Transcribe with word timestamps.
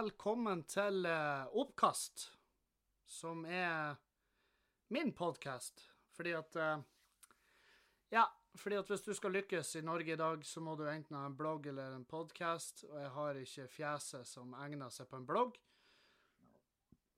Velkommen 0.00 0.62
til 0.64 1.04
eh, 1.04 1.48
Oppkast, 1.60 2.22
som 3.04 3.42
er 3.44 3.98
min 4.94 5.10
podkast. 5.12 5.82
Fordi 6.16 6.30
at 6.38 6.56
eh, 6.56 6.84
Ja, 8.14 8.22
fordi 8.56 8.78
at 8.78 8.88
hvis 8.88 9.04
du 9.04 9.10
skal 9.18 9.34
lykkes 9.36 9.74
i 9.76 9.82
Norge 9.84 10.14
i 10.14 10.16
dag, 10.16 10.46
så 10.46 10.62
må 10.64 10.72
du 10.78 10.86
enten 10.88 11.18
ha 11.18 11.26
en 11.28 11.36
blogg 11.36 11.68
eller 11.68 11.98
en 11.98 12.06
podkast, 12.08 12.86
og 12.88 12.96
jeg 12.96 13.10
har 13.18 13.40
ikke 13.42 13.66
fjeset 13.74 14.30
som 14.30 14.54
egner 14.62 14.94
seg 14.94 15.10
på 15.10 15.20
en 15.20 15.26
blogg. 15.28 15.58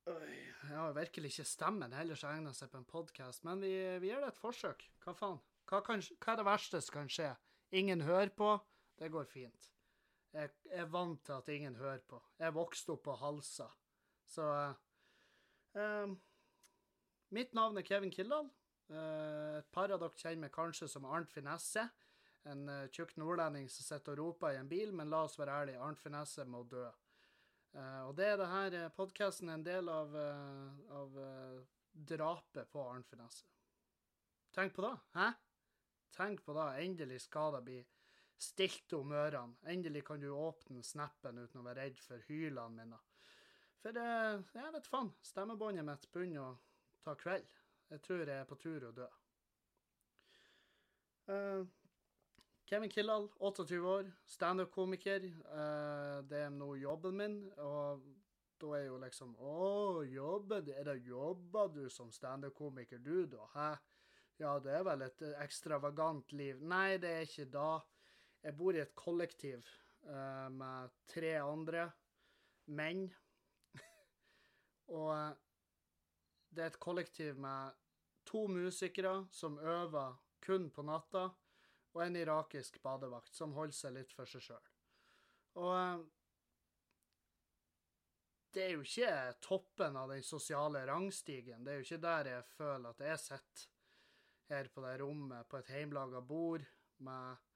Jeg 0.08 0.74
har 0.74 0.96
virkelig 0.96 1.30
ikke 1.36 1.46
stemmen 1.52 1.94
heller 1.94 2.18
som 2.18 2.32
egner 2.32 2.56
seg 2.56 2.72
på 2.72 2.80
en 2.80 2.88
podkast, 2.96 3.44
men 3.46 3.62
vi, 3.62 3.76
vi 4.02 4.10
gjør 4.10 4.26
det 4.26 4.32
et 4.32 4.42
forsøk. 4.42 4.88
Hva 5.04 5.14
faen? 5.20 5.38
Hva, 5.70 5.84
kan, 5.86 6.02
hva 6.18 6.34
er 6.34 6.42
det 6.42 6.48
verste 6.50 6.82
som 6.82 6.98
kan 6.98 7.14
skje? 7.20 7.30
Ingen 7.78 8.02
hører 8.08 8.34
på. 8.34 8.56
Det 8.98 9.12
går 9.14 9.30
fint. 9.30 9.70
Jeg 10.32 10.48
er 10.72 10.88
vant 10.88 11.20
til 11.26 11.36
at 11.36 11.48
ingen 11.52 11.76
hører 11.76 12.00
på. 12.08 12.18
Jeg 12.40 12.54
vokste 12.56 12.94
opp 12.94 13.02
på 13.04 13.16
Halsa. 13.20 13.66
Så 14.32 14.46
eh, 14.48 15.82
eh, 15.82 16.14
Mitt 17.36 17.52
navn 17.56 17.76
er 17.76 17.84
Kevin 17.84 18.12
Kildahl. 18.12 18.48
Eh, 18.88 19.58
et 19.58 19.68
par 19.72 19.92
av 19.92 20.00
dere 20.00 20.16
kjenner 20.16 20.46
meg 20.46 20.54
kanskje 20.54 20.88
som 20.88 21.04
Arnt 21.04 21.32
Finesse. 21.32 21.84
En 22.48 22.64
eh, 22.68 22.88
tjukk 22.88 23.14
nordlending 23.20 23.68
som 23.70 23.86
sitter 23.86 24.16
og 24.16 24.32
roper 24.32 24.56
i 24.56 24.60
en 24.62 24.72
bil, 24.72 24.94
men 24.96 25.12
la 25.12 25.22
oss 25.26 25.38
være 25.40 25.60
ærlige, 25.62 25.84
Arnt 25.84 26.00
Finesse 26.00 26.48
må 26.48 26.64
dø. 26.64 26.88
Eh, 27.76 28.02
og 28.08 28.16
det 28.16 28.32
er 28.32 28.40
det 28.40 28.50
her 28.54 28.80
eh, 28.80 28.90
podkasten 28.96 29.52
en 29.52 29.64
del 29.66 29.92
av, 29.92 30.16
av 30.96 31.22
drapet 31.92 32.72
på 32.72 32.88
Arnt 32.88 33.08
Finesse. 33.12 33.44
Tenk 34.52 34.72
på 34.76 34.84
det, 34.84 34.96
hæ? 35.16 35.32
Tenk 36.12 36.40
på 36.44 36.56
det. 36.56 36.68
Endelig 36.84 37.22
skal 37.24 37.54
det 37.56 37.66
bli 37.68 37.82
stilt 38.42 38.92
om 38.98 39.12
ørene. 39.14 39.56
Endelig 39.70 40.04
kan 40.08 40.20
du 40.20 40.30
åpne 40.34 40.82
snappen 40.86 41.38
uten 41.38 41.60
å 41.60 41.66
være 41.66 41.86
redd 41.86 42.00
for 42.02 42.22
hylene 42.28 42.76
mine. 42.76 43.00
For 43.82 43.98
eh, 43.98 44.40
jeg 44.54 44.74
vet 44.76 44.88
faen, 44.90 45.12
stemmebåndet 45.26 45.86
mitt 45.86 46.08
begynner 46.14 46.44
å 46.44 46.56
ta 47.02 47.16
kveld. 47.18 47.46
Jeg 47.92 48.02
tror 48.06 48.24
jeg 48.24 48.38
er 48.38 48.48
på 48.48 48.58
tur 48.62 48.88
å 48.88 48.92
dø. 48.96 49.06
Eh, 51.32 51.62
Kevin 52.70 52.90
Kildahl, 52.90 53.28
28 53.38 53.80
år, 53.84 54.10
standup-komiker. 54.26 55.26
Eh, 55.28 56.18
det 56.30 56.44
er 56.46 56.52
nå 56.54 56.72
jobben 56.80 57.18
min, 57.18 57.38
og 57.60 58.06
da 58.62 58.74
er 58.78 58.86
jo 58.86 59.00
liksom 59.02 59.32
Å, 59.42 60.04
jobber 60.06 60.68
Er 60.70 60.84
det 60.86 61.00
jobber 61.02 61.72
du 61.74 61.88
som 61.90 62.12
standup-komiker, 62.14 63.02
du, 63.02 63.26
da? 63.26 63.48
Hæ? 63.56 63.70
Ja, 64.40 64.58
det 64.62 64.72
er 64.74 64.86
vel 64.86 65.02
et 65.04 65.20
ekstravagant 65.42 66.32
liv. 66.32 66.62
Nei, 66.62 66.96
det 67.02 67.10
er 67.10 67.26
ikke 67.26 67.50
da. 67.52 67.82
Jeg 68.42 68.56
bor 68.58 68.74
i 68.74 68.82
et 68.82 68.94
kollektiv 68.98 69.66
uh, 70.08 70.48
med 70.50 70.94
tre 71.10 71.36
andre 71.38 71.86
menn. 72.74 73.04
og 74.98 75.10
eh, 75.14 75.36
det 76.52 76.64
er 76.64 76.70
et 76.70 76.82
kollektiv 76.82 77.38
med 77.42 77.78
to 78.28 78.44
musikere 78.50 79.26
som 79.34 79.58
øver 79.58 80.18
kun 80.42 80.68
på 80.74 80.84
natta, 80.86 81.28
og 81.92 82.02
en 82.02 82.16
irakisk 82.16 82.80
badevakt 82.82 83.34
som 83.36 83.54
holder 83.54 83.76
seg 83.76 83.94
litt 83.98 84.14
for 84.16 84.30
seg 84.30 84.46
sjøl. 84.46 84.68
Og 85.62 85.70
uh, 85.70 86.02
det 88.52 88.66
er 88.66 88.74
jo 88.74 88.82
ikke 88.84 89.12
toppen 89.40 89.96
av 89.96 90.10
den 90.12 90.24
sosiale 90.26 90.82
rangstigen. 90.88 91.62
Det 91.64 91.72
er 91.72 91.80
jo 91.80 91.86
ikke 91.86 92.02
der 92.04 92.34
jeg 92.34 92.50
føler 92.56 92.90
at 92.90 93.06
jeg 93.06 93.22
sitter 93.22 93.70
her 94.50 94.68
på 94.74 94.82
det 94.84 94.98
rommet 95.00 95.48
på 95.48 95.62
et 95.62 95.70
hjemmelaga 95.72 96.20
bord 96.20 96.66
med 97.06 97.51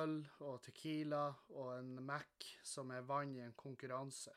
øl 0.00 0.20
og 0.46 0.60
tequila 0.64 1.26
og 1.56 1.72
en 1.78 1.96
Mac 2.06 2.50
som 2.66 2.92
er 2.94 3.06
vann 3.06 3.34
i 3.36 3.42
en 3.44 3.56
konkurranse. 3.58 4.32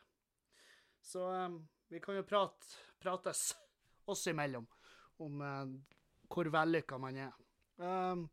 Så 1.04 1.22
um, 1.46 1.60
vi 1.88 2.00
kan 2.00 2.16
jo 2.18 2.24
prate, 2.26 2.66
prates 2.98 3.52
oss 4.10 4.26
imellom 4.30 4.66
om 5.22 5.44
uh, 5.44 5.68
hvor 6.32 6.50
vellykka 6.50 6.98
man 6.98 7.20
er. 7.28 7.36
Um, 7.76 8.26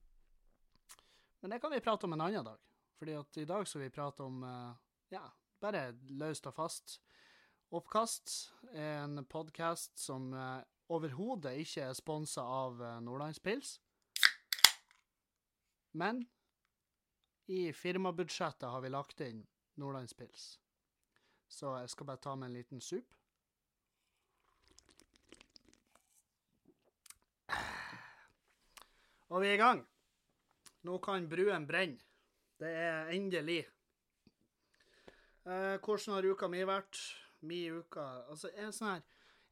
men 1.42 1.54
det 1.54 1.62
kan 1.62 1.74
vi 1.74 1.84
prate 1.84 2.08
om 2.08 2.14
en 2.16 2.26
annen 2.28 2.46
dag. 2.46 2.60
Fordi 2.98 3.14
at 3.18 3.38
i 3.42 3.48
dag 3.50 3.68
skal 3.68 3.82
vi 3.86 3.94
prate 3.94 4.24
om 4.24 4.44
uh, 4.46 4.74
ja, 5.14 5.26
bare 5.62 5.92
løst 6.10 6.48
og 6.50 6.56
fast. 6.58 7.00
Oppkast 7.72 8.52
er 8.74 9.04
en 9.04 9.24
podkast 9.30 10.00
som 10.00 10.32
uh, 10.34 10.62
overhodet 10.92 11.56
ikke 11.64 11.86
er 11.88 11.96
sponsa 11.96 12.44
av 12.44 12.82
eh, 12.84 13.00
Nordlandspils. 13.04 13.78
Men 15.96 16.26
i 17.52 17.74
firmabudsjettet 17.74 18.70
har 18.70 18.82
vi 18.82 18.90
lagt 18.90 19.20
inn 19.26 19.42
Nordlandspils. 19.76 20.60
Så 21.52 21.74
jeg 21.82 21.90
skal 21.92 22.08
bare 22.08 22.24
ta 22.24 22.36
med 22.36 22.48
en 22.48 22.56
liten 22.56 22.82
sup. 22.84 23.18
Og 29.32 29.44
vi 29.44 29.50
er 29.50 29.58
i 29.58 29.60
gang. 29.60 29.84
Nå 30.88 30.98
kan 31.04 31.28
bruen 31.28 31.68
brenne. 31.68 32.00
Det 32.62 32.72
er 32.72 33.12
endelig. 33.16 33.66
Eh, 35.44 35.76
hvordan 35.84 36.16
har 36.16 36.32
uka 36.32 36.48
mi 36.48 36.64
vært? 36.64 37.00
Mi 37.42 37.64
uka 37.74 38.04
Altså, 38.30 38.52
jeg 38.54 38.68
er 38.68 38.76
sånn 38.76 38.92
her 38.92 39.02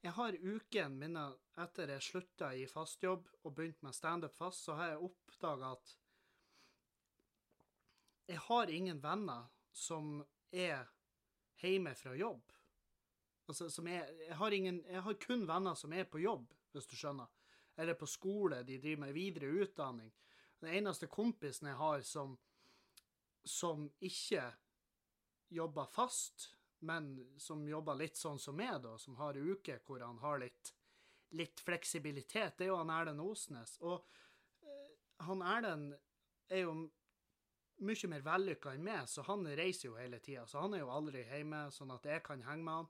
Jeg 0.04 0.12
har 0.14 0.36
uken 0.38 1.00
mine 1.02 1.24
etter 1.58 1.90
jeg 1.96 2.06
slutta 2.06 2.52
i 2.54 2.68
fastjobb 2.70 3.26
og 3.42 3.56
begynte 3.56 3.88
med 3.88 3.98
standup 3.98 4.36
fast, 4.38 4.64
så 4.64 4.78
har 4.78 4.94
jeg 4.94 5.10
oppdaga 5.10 5.72
at 5.74 5.96
jeg 8.30 8.38
har 8.38 8.70
ingen 8.70 9.00
venner 9.02 9.48
som 9.74 10.20
er 10.52 10.86
hjemme 11.62 11.96
fra 11.98 12.14
jobb. 12.16 12.52
Altså, 13.50 13.70
som 13.74 13.88
er, 13.90 14.06
jeg, 14.28 14.36
har 14.38 14.54
ingen, 14.54 14.84
jeg 14.86 15.02
har 15.02 15.18
kun 15.24 15.48
venner 15.50 15.74
som 15.74 15.94
er 15.98 16.06
på 16.06 16.22
jobb, 16.22 16.52
hvis 16.72 16.86
du 16.86 16.94
skjønner. 16.94 17.32
Eller 17.80 17.98
på 17.98 18.06
skole, 18.06 18.62
de 18.64 18.78
driver 18.78 19.08
med 19.08 19.16
videre 19.16 19.50
utdanning. 19.64 20.12
Den 20.62 20.76
eneste 20.78 21.10
kompisen 21.10 21.72
jeg 21.72 21.80
har 21.80 22.06
som, 22.06 22.36
som 23.42 23.88
ikke 24.06 24.44
jobber 25.50 25.90
fast, 25.90 26.52
men 26.86 27.16
som 27.42 27.66
jobber 27.68 27.98
litt 27.98 28.20
sånn 28.20 28.38
som 28.40 28.60
meg, 28.60 28.78
da, 28.84 28.94
som 29.02 29.18
har 29.18 29.40
uker 29.40 29.82
hvor 29.88 30.06
han 30.06 30.22
har 30.22 30.44
litt, 30.44 30.76
litt 31.34 31.66
fleksibilitet, 31.66 32.60
det 32.60 32.68
er 32.68 32.74
jo 32.76 32.78
han 32.84 32.94
Erlend 32.94 33.26
Osnes. 33.26 33.80
Og 33.82 34.06
øh, 34.62 34.94
han 35.26 35.42
Erlend 35.42 35.98
er 36.50 36.68
jo 36.68 36.78
mye 37.86 38.10
mer 38.12 38.24
vellykka 38.26 38.74
enn 38.76 38.84
meg, 38.84 39.08
så 39.08 39.24
han 39.28 39.48
reiser 39.58 39.90
jo 39.90 39.98
hele 40.00 40.20
tida. 40.24 40.46
Så 40.48 40.62
han 40.64 40.76
er 40.76 40.84
jo 40.84 40.92
aldri 40.94 41.24
hjemme, 41.28 41.68
sånn 41.74 41.94
at 41.96 42.08
jeg 42.10 42.24
kan 42.26 42.44
henge 42.48 42.66
med 42.66 42.82
han. 42.82 42.90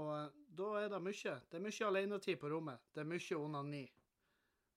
Og 0.00 0.10
eh, 0.16 0.38
da 0.60 0.70
er 0.80 0.88
det 0.92 1.02
mye. 1.04 1.36
Det 1.48 1.58
er 1.58 1.66
mye 1.66 1.88
alenetid 1.88 2.40
på 2.40 2.50
rommet. 2.52 2.88
Det 2.92 3.02
er 3.02 3.10
mye 3.10 3.38
onani. 3.38 3.84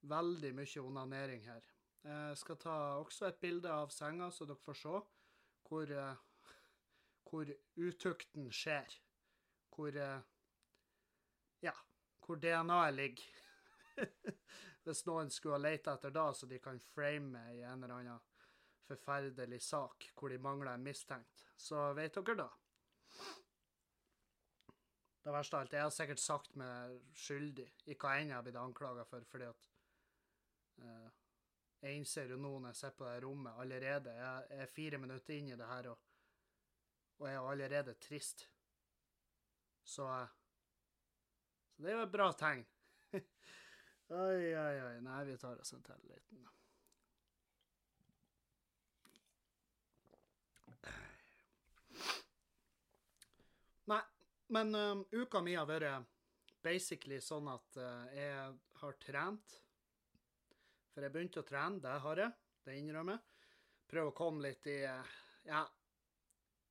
Veldig 0.05 0.51
mye 0.55 0.83
onanering 0.83 1.47
her. 1.49 1.71
Jeg 2.05 2.37
skal 2.37 2.57
ta 2.61 2.75
også 3.01 3.25
et 3.31 3.39
bilde 3.41 3.71
av 3.71 3.89
senga, 3.89 4.29
så 4.29 4.45
dere 4.45 4.61
får 4.61 4.77
se 4.77 4.99
hvor, 5.65 5.89
eh, 5.89 6.51
hvor 7.25 7.49
utukten 7.81 8.51
skjer. 8.53 8.99
Hvor 9.75 9.97
eh, 9.97 10.21
Ja, 11.63 11.73
hvor 12.21 12.37
DNA-et 12.37 12.93
ligger. 12.93 13.25
Hvis 14.85 15.05
noen 15.07 15.31
skulle 15.33 15.55
ha 15.57 15.63
leita 15.63 15.95
etter 15.95 16.13
da, 16.13 16.27
så 16.35 16.45
de 16.45 16.59
kan 16.61 16.77
frame 16.93 17.31
meg 17.39 17.55
i 17.57 17.63
en 17.65 17.83
eller 17.83 17.95
annen 17.95 18.34
forferdelig 18.87 19.61
sak 19.63 20.09
hvor 20.15 20.29
de 20.31 20.37
mangler 20.41 20.73
en 20.73 20.85
mistenkt, 20.85 21.45
så 21.57 21.91
vet 21.97 22.15
dere 22.15 22.37
da. 22.43 22.49
Det 25.25 25.33
verste 25.33 25.57
av 25.57 25.63
alt, 25.63 25.73
jeg 25.73 25.81
har 25.81 25.93
sikkert 25.93 26.21
sagt 26.21 26.57
meg 26.61 26.97
skyldig 27.17 27.65
i 27.89 27.95
hva 27.97 28.11
enn 28.19 28.29
jeg 28.29 28.37
har 28.37 28.43
blitt 28.45 28.59
anklaga 28.61 29.05
for, 29.09 29.25
fordi 29.25 29.47
at 29.49 29.69
uh, 30.83 31.07
Jeg 31.81 31.97
innser 31.97 32.29
jo 32.29 32.37
nå 32.37 32.51
når 32.59 32.71
jeg 32.71 32.77
sitter 32.79 32.97
på 32.99 33.07
det 33.07 33.23
rommet 33.23 33.57
allerede 33.61 34.13
jeg 34.13 34.59
er 34.61 34.69
fire 34.73 34.99
minutter 35.01 35.33
inn 35.33 35.49
i 35.49 35.57
det 35.57 35.69
her, 35.69 35.89
og, 35.89 35.97
og 37.17 37.27
jeg 37.27 37.39
er 37.39 37.49
allerede 37.51 37.97
trist. 38.05 38.45
Så, 39.83 40.05
uh, 40.05 40.27
så 41.73 41.83
det 41.83 41.91
er 41.91 41.97
jo 41.97 42.05
et 42.05 42.13
bra 42.13 42.31
tegn. 42.37 42.65
oi, 43.17 44.53
oi, 44.53 44.75
oi. 44.87 44.97
Nei, 45.09 45.23
vi 45.25 45.37
tar 45.41 45.57
oss 45.61 45.73
en 45.73 45.85
til 45.85 46.05
liten. 46.09 46.45
Nei, 53.89 54.01
men 54.47 54.75
um, 54.75 55.05
uka 55.11 55.41
mi 55.41 55.55
har 55.55 55.67
vært 55.69 56.05
basically 56.65 57.19
sånn 57.21 57.47
at 57.51 57.77
uh, 57.77 58.05
jeg 58.13 58.57
har 58.81 58.97
trent. 59.01 59.55
For 60.93 61.03
jeg 61.03 61.13
begynte 61.13 61.41
å 61.43 61.47
trene, 61.47 61.81
det 61.83 61.95
har 62.05 62.21
jeg, 62.23 62.35
det 62.65 62.77
innrømmer 62.79 63.17
jeg. 63.17 63.49
Prøve 63.91 64.11
å 64.11 64.17
komme 64.17 64.47
litt 64.47 64.67
i 64.71 64.79
uh, 64.89 65.15
Ja, 65.45 65.61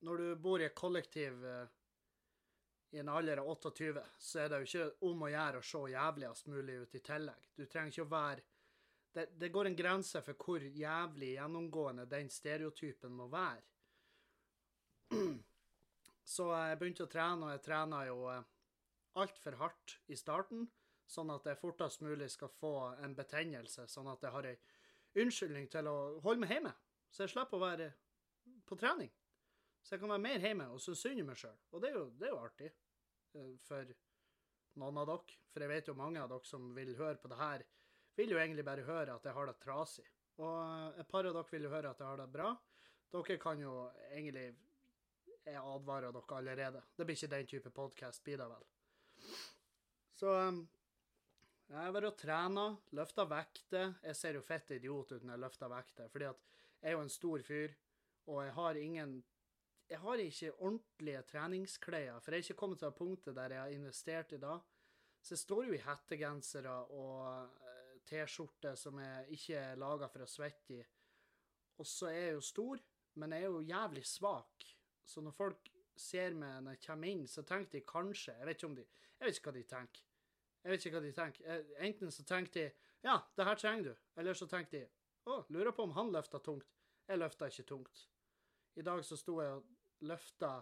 når 0.04 0.20
du 0.20 0.28
bor 0.42 0.62
i 0.62 0.66
et 0.66 0.76
kollektiv 0.78 1.44
uh, 1.44 1.66
i 2.94 2.98
en 3.02 3.10
alder 3.10 3.42
av 3.42 3.50
28, 3.50 4.02
så 4.18 4.42
er 4.42 4.50
det 4.50 4.62
jo 4.62 4.68
ikke 4.68 5.06
om 5.10 5.22
å 5.26 5.30
gjøre 5.30 5.60
å 5.60 5.66
se 5.66 5.84
jævligst 5.94 6.50
mulig 6.50 6.80
ut 6.82 6.98
i 6.98 7.02
tillegg. 7.02 7.48
Du 7.54 7.64
trenger 7.66 7.94
ikke 7.94 8.06
å 8.06 8.12
være 8.12 8.44
det, 9.14 9.28
det 9.38 9.48
går 9.54 9.70
en 9.70 9.76
grense 9.78 10.22
for 10.26 10.34
hvor 10.38 10.62
jævlig 10.62 11.34
gjennomgående 11.36 12.06
den 12.10 12.30
stereotypen 12.30 13.14
må 13.14 13.28
være. 13.30 13.62
Så 16.24 16.48
jeg 16.50 16.78
begynte 16.80 17.04
å 17.04 17.10
trene, 17.10 17.46
og 17.46 17.52
jeg 17.52 17.64
trener 17.66 18.08
jo 18.08 18.28
eh, 18.32 18.46
altfor 19.20 19.58
hardt 19.60 19.98
i 20.08 20.16
starten, 20.16 20.64
sånn 21.06 21.30
at 21.34 21.44
jeg 21.46 21.60
fortest 21.60 22.00
mulig 22.02 22.30
skal 22.32 22.52
få 22.56 22.74
en 23.04 23.14
betennelse, 23.16 23.84
sånn 23.92 24.08
at 24.10 24.24
jeg 24.24 24.32
har 24.34 24.48
ei 24.48 24.56
unnskyldning 25.20 25.68
til 25.70 25.90
å 25.90 25.98
holde 26.24 26.42
meg 26.42 26.56
hjemme. 26.56 26.72
Så 27.12 27.26
jeg 27.26 27.34
slipper 27.34 27.60
å 27.60 27.66
være 27.66 27.90
på 28.66 28.78
trening. 28.80 29.12
Så 29.84 29.94
jeg 29.94 30.02
kan 30.02 30.14
være 30.14 30.24
mer 30.24 30.42
hjemme 30.42 30.70
og 30.72 30.80
synes 30.80 31.04
synd 31.04 31.20
i 31.20 31.26
meg 31.28 31.38
sjøl. 31.38 31.54
Og 31.76 31.84
det 31.84 31.90
er, 31.90 31.98
jo, 32.00 32.08
det 32.18 32.26
er 32.26 32.32
jo 32.32 32.40
artig 32.40 32.70
eh, 32.72 33.54
for 33.68 33.94
noen 34.80 35.00
av 35.02 35.10
dere. 35.12 35.38
For 35.52 35.64
jeg 35.64 35.70
vet 35.70 35.90
jo 35.90 35.98
mange 35.98 36.22
av 36.22 36.32
dere 36.32 36.48
som 36.48 36.70
vil 36.74 36.94
høre 36.98 37.20
på 37.20 37.30
det 37.30 37.38
her, 37.38 37.64
vil 38.16 38.32
jo 38.32 38.40
egentlig 38.40 38.64
bare 38.66 38.86
høre 38.86 39.14
at 39.14 39.26
jeg 39.28 39.36
har 39.36 39.50
det 39.50 39.58
trasig. 39.62 40.06
Og 40.40 40.54
eh, 40.56 41.02
et 41.04 41.10
par 41.12 41.28
av 41.28 41.36
dere 41.36 41.52
vil 41.52 41.68
jo 41.68 41.74
høre 41.76 41.92
at 41.92 42.00
jeg 42.00 42.08
har 42.08 42.22
det 42.22 42.30
bra. 42.32 42.54
Dere 43.14 43.38
kan 43.42 43.60
jo 43.60 43.76
egentlig 44.08 44.48
Jeg 45.44 45.60
advarer 45.60 46.12
dere 46.14 46.38
allerede. 46.38 46.80
Det 46.96 47.04
blir 47.04 47.18
ikke 47.18 47.34
den 47.34 47.48
type 47.50 47.70
podkast, 47.74 48.22
blir 48.24 48.40
det 48.40 48.46
vel. 48.48 48.64
Så 50.16 50.30
um, 50.48 50.62
jeg 51.68 51.76
har 51.80 51.92
vært 51.92 52.08
og 52.08 52.16
trena, 52.20 52.64
løfta 52.96 53.26
vekter. 53.28 53.94
Jeg 54.04 54.16
ser 54.16 54.38
jo 54.38 54.44
fett 54.44 54.72
idiot 54.76 55.12
ut 55.12 55.24
når 55.24 55.34
jeg 55.34 55.42
løfter 55.42 55.72
vekter, 55.72 56.08
fordi 56.12 56.28
at 56.30 56.44
jeg 56.80 56.90
er 56.90 56.96
jo 56.96 57.02
en 57.04 57.12
stor 57.12 57.44
fyr, 57.44 57.74
og 58.28 58.42
jeg 58.44 58.58
har 58.58 58.80
ingen 58.80 59.22
Jeg 59.84 59.98
har 60.00 60.16
ikke 60.16 60.52
ordentlige 60.64 61.22
treningsklær, 61.28 62.20
for 62.20 62.32
jeg 62.32 62.38
er 62.38 62.44
ikke 62.46 62.56
kommet 62.56 62.78
til 62.78 62.88
det 62.88 62.96
punktet 62.96 63.36
der 63.36 63.52
jeg 63.52 63.60
har 63.60 63.72
investert 63.74 64.32
i 64.32 64.38
det. 64.40 64.54
Så 65.20 65.34
jeg 65.34 65.38
står 65.38 65.64
jo 65.64 65.74
i 65.76 65.82
hettegensere 65.84 66.76
og 66.96 67.20
eh, 67.68 68.00
T-skjorte 68.08 68.72
som 68.80 68.98
jeg 68.98 69.36
ikke 69.36 69.58
er 69.60 69.76
laga 69.76 70.08
for 70.08 70.24
å 70.24 70.28
svette 70.28 70.78
i. 70.78 70.80
Og 71.76 71.86
så 71.86 72.08
er 72.08 72.20
jeg 72.20 72.32
jo 72.38 72.46
stor, 72.48 72.80
men 73.20 73.36
jeg 73.36 73.44
er 73.44 73.52
jo 73.52 73.60
jævlig 73.60 74.06
svak. 74.08 74.66
Så 75.04 75.20
når 75.20 75.36
folk 75.36 75.70
ser 75.96 76.34
meg 76.34 76.62
når 76.64 76.76
jeg 76.76 76.86
kommer 76.86 77.12
inn, 77.12 77.26
så 77.30 77.44
tenker 77.46 77.78
de 77.78 77.86
kanskje 77.86 78.34
Jeg 78.38 78.46
vet 78.48 78.62
ikke 78.62 78.74
de 78.74 78.86
Jeg 79.20 79.26
vet 79.26 79.36
ikke 79.36 79.50
hva 79.50 79.56
de 79.56 79.62
tenker. 79.70 80.04
Jeg 80.64 80.72
vet 80.72 80.86
ikke 80.86 80.96
hva 80.96 81.04
de 81.04 81.12
tenker. 81.12 81.46
Eh, 81.46 81.72
enten 81.86 82.10
så 82.10 82.24
tenker 82.24 82.52
de 82.54 82.66
ja, 83.04 83.18
det 83.36 83.44
her 83.44 83.58
trenger 83.60 83.90
du, 83.90 83.96
eller 84.16 84.34
så 84.34 84.46
tenker 84.48 84.78
de 84.78 84.86
å, 85.28 85.42
lurer 85.52 85.74
på 85.76 85.84
om 85.84 85.92
han 85.92 86.12
løfta 86.12 86.40
tungt. 86.40 86.70
Jeg 87.04 87.20
løfta 87.20 87.50
ikke 87.52 87.66
tungt. 87.68 88.06
I 88.80 88.84
dag 88.86 89.02
så 89.04 89.18
sto 89.20 89.34
jeg 89.42 89.58
og 89.58 90.06
løfta 90.08 90.54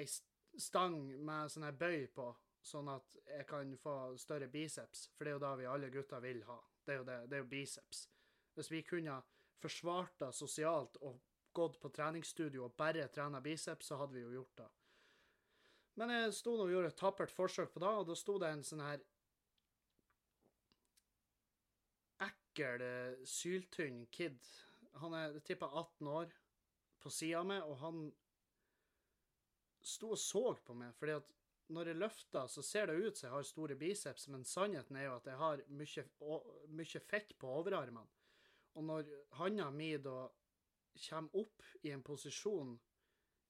ei 0.00 0.06
stang 0.08 0.96
med 1.20 1.52
sånn 1.52 1.66
her 1.68 1.76
bøy 1.76 2.06
på, 2.16 2.30
sånn 2.64 2.88
at 2.92 3.18
jeg 3.26 3.44
kan 3.50 3.74
få 3.80 3.96
større 4.20 4.48
biceps, 4.48 5.10
for 5.12 5.28
det 5.28 5.34
er 5.34 5.36
jo 5.36 5.44
da 5.44 5.52
vi 5.60 5.68
alle 5.68 5.92
gutter 5.92 6.24
vil 6.24 6.40
ha. 6.48 6.56
Det 6.82 6.94
er 6.94 7.02
jo 7.02 7.06
det, 7.08 7.18
det 7.28 7.36
er 7.36 7.44
jo 7.44 7.50
biceps. 7.52 8.06
Hvis 8.56 8.72
vi 8.72 8.82
kunne 8.88 9.20
forsvart 9.60 10.16
det 10.24 10.32
sosialt 10.36 10.96
og 11.04 11.20
gått 11.54 11.78
på 11.80 11.90
treningsstudio 11.94 12.66
og 12.66 12.76
bare 12.78 13.08
trena 13.12 13.40
biceps, 13.44 13.90
så 13.90 13.98
hadde 14.00 14.16
vi 14.16 14.24
jo 14.24 14.32
gjort 14.38 14.62
det. 14.62 14.68
Men 16.00 16.12
jeg 16.14 16.32
sto 16.36 16.54
og 16.56 16.70
gjorde 16.72 16.92
et 16.92 16.98
tappert 16.98 17.32
forsøk 17.32 17.72
på 17.74 17.82
det, 17.82 17.88
og 17.88 18.06
da 18.08 18.16
sto 18.16 18.38
det 18.40 18.48
en 18.48 18.64
sånn 18.64 18.84
her 18.84 19.02
ekkel, 22.24 22.84
eh, 22.86 23.26
syltynn 23.28 24.06
kid. 24.10 24.40
Han 25.02 25.14
er 25.16 25.38
tippa 25.44 25.68
18 25.68 26.08
år, 26.08 26.32
på 27.02 27.10
sida 27.10 27.40
av 27.40 27.46
meg, 27.50 27.62
og 27.66 27.78
han 27.82 28.02
sto 29.82 30.12
og 30.14 30.20
så 30.20 30.52
på 30.64 30.76
meg, 30.78 30.94
fordi 30.94 31.16
at 31.18 31.32
når 31.72 31.90
jeg 31.90 31.98
løfter, 31.98 32.48
så 32.50 32.62
ser 32.62 32.86
det 32.86 32.98
ut 33.00 33.18
som 33.18 33.26
jeg 33.26 33.34
har 33.34 33.46
store 33.48 33.76
biceps, 33.78 34.28
men 34.28 34.44
sannheten 34.44 34.96
er 34.98 35.08
jo 35.08 35.16
at 35.16 35.28
jeg 35.30 35.40
har 35.40 35.62
mye, 35.72 36.04
mye 36.78 37.02
fett 37.08 37.32
på 37.40 37.50
overarmene. 37.60 38.06
Og 38.78 38.84
når 38.88 39.08
handa 39.38 39.68
mi 39.72 39.90
da 40.00 40.28
kommer 41.00 41.36
opp 41.36 41.62
i 41.82 41.90
en 41.90 42.02
posisjon 42.02 42.76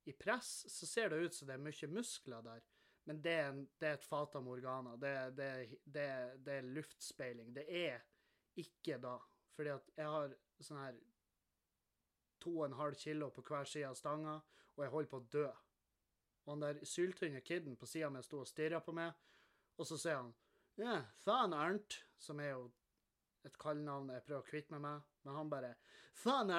i 0.05 0.13
press, 0.13 0.65
så 0.69 0.87
ser 0.87 1.11
det 1.11 1.17
ut 1.17 1.35
som 1.35 1.49
det 1.49 1.55
er 1.57 1.63
mye 1.63 1.89
muskler 1.91 2.43
der. 2.43 2.63
Men 3.05 3.23
det 3.23 3.33
er, 3.35 3.49
en, 3.51 3.63
det 3.79 3.89
er 3.89 3.97
et 3.99 4.07
fata 4.07 4.41
morgana. 4.41 4.95
Det, 4.97 5.15
det, 5.37 5.49
det, 5.85 6.57
er 6.59 6.69
luftspeiling. 6.77 7.51
Det 7.55 7.65
er 7.67 8.03
ikke 8.59 8.99
da. 9.03 9.17
Fordi 9.57 9.73
at 9.75 9.91
jeg 9.97 10.13
har 10.15 10.37
sånn 10.63 10.79
her 10.79 11.01
to 12.43 12.53
og 12.61 12.69
en 12.69 12.79
halv 12.79 12.99
kilo 12.99 13.31
på 13.35 13.45
hver 13.47 13.67
side 13.69 13.91
av 13.91 13.99
stanga, 13.99 14.37
og 14.77 14.85
jeg 14.85 14.95
holder 14.95 15.11
på 15.11 15.21
å 15.21 15.27
dø. 15.35 15.49
Og 16.43 16.55
han 16.55 16.65
der 16.65 16.81
syltynne 16.89 17.43
kiden 17.47 17.77
på 17.79 17.87
sida 17.87 18.11
mi 18.11 18.23
sto 18.27 18.43
og 18.43 18.51
stirra 18.51 18.81
på 18.83 18.95
meg, 18.97 19.13
og 19.79 19.87
så 19.89 19.99
sier 19.99 20.19
han 20.19 20.33
ja, 20.81 21.03
faen, 21.23 21.55
Ernt, 21.55 22.01
som 22.19 22.41
er 22.41 22.55
jo 22.55 22.65
et 23.47 23.59
kallenavn 23.61 24.11
jeg 24.15 24.25
prøver 24.27 24.43
å 24.43 24.49
kvitte 24.49 24.75
meg 24.75 24.83
med, 24.87 25.09
men 25.27 25.37
han 25.37 25.51
bare 25.53 25.75
faen, 26.19 26.51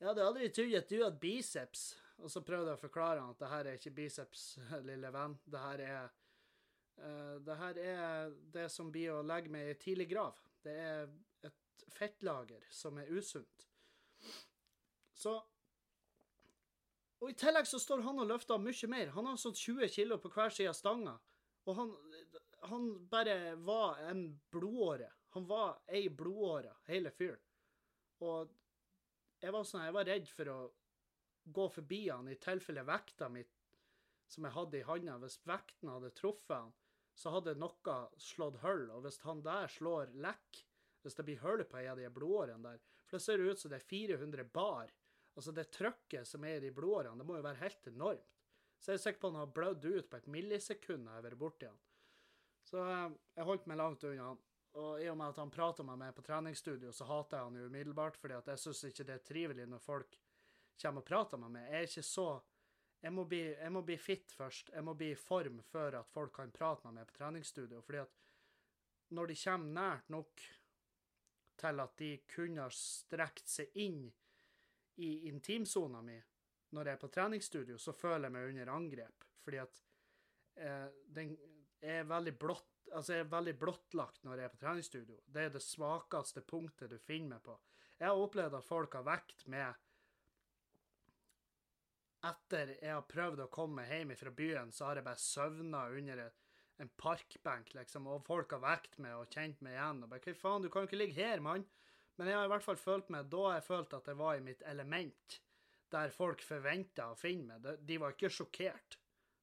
Arnt, 0.00 0.06
jeg 0.08 0.08
hadde 0.08 0.26
aldri 0.26 0.48
trodd 0.48 0.74
at 0.78 0.88
du 0.88 1.02
hadde 1.02 1.20
biceps. 1.20 1.96
Og 2.20 2.30
så 2.32 2.40
prøvde 2.44 2.72
jeg 2.72 2.78
å 2.78 2.80
forklare 2.80 3.20
han 3.20 3.32
at 3.34 3.40
det 3.40 3.50
her 3.50 3.66
er 3.66 3.78
ikke 3.78 3.94
biceps, 3.96 4.44
lille 4.88 5.10
venn. 5.12 5.36
Det 5.44 5.60
her 5.60 5.82
er 5.84 6.10
uh, 7.00 7.36
Det 7.44 7.56
her 7.60 7.80
er 7.84 8.34
det 8.52 8.68
som 8.72 8.90
blir 8.92 9.12
å 9.14 9.22
legge 9.24 9.52
meg 9.52 9.70
i 9.70 9.78
tidlig 9.80 10.08
grav. 10.10 10.40
Det 10.64 10.72
er 10.72 11.08
et 11.44 11.84
fettlager 11.92 12.64
som 12.72 12.98
er 12.98 13.08
usunt. 13.12 13.66
Så 15.14 15.36
Og 17.20 17.30
i 17.30 17.36
tillegg 17.36 17.66
så 17.68 17.78
står 17.78 18.00
han 18.00 18.20
og 18.22 18.28
løfter 18.28 18.60
mye 18.60 18.88
mer. 18.88 19.12
Han 19.12 19.26
har 19.28 19.36
sånn 19.36 19.56
20 19.56 19.92
kilo 19.92 20.16
på 20.20 20.30
hver 20.32 20.52
side 20.56 20.72
av 20.72 20.76
stanga. 20.78 21.18
Og 21.68 21.76
han, 21.76 21.90
han 22.72 22.86
bare 23.12 23.56
var 23.60 24.00
en 24.08 24.22
blodåre. 24.52 25.10
Han 25.36 25.44
var 25.44 25.82
ei 25.92 26.08
blodåre, 26.08 26.72
hele 26.88 27.12
fyren. 27.12 27.42
Og 28.24 28.48
jeg 29.40 29.54
var 29.54 29.66
sånn, 29.66 29.86
jeg 29.86 29.96
var 29.96 30.08
redd 30.08 30.28
for 30.28 30.52
å 30.52 30.58
gå 31.50 31.66
forbi 31.72 32.02
han 32.08 32.28
i 32.28 32.38
tilfelle 32.40 32.84
vekta 32.86 33.30
mi 33.32 33.42
som 34.30 34.46
jeg 34.46 34.54
hadde 34.54 34.78
i 34.78 34.86
handa, 34.86 35.16
hvis 35.18 35.40
vekten 35.48 35.90
hadde 35.90 36.12
truffet 36.14 36.54
han, 36.54 36.74
så 37.18 37.32
hadde 37.34 37.56
noe 37.58 37.96
slått 38.20 38.60
hull. 38.62 38.86
Og 38.94 39.02
hvis 39.04 39.18
han 39.24 39.42
der 39.42 39.66
slår 39.72 40.12
lekk, 40.22 40.60
hvis 41.02 41.16
det 41.18 41.26
blir 41.26 41.40
hull 41.42 41.64
på 41.66 41.80
en 41.80 41.92
av 41.94 41.98
de 41.98 42.10
blodårene 42.12 42.62
der 42.68 42.82
For 43.08 43.18
det 43.18 43.24
ser 43.24 43.42
ut 43.42 43.58
som 43.58 43.72
det 43.72 43.80
er 43.80 43.88
400 43.90 44.44
bar. 44.54 44.92
Altså 45.34 45.52
det 45.56 45.70
trykket 45.74 46.28
som 46.28 46.44
er 46.44 46.60
i 46.60 46.66
de 46.66 46.70
blodårene, 46.74 47.18
det 47.18 47.26
må 47.26 47.40
jo 47.40 47.46
være 47.46 47.62
helt 47.64 47.88
enormt. 47.90 48.36
Så 48.78 48.92
jeg 48.92 49.00
er 49.00 49.02
sikker 49.02 49.20
på 49.20 49.30
han 49.32 49.40
har 49.40 49.54
blødd 49.56 49.84
ut 49.84 50.10
på 50.10 50.20
et 50.20 50.28
millisekund 50.30 51.04
da 51.04 51.16
jeg 51.16 51.18
har 51.18 51.26
vært 51.26 51.40
borti 51.40 51.66
han. 51.68 51.80
Så 52.70 52.84
eh, 52.86 53.16
jeg 53.36 53.48
holdt 53.48 53.66
meg 53.68 53.80
langt 53.80 54.06
unna 54.06 54.30
han. 54.30 54.40
Og 54.78 55.02
i 55.02 55.08
og 55.10 55.16
med 55.18 55.32
at 55.32 55.40
han 55.42 55.50
prater 55.50 55.86
med 55.86 55.98
meg 55.98 56.14
på 56.14 56.22
treningsstudio, 56.22 56.92
så 56.94 57.08
hater 57.08 57.40
jeg 57.40 57.48
han 57.48 57.56
jo 57.58 57.66
umiddelbart, 57.66 58.16
fordi 58.20 58.36
at 58.36 58.52
jeg 58.52 58.62
syns 58.62 58.84
ikke 58.86 59.06
det 59.08 59.16
er 59.16 59.26
trivelig 59.26 59.66
når 59.66 59.82
folk 59.82 60.18
kommer 60.80 61.02
og 61.02 61.08
prater 61.08 61.40
med 61.42 61.56
meg. 61.56 61.66
Jeg 61.66 61.80
er 61.80 61.90
ikke 61.90 62.06
så 62.06 62.28
jeg 63.00 63.12
må, 63.16 63.24
bli, 63.24 63.40
jeg 63.48 63.72
må 63.72 63.80
bli 63.84 63.96
fit 63.96 64.32
først. 64.36 64.70
Jeg 64.74 64.84
må 64.84 64.92
bli 64.94 65.14
i 65.14 65.18
form 65.18 65.60
før 65.70 66.02
at 66.02 66.10
folk 66.12 66.34
kan 66.36 66.52
prate 66.52 66.84
med 66.86 67.00
meg 67.00 67.08
på 67.08 67.16
treningsstudio. 67.16 67.80
fordi 67.80 68.02
at 68.02 68.18
når 69.16 69.26
de 69.26 69.36
kommer 69.42 69.72
nært 69.80 70.10
nok 70.12 70.42
til 71.60 71.80
at 71.80 71.94
de 71.98 72.10
kunne 72.28 72.64
ha 72.64 72.72
strekt 72.72 73.48
seg 73.48 73.72
inn 73.80 74.04
i 75.00 75.10
intimsona 75.28 76.02
mi 76.04 76.18
når 76.70 76.86
jeg 76.86 76.94
er 76.94 77.00
på 77.00 77.10
treningsstudio, 77.10 77.78
så 77.78 77.92
føler 77.96 78.28
jeg 78.28 78.34
meg 78.36 78.50
under 78.52 78.72
angrep. 78.74 79.24
Fordi 79.42 79.58
at 79.58 79.80
eh, 80.60 80.86
den 81.08 81.32
er 81.80 82.04
veldig 82.06 82.36
blått 82.38 82.79
altså 82.92 83.14
jeg 83.14 83.24
er 83.24 83.32
veldig 83.32 83.54
blottlagt 83.60 84.24
når 84.26 84.40
jeg 84.40 84.48
er 84.48 84.54
på 84.54 84.60
treningsstudio. 84.62 85.20
Det 85.26 85.44
er 85.46 85.54
det 85.54 85.62
svakeste 85.64 86.42
punktet 86.46 86.92
du 86.92 86.98
finner 86.98 87.36
meg 87.36 87.44
på. 87.46 87.56
Jeg 88.00 88.08
har 88.08 88.20
opplevd 88.24 88.56
at 88.56 88.66
folk 88.66 88.96
har 88.96 89.06
vekt 89.06 89.46
med 89.52 89.86
Etter 92.28 92.74
jeg 92.74 92.92
har 92.92 93.06
prøvd 93.08 93.46
å 93.46 93.52
komme 93.52 93.86
hjem 93.88 94.10
fra 94.20 94.30
byen, 94.36 94.72
så 94.76 94.90
har 94.90 94.98
jeg 94.98 95.06
bare 95.06 95.22
søvna 95.22 95.86
under 95.88 96.26
en 96.80 96.90
parkbenk, 97.00 97.72
liksom, 97.76 98.08
og 98.12 98.26
folk 98.26 98.52
har 98.52 98.60
vekt 98.60 98.98
meg 99.00 99.16
og 99.16 99.32
kjent 99.32 99.60
meg 99.64 99.76
igjen. 99.76 100.02
og 100.04 100.12
bare, 100.12 100.24
Hva 100.26 100.34
faen, 100.36 100.64
du 100.64 100.68
kan 100.68 100.84
jo 100.84 100.90
ikke 100.90 101.00
ligge 101.00 101.16
her, 101.16 101.40
mann. 101.44 101.64
Men 102.16 102.28
jeg 102.28 102.36
har 102.36 102.48
i 102.48 102.52
hvert 102.52 102.66
fall 102.66 102.80
følt 102.80 103.08
meg, 103.12 103.30
da 103.32 103.44
har 103.46 103.54
jeg 103.56 103.68
følt 103.70 103.96
at 103.96 104.08
jeg 104.12 104.20
var 104.20 104.36
i 104.36 104.44
mitt 104.44 104.64
element, 104.68 105.36
der 105.92 106.12
folk 106.12 106.44
forventa 106.44 107.08
å 107.08 107.16
finne 107.16 107.56
meg. 107.56 107.84
De 107.88 107.96
var 108.00 108.12
ikke 108.12 108.32
sjokkert, 108.32 108.98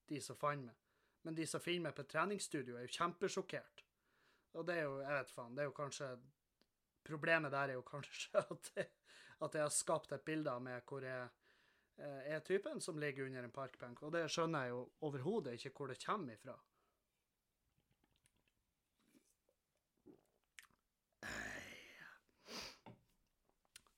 de 0.10 0.22
som 0.22 0.38
fant 0.38 0.70
meg. 0.70 0.87
Men 1.28 1.36
de 1.36 1.44
som 1.44 1.60
finner 1.60 1.90
meg 1.90 1.96
på 1.98 2.06
treningsstudio, 2.08 2.78
er 2.80 2.86
jo 2.86 2.94
kjempesjokkert. 3.02 3.82
Og 4.56 4.64
det 4.64 4.78
er 4.80 4.86
jo, 4.86 4.94
jeg 5.02 5.16
vet 5.18 5.34
faen, 5.36 5.58
det 5.58 5.66
er 5.66 5.68
jo 5.68 5.74
kanskje 5.76 6.08
Problemet 7.08 7.52
der 7.52 7.74
er 7.74 7.76
jo 7.76 7.82
kanskje 7.88 8.40
at 8.54 8.70
jeg, 8.76 8.88
at 9.44 9.58
jeg 9.60 9.64
har 9.64 9.74
skapt 9.76 10.16
et 10.16 10.24
bilde 10.28 10.52
av 10.52 10.64
meg 10.64 10.88
hvor 10.88 11.04
jeg 11.04 11.26
eh, 12.00 12.32
er 12.32 12.46
typen 12.48 12.80
som 12.84 13.00
ligger 13.00 13.28
under 13.28 13.44
en 13.44 13.54
parkbenk. 13.58 14.02
Og 14.08 14.16
det 14.16 14.24
skjønner 14.32 14.70
jeg 14.70 14.74
jo 14.74 14.82
overhodet 15.08 15.58
ikke 15.60 15.74
hvor 15.76 15.92
det 15.92 16.00
kommer 16.06 16.40
ifra. 16.40 16.56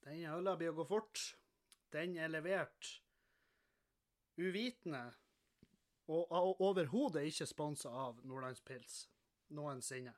Den 0.09 0.25
øla 0.33 0.57
blir 0.57 0.74
å 0.74 0.79
gå 0.81 0.89
fort. 0.98 1.27
Den 1.93 2.17
er 2.17 2.33
levert 2.33 2.95
uvitende 4.41 5.05
og 6.09 6.61
overhodet 6.65 7.27
ikke 7.29 7.45
sponsa 7.45 7.89
av 7.93 8.23
Nordlandspils 8.25 9.03
noensinne. 9.53 10.13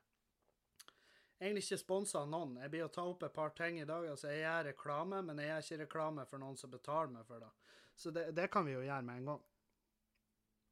egentlig 1.40 1.64
ikke 1.64 1.78
sponsa 1.82 2.20
av 2.22 2.28
noen. 2.30 2.56
Jeg 2.62 2.70
blir 2.70 2.84
å 2.86 2.92
ta 2.92 3.04
opp 3.08 3.22
et 3.26 3.34
par 3.34 3.50
ting 3.58 3.80
i 3.80 3.84
dag. 3.84 4.06
altså 4.08 4.30
Jeg 4.30 4.44
gjør 4.44 4.64
reklame, 4.70 5.22
men 5.22 5.38
jeg 5.38 5.48
gjør 5.48 5.64
ikke 5.64 5.80
reklame 5.84 6.26
for 6.30 6.38
noen 6.38 6.56
som 6.56 6.70
betaler 6.70 7.12
meg 7.12 7.26
for 7.26 7.42
det. 7.42 7.50
Så 7.96 8.10
det, 8.10 8.30
det 8.36 8.50
kan 8.50 8.64
vi 8.66 8.72
jo 8.76 8.84
gjøre 8.84 9.02
med 9.02 9.16
en 9.16 9.32
gang. 9.32 9.42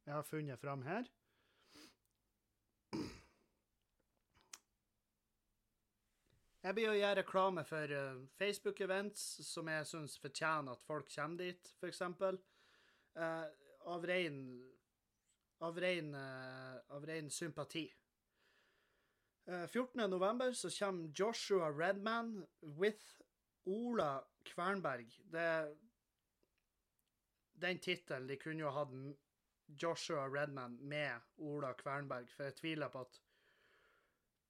Jeg 0.05 0.13
har 0.13 0.23
funnet 0.23 0.59
fram 0.59 0.81
her. 0.87 1.09
Jeg 6.61 6.77
blir 6.77 6.91
å 6.91 6.97
gjøre 6.97 7.21
reklame 7.23 7.63
for 7.65 7.91
uh, 7.97 8.17
Facebook-events 8.37 9.21
som 9.47 9.69
jeg 9.71 9.85
syns 9.89 10.17
fortjener 10.21 10.75
at 10.75 10.83
folk 10.85 11.07
kommer 11.09 11.41
dit, 11.41 11.71
f.eks. 11.81 12.01
Uh, 13.17 13.47
av 13.89 14.05
ren 14.05 14.37
av 15.61 15.79
ren, 15.79 16.15
uh, 16.15 16.95
av 16.95 17.05
ren 17.05 17.29
sympati. 17.29 17.85
Uh, 19.47 19.53
14.11. 19.53 20.53
så 20.53 20.69
kommer 20.69 21.11
Joshua 21.15 21.71
Redman 21.71 22.47
with 22.61 23.05
Ola 23.63 24.23
Kvernberg. 24.43 25.21
Det 25.23 25.77
Den 27.53 27.79
tittelen 27.79 28.27
De 28.27 28.35
kunne 28.35 28.63
jo 28.63 28.69
hatt 28.69 28.93
Joshua 29.67 30.25
Redman 30.27 30.77
med 30.81 31.19
Ola 31.37 31.73
Kvernberg, 31.73 32.29
for 32.29 32.43
jeg 32.43 32.55
tviler 32.55 32.89
på 32.89 33.03
at 33.05 33.21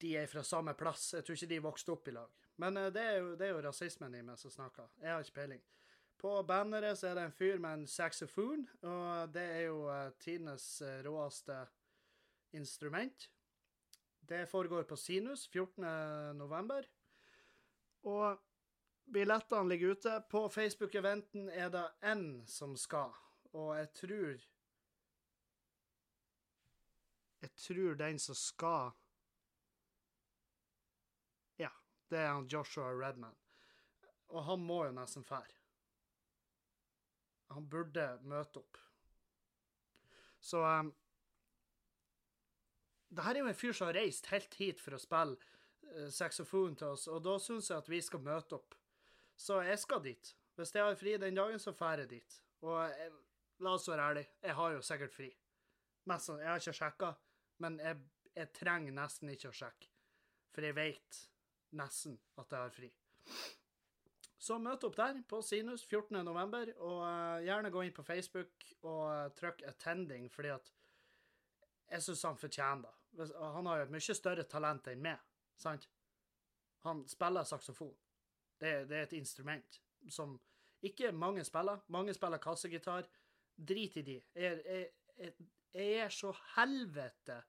de 0.02 0.16
er 0.18 0.28
fra 0.28 0.44
samme 0.44 0.74
plass. 0.74 1.14
Jeg 1.14 1.26
tror 1.26 1.36
ikke 1.36 1.52
de 1.52 1.60
vokste 1.62 1.92
opp 1.92 2.08
i 2.08 2.16
lag. 2.16 2.32
Men 2.56 2.78
uh, 2.78 2.88
det, 2.94 3.02
er 3.04 3.18
jo, 3.18 3.36
det, 3.36 3.48
er 3.48 3.52
jo, 3.52 3.62
rasismen 3.68 4.16
i 4.16 4.24
meg 4.24 4.40
som 4.40 4.52
snakker. 4.52 4.88
Jeg 5.02 5.12
har 5.12 5.20
ikke 5.20 5.40
peiling. 5.42 5.62
På 6.22 6.44
banneret 6.44 7.00
så 7.00 7.08
er 7.10 7.16
det 7.18 7.22
en 7.26 7.34
fyr 7.34 7.58
med 7.58 7.80
en 7.80 7.88
saxofon, 7.90 8.68
og 8.86 9.32
det 9.34 9.42
er 9.42 9.62
jo 9.72 9.88
uh, 9.90 10.12
tidenes 10.22 10.66
uh, 10.86 11.00
råeste 11.08 11.56
instrument. 12.54 13.26
Det 14.30 14.44
foregår 14.50 14.84
på 14.84 14.96
Sinus 14.96 15.48
14.11. 15.50 16.86
Og 18.04 18.38
billettene 19.14 19.70
ligger 19.70 19.96
ute. 19.96 20.14
På 20.30 20.46
Facebook-eventen 20.50 21.50
er 21.50 21.70
det 21.74 21.88
én 22.06 22.46
som 22.48 22.76
skal, 22.78 23.18
og 23.54 23.78
jeg 23.78 23.94
tror 23.94 24.48
Jeg 27.42 27.52
tror 27.58 27.94
den 27.98 28.20
som 28.20 28.36
skal 28.36 28.92
Ja, 31.58 31.70
det 32.10 32.20
er 32.20 32.34
han 32.34 32.46
Joshua 32.46 32.94
Redman. 32.94 33.36
Og 34.28 34.46
han 34.46 34.60
må 34.60 34.86
jo 34.86 34.92
nesten 34.92 35.26
fære. 35.26 35.61
Han 37.56 37.68
burde 37.70 38.06
møte 38.28 38.62
opp. 38.62 38.80
Så 40.42 40.62
um, 40.64 40.92
det 43.12 43.26
her 43.26 43.38
er 43.38 43.44
jo 43.44 43.50
en 43.52 43.58
fyr 43.58 43.76
som 43.78 43.90
har 43.90 44.00
reist 44.00 44.30
helt 44.32 44.56
hit 44.58 44.82
for 44.82 44.98
å 44.98 45.02
spille 45.02 45.38
uh, 45.38 46.08
saxofon 46.14 46.78
til 46.80 46.96
oss, 46.96 47.08
og 47.12 47.22
da 47.26 47.36
syns 47.42 47.70
jeg 47.70 47.84
at 47.84 47.92
vi 47.92 48.00
skal 48.02 48.24
møte 48.26 48.58
opp. 48.58 48.78
Så 49.38 49.62
jeg 49.66 49.80
skal 49.82 50.04
dit. 50.06 50.34
Hvis 50.56 50.74
jeg 50.76 50.86
har 50.86 50.98
fri 51.00 51.16
den 51.18 51.38
dagen, 51.38 51.60
så 51.60 51.74
drar 51.78 52.02
jeg 52.02 52.10
dit. 52.12 52.40
Og 52.62 52.76
jeg, 52.90 53.12
la 53.66 53.76
oss 53.78 53.88
være 53.90 54.10
ærlige, 54.10 54.30
jeg 54.44 54.58
har 54.58 54.76
jo 54.76 54.82
sikkert 54.86 55.16
fri. 55.16 55.30
Mest 56.10 56.30
sånn, 56.30 56.42
Jeg 56.42 56.50
har 56.50 56.62
ikke 56.62 56.78
sjekka, 56.78 57.10
men 57.62 57.80
jeg, 57.82 57.98
jeg, 58.36 58.50
trenger 58.58 58.96
nesten 58.98 59.30
ikke 59.34 59.52
å 59.52 59.58
sjekke. 59.62 59.90
For 60.52 60.66
jeg 60.66 60.76
vet 60.78 61.20
nesten 61.78 62.18
at 62.42 62.52
jeg 62.52 62.60
har 62.60 62.74
fri. 62.76 62.92
Så 64.42 64.58
møt 64.58 64.84
opp 64.88 64.96
der 64.98 65.20
på 65.30 65.42
Sinus 65.46 65.84
14.11, 65.86 66.72
og 66.82 67.02
uh, 67.06 67.42
gjerne 67.46 67.70
gå 67.70 67.84
inn 67.86 67.94
på 67.94 68.06
Facebook 68.06 68.66
og 68.82 69.04
uh, 69.06 69.28
trykk 69.38 69.62
'attending', 69.68 70.30
fordi 70.34 70.50
at 70.50 70.72
jeg 71.92 72.04
syns 72.04 72.24
han 72.24 72.38
fortjener 72.38 72.88
det. 72.88 73.28
Han 73.38 73.66
har 73.66 73.78
jo 73.78 73.84
et 73.84 73.94
mye 73.94 74.16
større 74.18 74.48
talent 74.50 74.88
enn 74.88 75.04
meg, 75.04 75.20
sant? 75.60 75.86
Han 76.88 77.04
spiller 77.08 77.46
saksofon. 77.46 77.94
Det, 78.58 78.90
det, 78.90 78.98
er 78.98 79.04
et 79.04 79.14
instrument 79.14 79.82
som 80.10 80.40
ikke 80.82 81.12
mange 81.12 81.44
spiller. 81.46 81.84
Mange 81.88 82.14
spiller 82.14 82.42
kassegitar. 82.42 83.06
Drit 83.56 83.98
i 83.98 84.02
de. 84.02 84.22
Jeg, 84.36 84.62
jeg, 84.66 84.88
jeg, 85.20 85.34
jeg 85.74 85.94
er 86.06 86.10
så 86.10 86.32
helvete 86.56 87.42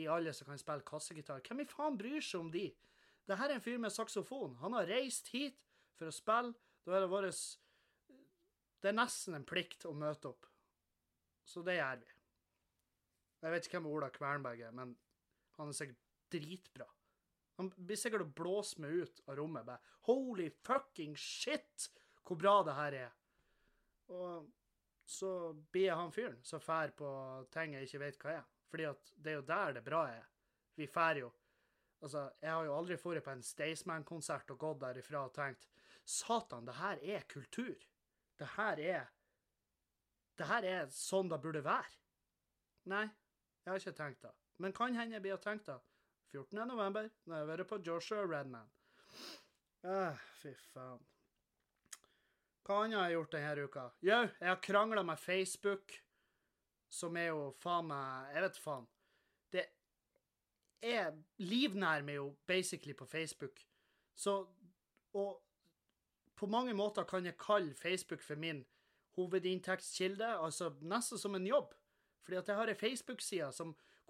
i 0.00 0.08
alle 0.10 0.32
som 0.32 0.48
kan 0.50 0.58
spille 0.58 0.86
kassegitar. 0.86 1.42
Hvem 1.46 1.62
i 1.62 1.68
faen 1.70 1.98
bryr 1.98 2.24
seg 2.24 2.40
om 2.40 2.50
de? 2.50 2.70
Det 3.28 3.38
her 3.38 3.52
er 3.52 3.60
en 3.60 3.62
fyr 3.62 3.78
med 3.78 3.94
saksofon. 3.94 4.56
Han 4.64 4.74
har 4.74 4.88
reist 4.90 5.28
hit 5.30 5.62
for 6.00 6.08
å 6.08 6.14
spille. 6.16 6.54
Da 6.86 6.96
er 6.96 7.04
det 7.04 7.12
vår 7.12 7.28
Det 8.80 8.88
er 8.88 8.96
nesten 8.96 9.36
en 9.36 9.44
plikt 9.44 9.84
å 9.84 9.92
møte 9.92 10.30
opp. 10.32 10.48
Så 11.44 11.62
det 11.66 11.76
gjør 11.76 12.00
vi. 12.00 12.14
Jeg 13.40 13.52
vet 13.52 13.66
ikke 13.66 13.78
hvem 13.78 13.90
Ola 13.90 14.08
Kvernberg 14.12 14.62
er, 14.64 14.72
men 14.76 14.94
han 15.56 15.70
er 15.70 15.76
sikkert 15.76 16.00
dritbra. 16.32 16.86
Han 17.60 17.68
blir 17.76 17.98
sikkert 18.00 18.24
å 18.24 18.32
blåse 18.36 18.80
meg 18.80 19.02
ut 19.02 19.20
av 19.26 19.36
rommet. 19.36 19.66
Bare, 19.66 19.96
Holy 20.08 20.48
fucking 20.64 21.16
shit, 21.18 21.90
hvor 22.24 22.40
bra 22.40 22.54
det 22.64 22.76
her 22.76 22.96
er. 23.02 23.18
Og 24.16 24.48
så 25.10 25.52
blir 25.72 25.90
jeg 25.90 25.98
han 25.98 26.14
fyren 26.14 26.40
som 26.46 26.62
fær 26.62 26.94
på 26.96 27.10
ting 27.52 27.76
jeg 27.76 27.88
ikke 27.88 28.02
vet 28.04 28.22
hva 28.22 28.36
er. 28.38 28.48
Fordi 28.70 28.88
at 28.88 29.12
det 29.16 29.32
er 29.32 29.38
jo 29.40 29.46
der 29.48 29.76
det 29.76 29.84
bra 29.84 30.04
er. 30.08 30.26
Vi 30.78 30.88
fær 30.88 31.20
jo 31.20 31.32
Altså, 32.00 32.30
jeg 32.40 32.48
har 32.48 32.64
jo 32.64 32.72
aldri 32.72 32.96
vært 32.96 33.26
på 33.26 33.32
en 33.34 33.42
Staysman-konsert 33.44 34.48
og 34.54 34.62
gått 34.62 34.78
derifra 34.80 35.26
og 35.26 35.34
tenkt 35.36 35.66
Satan, 36.04 36.66
det 36.66 36.76
her 36.78 37.00
er 37.16 37.26
kultur. 37.28 37.76
Det 38.38 38.48
her 38.56 38.80
er 38.80 39.08
Det 40.38 40.46
her 40.48 40.64
er 40.64 40.86
sånn 40.94 41.28
det 41.28 41.36
burde 41.42 41.60
være. 41.60 41.98
Nei, 42.88 43.04
jeg 43.60 43.72
har 43.72 43.82
ikke 43.82 43.92
tenkt 43.98 44.22
det. 44.24 44.32
Men 44.56 44.72
kan 44.72 44.94
hende 44.96 45.18
jeg 45.18 45.24
blir 45.24 45.36
å 45.36 45.42
tenke 45.42 45.66
det. 45.68 45.80
14. 46.32 46.62
november, 46.68 47.10
når 47.26 47.36
jeg 47.36 47.44
har 47.44 47.50
vært 47.50 47.68
på 47.68 47.78
Joshua 47.84 48.22
Redman. 48.24 48.70
Ah, 49.84 50.16
fy 50.40 50.52
faen. 50.70 51.00
Hva 52.64 52.84
annet 52.84 53.00
har 53.00 53.08
jeg 53.08 53.16
gjort 53.18 53.34
denne 53.34 53.66
uka? 53.66 53.84
Jau, 54.06 54.22
jeg 54.28 54.48
har 54.48 54.62
krangla 54.62 55.02
med 55.02 55.18
Facebook, 55.18 55.94
som 56.92 57.16
er 57.18 57.30
jo 57.30 57.50
faen 57.62 57.88
meg 57.90 58.34
Jeg 58.34 58.44
vet 58.46 58.60
faen. 58.62 58.88
Det 59.50 59.64
er 60.86 61.16
livnær 61.42 62.04
meg 62.06 62.20
jo 62.20 62.28
basically 62.46 62.94
på 62.94 63.08
Facebook. 63.10 63.64
Så 64.14 64.42
Og 65.12 65.40
på 66.40 66.48
mange 66.48 66.72
måter 66.76 67.04
kan 67.04 67.26
jeg 67.28 67.36
kalle 67.40 67.76
Facebook 67.76 68.22
for 68.24 68.40
min 68.40 68.62
hovedinntektskilde, 69.18 70.24
altså 70.40 70.70
nesten 70.80 71.20
som 71.20 71.36
en 71.36 71.46
jobb. 71.46 71.74
Fordi 72.24 72.38
at 72.40 72.48
jeg 72.48 72.56
har 72.56 72.72
ei 72.72 72.78
Facebook-side 72.78 73.50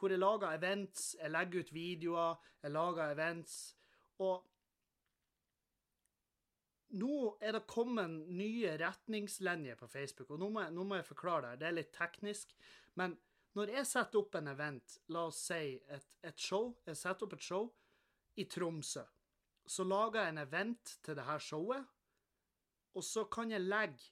hvor 0.00 0.08
jeg 0.08 0.20
lager 0.20 0.54
events, 0.56 1.16
jeg 1.20 1.30
legger 1.30 1.60
ut 1.60 1.74
videoer, 1.74 2.38
jeg 2.62 2.72
lager 2.72 3.12
events. 3.12 3.56
Og 4.18 4.46
nå 6.96 7.18
er 7.40 7.52
det 7.52 7.66
kommet 7.68 8.14
nye 8.32 8.76
retningslinjer 8.80 9.76
på 9.76 9.90
Facebook, 9.90 10.30
og 10.30 10.40
nå 10.40 10.48
må, 10.48 10.64
jeg, 10.64 10.74
nå 10.74 10.86
må 10.88 10.96
jeg 10.96 11.10
forklare 11.10 11.50
det. 11.50 11.60
Det 11.60 11.68
er 11.68 11.76
litt 11.76 11.92
teknisk. 11.94 12.54
Men 12.96 13.18
når 13.58 13.74
jeg 13.76 13.90
setter 13.90 14.22
opp 14.22 14.38
en 14.38 14.50
event, 14.54 14.98
la 15.12 15.26
oss 15.28 15.44
si 15.50 15.76
et, 15.90 16.10
et 16.24 16.38
show, 16.38 16.72
jeg 16.86 16.96
setter 16.96 17.26
opp 17.26 17.36
et 17.36 17.44
show 17.44 17.68
i 18.40 18.46
Tromsø, 18.48 19.04
så 19.70 19.84
lager 19.84 20.22
jeg 20.22 20.34
en 20.34 20.44
event 20.46 20.98
til 21.04 21.18
det 21.18 21.26
her 21.28 21.42
showet, 21.44 21.84
og 22.94 23.04
så 23.04 23.24
kan 23.30 23.50
jeg 23.50 23.60
legge 23.60 24.10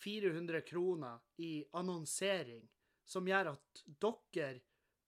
400 0.00 0.60
kroner 0.68 1.18
i 1.38 1.64
annonsering 1.76 2.68
som 3.04 3.26
gjør 3.28 3.54
at 3.54 3.84
dere 4.00 4.60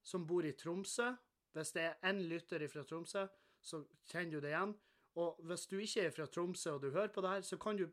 som 0.03 0.25
bor 0.27 0.45
i 0.45 0.51
Tromsø 0.51 1.13
Hvis 1.53 1.71
det 1.71 1.81
er 1.81 1.99
én 2.09 2.19
lytter 2.25 2.67
fra 2.67 2.81
Tromsø, 2.83 3.27
så 3.61 3.83
kjenner 4.09 4.31
du 4.31 4.39
det 4.41 4.49
igjen. 4.49 4.71
Og 5.15 5.37
hvis 5.45 5.67
du 5.69 5.77
ikke 5.77 6.01
er 6.07 6.09
fra 6.11 6.25
Tromsø 6.25 6.71
og 6.71 6.81
du 6.81 6.89
hører 6.89 7.11
på 7.13 7.21
det 7.21 7.29
her, 7.29 7.41
så 7.41 7.57
kan 7.57 7.77
du 7.77 7.85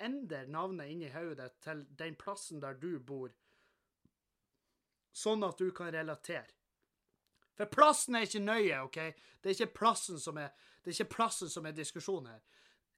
endre 0.00 0.46
navnet 0.46 0.88
inni 0.88 1.10
hodet 1.12 1.36
ditt 1.42 1.58
til 1.62 1.84
den 1.98 2.16
plassen 2.16 2.62
der 2.62 2.78
du 2.80 2.96
bor, 2.98 3.28
sånn 5.12 5.44
at 5.44 5.60
du 5.60 5.68
kan 5.76 5.92
relatere. 5.92 6.48
For 7.52 7.68
plassen 7.68 8.16
er 8.16 8.24
ikke 8.24 8.40
nøye, 8.40 8.80
OK? 8.86 8.98
Det 9.42 9.50
er 9.50 9.58
ikke 9.58 9.78
plassen 9.82 10.20
som 10.20 10.40
er, 10.40 10.54
er 10.88 11.10
plassen 11.10 11.52
som 11.52 11.68
er 11.68 11.76
diskusjonen 11.76 12.32
her. 12.32 12.40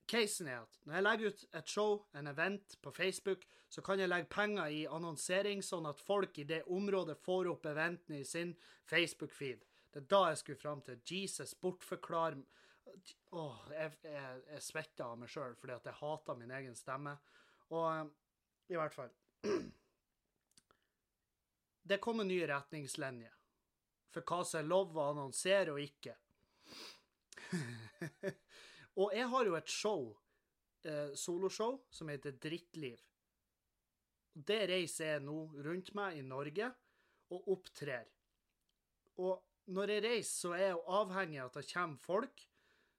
Casen 0.07 0.47
er 0.47 0.61
at 0.61 0.79
når 0.85 0.97
jeg 0.97 1.05
legger 1.05 1.31
ut 1.33 1.45
et 1.59 1.71
show, 1.71 1.93
en 2.13 2.27
event, 2.29 2.75
på 2.81 2.91
Facebook, 2.93 3.45
så 3.69 3.81
kan 3.81 3.99
jeg 3.99 4.09
legge 4.09 4.29
penger 4.29 4.71
i 4.71 4.83
annonsering, 4.87 5.63
sånn 5.65 5.87
at 5.89 6.01
folk 6.01 6.37
i 6.39 6.45
det 6.47 6.61
området 6.71 7.17
får 7.25 7.49
opp 7.51 7.65
eventen 7.71 8.19
i 8.19 8.25
sin 8.27 8.53
Facebook-feed. 8.89 9.65
Det 9.91 10.03
er 10.03 10.11
da 10.11 10.21
jeg 10.29 10.41
skulle 10.41 10.61
fram 10.61 10.83
til. 10.85 11.01
Jesus, 11.09 11.55
bortforklar 11.55 12.37
Åh, 13.35 13.61
jeg, 13.73 13.91
jeg, 14.05 14.41
jeg 14.51 14.61
svetter 14.61 15.07
av 15.07 15.17
meg 15.19 15.31
sjøl 15.31 15.55
fordi 15.57 15.73
at 15.73 15.87
jeg 15.89 15.97
hater 15.99 16.37
min 16.37 16.53
egen 16.53 16.77
stemme. 16.77 17.15
Og 17.73 17.85
um, 17.89 18.11
i 18.69 18.77
hvert 18.77 18.93
fall 18.93 19.11
Det 21.89 21.97
kommer 22.01 22.27
nye 22.27 22.45
retningslinjer 22.49 23.33
for 24.13 24.23
hva 24.29 24.45
som 24.47 24.61
er 24.61 24.69
lov 24.69 24.95
å 24.95 25.09
annonsere 25.11 25.73
og 25.73 25.81
ikke. 25.83 26.15
Og 28.95 29.11
jeg 29.15 29.27
har 29.31 29.45
jo 29.49 29.57
et 29.57 29.71
show, 29.71 30.05
eh, 30.85 31.11
soloshow, 31.15 31.81
som 31.89 32.09
heter 32.09 32.37
Drittliv. 32.39 33.01
Det 34.35 34.61
reiser 34.69 35.15
jeg 35.15 35.23
nå 35.23 35.37
rundt 35.63 35.93
meg 35.95 36.19
i 36.19 36.25
Norge 36.25 36.71
og 37.31 37.47
opptrer. 37.55 38.07
Og 39.17 39.41
når 39.71 39.95
jeg 39.95 40.03
reiser, 40.03 40.35
så 40.35 40.53
er 40.53 40.63
jeg 40.65 40.75
jo 40.75 40.83
avhengig 40.99 41.39
av 41.41 41.49
at 41.49 41.59
det 41.61 41.71
kommer 41.71 42.03
folk 42.03 42.49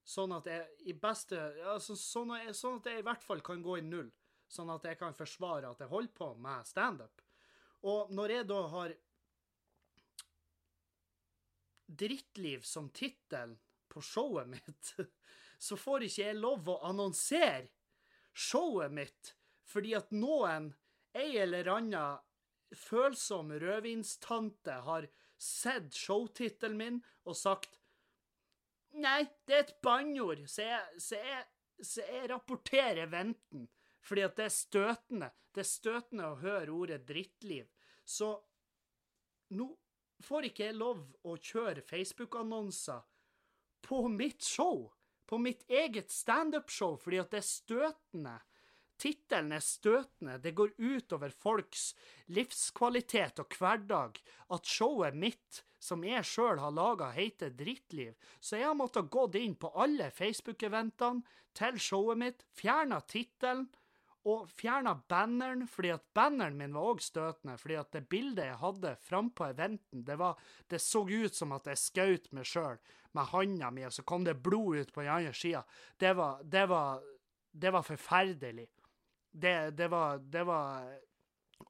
Sånn 0.06 0.30
at 0.36 0.46
jeg 0.46 0.66
i 0.86 0.94
beste 1.02 1.38
altså, 1.66 1.96
sånn, 1.98 2.30
at 2.36 2.44
jeg, 2.44 2.54
sånn 2.54 2.76
at 2.78 2.84
jeg 2.86 3.02
i 3.02 3.06
hvert 3.08 3.24
fall 3.26 3.40
kan 3.42 3.62
gå 3.62 3.80
i 3.80 3.82
null. 3.82 4.12
Sånn 4.46 4.70
at 4.70 4.84
jeg 4.86 4.98
kan 5.00 5.16
forsvare 5.18 5.72
at 5.72 5.80
jeg 5.82 5.90
holder 5.90 6.12
på 6.14 6.28
med 6.38 6.68
standup. 6.68 7.24
Og 7.90 8.12
når 8.14 8.36
jeg 8.36 8.48
da 8.52 8.60
har 8.76 8.94
Drittliv 11.86 12.62
som 12.66 12.88
tittel 12.94 13.56
på 13.90 14.02
showet 14.02 14.48
mitt, 14.50 14.92
så 15.58 15.78
får 15.80 16.06
ikke 16.06 16.28
jeg 16.28 16.38
lov 16.38 16.68
å 16.68 16.80
annonsere 16.88 17.68
showet 18.36 18.92
mitt 18.92 19.32
fordi 19.66 19.96
at 19.98 20.12
noen, 20.14 20.70
ei 21.16 21.40
eller 21.42 21.66
anna 21.72 22.04
følsom 22.76 23.50
rødvinstante, 23.58 24.76
har 24.86 25.08
sett 25.38 25.94
showtittelen 25.94 26.78
min 26.78 27.00
og 27.26 27.36
sagt 27.38 27.80
Nei, 28.96 29.26
det 29.44 29.52
er 29.52 29.64
et 29.66 29.74
banneord, 29.84 30.46
så 30.48 30.64
så, 30.96 31.18
så 31.84 32.04
jeg 32.08 32.30
rapporterer 32.30 33.10
venten. 33.12 33.66
Fordi 34.00 34.22
at 34.24 34.38
det 34.38 34.46
er 34.46 34.54
støtende. 34.54 35.28
Det 35.52 35.60
er 35.60 35.68
støtende 35.68 36.30
å 36.30 36.38
høre 36.40 36.72
ordet 36.72 37.02
drittliv. 37.04 37.66
Så 38.08 38.30
nå 39.52 39.66
får 40.24 40.48
ikke 40.48 40.70
jeg 40.70 40.78
lov 40.78 41.02
å 41.28 41.36
kjøre 41.36 41.84
Facebook-annonser 41.84 43.04
på 43.84 44.00
mitt 44.08 44.46
show. 44.46 44.86
På 45.26 45.38
mitt 45.42 45.64
eget 45.70 46.10
standup-show, 46.10 46.96
fordi 47.02 47.18
at 47.22 47.32
det 47.34 47.42
er 47.42 47.48
støtende. 47.48 48.36
Tittelen 48.96 49.52
er 49.52 49.64
støtende, 49.64 50.38
det 50.40 50.54
går 50.56 50.72
utover 50.78 51.32
folks 51.34 51.90
livskvalitet 52.32 53.42
og 53.42 53.56
hverdag. 53.58 54.20
At 54.54 54.70
showet 54.70 55.18
mitt, 55.18 55.64
som 55.82 56.04
jeg 56.06 56.24
sjøl 56.24 56.62
har 56.62 56.72
laga, 56.72 57.10
heter 57.12 57.52
Drittliv, 57.52 58.14
så 58.40 58.56
jeg 58.56 58.70
har 58.70 58.78
måttet 58.78 59.10
gått 59.12 59.36
inn 59.36 59.58
på 59.60 59.72
alle 59.76 60.08
Facebook-eventene 60.14 61.26
til 61.56 61.80
showet 61.80 62.22
mitt, 62.22 62.46
fjerna 62.56 63.02
tittelen 63.04 63.66
og 64.26 64.50
fjerna 64.50 64.96
banneren, 65.08 65.66
fordi 65.70 65.92
at 65.94 66.04
banneren 66.14 66.56
min 66.58 66.74
var 66.74 66.92
òg 66.92 67.02
støtende, 67.04 67.56
fordi 67.62 67.76
at 67.78 67.92
det 67.94 68.08
bildet 68.10 68.48
jeg 68.48 68.60
hadde 68.62 68.96
frampå 69.06 69.46
eventen, 69.52 70.02
det, 70.06 70.16
var, 70.18 70.40
det 70.66 70.80
så 70.82 71.04
ut 71.06 71.34
som 71.34 71.54
at 71.54 71.68
jeg 71.70 71.82
skjøt 71.82 72.32
meg 72.34 72.48
sjøl 72.48 72.80
med 73.14 73.30
handa 73.30 73.70
mi, 73.70 73.86
og 73.86 73.94
så 73.94 74.02
kom 74.02 74.26
det 74.26 74.38
blod 74.42 74.82
ut 74.82 74.92
på 74.92 75.04
den 75.04 75.12
andre 75.14 75.34
sida. 75.34 75.62
Det 75.96 76.16
det 76.42 76.66
det 77.56 77.70
var 77.72 77.82
forferdelig 77.82 78.66
det, 79.40 79.70
det, 79.70 79.88
var, 79.88 80.18
det 80.18 80.44
var 80.44 80.84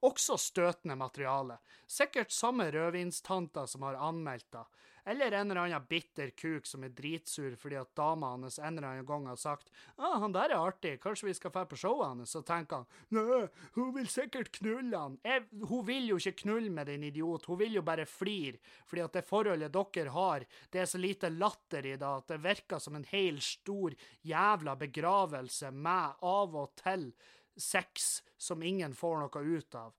også 0.01 0.37
støtende 0.37 0.97
materiale. 0.97 1.59
Sikkert 1.87 2.33
samme 2.33 2.71
rødvinstanter 2.71 3.67
som 3.67 3.83
har 3.83 3.99
anmeldt 4.09 4.52
det. 4.52 4.65
Eller 5.06 5.32
en 5.32 5.50
eller 5.50 5.60
annen 5.60 5.84
bitter 5.88 6.32
kuk 6.34 6.66
som 6.66 6.82
er 6.82 6.90
dritsur 6.97 7.54
fordi 7.60 7.76
at 7.78 7.92
dama 7.95 8.32
hans 8.32 8.58
en 8.58 8.75
eller 8.75 8.88
annen 8.88 9.06
gang 9.06 9.28
har 9.30 9.36
sagt 9.38 9.71
ah, 9.97 10.19
'Han 10.19 10.32
der 10.34 10.50
er 10.50 10.58
artig, 10.58 10.97
kanskje 11.00 11.28
vi 11.28 11.34
skal 11.38 11.52
dra 11.54 11.62
på 11.64 11.78
showet 11.78 12.08
hans?' 12.08 12.34
Så 12.34 12.42
tenker 12.42 12.82
han 12.82 12.86
'Nei, 13.14 13.49
hun 13.76 13.95
vil 13.95 14.08
sikkert 14.10 14.50
knulle 14.58 14.99
han'. 14.99 15.19
Jeg, 15.23 15.47
hun 15.69 15.86
vil 15.86 16.08
jo 16.08 16.16
ikke 16.16 16.42
knulle 16.42 16.71
med 16.71 16.86
din 16.90 17.04
idiot, 17.06 17.47
hun 17.47 17.58
vil 17.58 17.78
jo 17.78 17.82
bare 17.82 18.06
flire. 18.06 18.58
Fordi 18.86 19.02
at 19.02 19.12
det 19.12 19.25
forholdet 19.25 19.73
dere 19.73 20.10
har, 20.10 20.45
det 20.73 20.80
er 20.80 20.90
så 20.90 20.99
lite 20.99 21.30
latter 21.30 21.86
i 21.86 21.97
det 21.97 22.06
at 22.06 22.26
det 22.28 22.42
virker 22.42 22.78
som 22.82 22.97
en 22.97 23.06
hel 23.06 23.40
stor 23.40 23.95
jævla 24.23 24.75
begravelse 24.75 25.71
med 25.71 26.19
av 26.23 26.56
og 26.56 26.75
til 26.82 27.12
sex 27.56 28.23
som 28.36 28.62
ingen 28.62 28.95
får 28.95 29.23
noe 29.23 29.45
ut 29.45 29.75
av. 29.75 29.95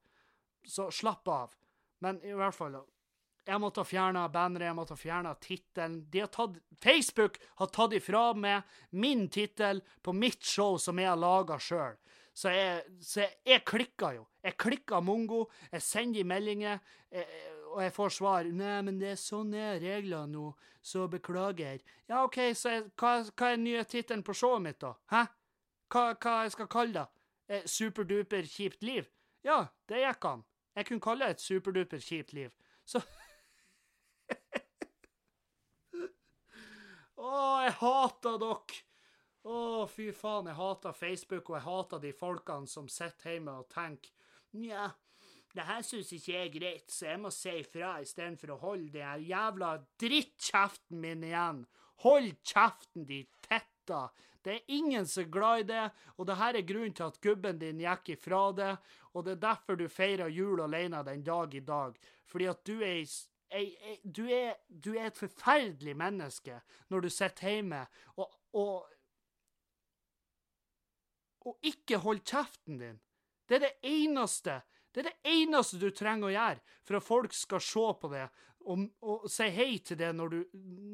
Så 0.67 0.91
slapp 0.91 1.27
av. 1.27 1.55
Men 1.99 2.19
i 2.25 2.35
hvert 2.35 2.55
fall 2.55 2.75
Jeg 3.47 3.61
måtte 3.63 3.81
ha 3.81 3.87
fjerna 3.87 4.25
banneret, 4.31 4.67
jeg 4.67 4.75
måtte 4.75 4.95
ha 4.95 4.99
fjerna 4.99 5.33
tittelen. 5.39 6.01
Facebook 6.83 7.39
har 7.61 7.71
tatt 7.71 7.95
ifra 7.95 8.33
meg 8.35 8.63
min 8.91 9.27
tittel 9.31 9.81
på 10.03 10.13
mitt 10.13 10.43
show 10.43 10.77
som 10.77 10.99
jeg 10.99 11.07
har 11.07 11.19
laga 11.19 11.57
sjøl. 11.59 11.95
Så 12.37 12.51
jeg, 12.53 12.83
så 13.01 13.23
jeg, 13.25 13.63
klikka 13.65 14.11
jo. 14.13 14.27
Jeg 14.45 14.57
klikka 14.61 14.99
mongo, 15.01 15.47
jeg 15.71 15.81
sender 15.81 16.19
de 16.19 16.27
meldinger, 16.29 16.79
jeg, 17.09 17.25
og 17.71 17.81
jeg 17.81 17.93
får 17.95 18.13
svar. 18.13 18.43
'Nei, 18.45 18.81
men 18.85 18.99
det 18.99 19.15
er 19.15 19.19
sånn 19.21 19.53
er 19.57 19.79
regler 19.81 20.27
nå, 20.29 20.51
så 20.81 21.07
beklager'. 21.09 21.81
Ja, 22.07 22.23
OK, 22.23 22.37
så 22.53 22.75
jeg, 22.75 22.83
hva, 22.95 23.23
hva 23.33 23.51
er 23.51 23.57
nye 23.57 23.83
tittelen 23.83 24.23
på 24.23 24.35
showet 24.37 24.61
mitt, 24.61 24.79
da? 24.81 24.93
Hæ? 25.09 25.23
Hva, 25.89 26.03
hva 26.13 26.43
jeg 26.45 26.53
skal 26.53 26.67
kalle 26.67 26.93
det? 26.99 27.07
eh, 27.47 27.63
superduper 27.65 28.43
kjipt 28.43 28.83
liv. 28.83 29.07
Ja, 29.43 29.67
det 29.87 30.01
gikk 30.03 30.25
an. 30.25 30.43
Jeg 30.75 30.85
kunne 30.89 31.01
kalle 31.01 31.25
det 31.25 31.37
et 31.37 31.41
superduper 31.41 32.03
kjipt 32.03 32.33
liv. 32.33 32.51
Så 32.85 33.01
Å, 37.17 37.29
jeg 37.65 37.73
hater 37.79 38.37
dere! 38.41 38.83
Å, 39.47 39.57
fy 39.89 40.11
faen, 40.11 40.49
jeg 40.51 40.57
hater 40.57 40.93
Facebook, 40.93 41.49
og 41.49 41.57
jeg 41.57 41.65
hater 41.65 42.01
de 42.03 42.11
folkene 42.13 42.69
som 42.69 42.89
sitter 42.91 43.37
hjemme 43.37 43.55
og 43.61 43.69
tenker 43.71 44.11
Nja, 44.57 44.89
det 45.55 45.65
her 45.65 45.81
syns 45.85 46.11
ikke 46.13 46.33
jeg 46.33 46.45
er 46.45 46.53
greit, 46.53 46.91
så 46.93 47.07
jeg 47.09 47.21
må 47.23 47.31
si 47.33 47.53
ifra 47.61 47.95
istedenfor 48.03 48.53
å 48.53 48.59
holde 48.61 48.91
den 48.93 49.25
jævla 49.25 49.73
drittkjeften 49.99 50.99
min 51.01 51.25
igjen. 51.25 51.63
Hold 52.05 52.35
kjeften, 52.45 53.07
de 53.09 53.23
fitta! 53.47 54.07
Det 54.45 54.53
er 54.53 54.75
ingen 54.77 55.07
som 55.09 55.25
er 55.25 55.31
glad 55.33 55.63
i 55.63 55.67
det, 55.71 55.85
og 56.15 56.27
det 56.29 56.37
her 56.39 56.59
er 56.59 56.67
grunnen 56.69 56.93
til 56.95 57.07
at 57.09 57.17
gubben 57.23 57.57
din 57.59 57.81
gikk 57.83 58.13
ifra 58.13 58.43
det, 58.55 58.69
og 59.11 59.25
det 59.25 59.33
er 59.33 59.41
derfor 59.47 59.79
du 59.79 59.87
feirer 59.91 60.31
jul 60.31 60.61
alene 60.63 61.01
den 61.07 61.25
dag 61.25 61.55
i 61.57 61.63
dag. 61.65 61.97
Fordi 62.29 62.47
at 62.53 62.61
du 62.67 62.77
er 62.77 63.01
du 64.03 64.25
er, 64.27 64.57
du 64.67 64.93
er, 64.95 65.07
et 65.07 65.17
forferdelig 65.17 65.95
menneske 65.97 66.59
når 66.91 67.05
du 67.05 67.09
sitter 67.13 67.53
hjemme 67.55 67.83
og, 68.19 68.33
og, 68.59 68.89
og 71.47 71.69
ikke 71.69 72.01
holder 72.03 72.25
kjeften 72.27 72.81
din. 72.81 72.99
Det 73.47 73.59
er 73.59 73.69
det 73.69 73.75
eneste 73.87 74.61
det 74.95 75.03
er 75.03 75.11
det 75.11 75.29
eneste 75.29 75.77
du 75.77 75.91
trenger 75.93 76.25
å 76.25 76.33
gjøre 76.33 76.77
for 76.87 76.97
at 76.97 77.05
folk 77.05 77.35
skal 77.37 77.61
se 77.61 77.87
på 78.01 78.09
det 78.09 78.23
og, 78.67 78.87
og 79.05 79.27
si 79.31 79.47
hei 79.53 79.77
til 79.85 79.99
det 79.99 80.09
når 80.17 80.31
du, 80.33 80.37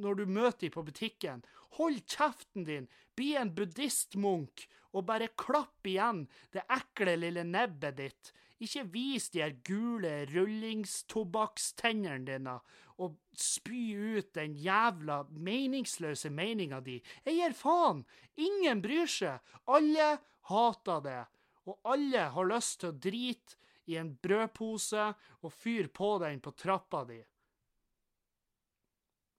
når 0.03 0.17
du 0.19 0.23
møter 0.27 0.65
dem 0.65 0.73
på 0.75 0.83
butikken. 0.85 1.43
Hold 1.79 2.01
kjeften 2.11 2.67
din, 2.67 2.89
bli 3.17 3.33
en 3.39 3.53
buddhistmunk 3.55 4.65
og 4.93 5.07
bare 5.07 5.31
klapp 5.39 5.87
igjen 5.89 6.25
det 6.53 6.65
ekle 6.75 7.15
lille 7.21 7.45
nebbet 7.47 7.97
ditt. 7.97 8.33
Ikke 8.63 8.85
vis 8.93 9.29
de 9.33 9.41
her 9.43 9.55
gule 9.67 10.13
rullingstobakkstennene 10.31 12.25
dine 12.29 12.57
og 13.01 13.17
spy 13.39 13.95
ut 14.17 14.29
den 14.37 14.53
jævla 14.61 15.23
meningsløse 15.33 16.29
meninga 16.29 16.79
di. 16.85 16.99
Jeg 17.25 17.39
gir 17.39 17.55
faen! 17.57 18.03
Ingen 18.37 18.83
bryr 18.83 19.09
seg! 19.09 19.41
Alle 19.65 20.17
hater 20.49 21.03
det. 21.05 21.21
Og 21.65 21.79
alle 21.87 22.27
har 22.35 22.49
lyst 22.49 22.81
til 22.81 22.91
å 22.91 22.99
drite 23.05 23.57
i 23.89 23.97
en 23.99 24.13
brødpose 24.23 25.09
og 25.41 25.51
fyr 25.51 25.89
på 25.91 26.15
den 26.23 26.41
på 26.43 26.53
trappa 26.59 27.03
di. 27.07 27.19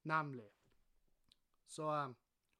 Nemlig. 0.09 0.47
Så 1.67 1.89
eh, 1.93 2.13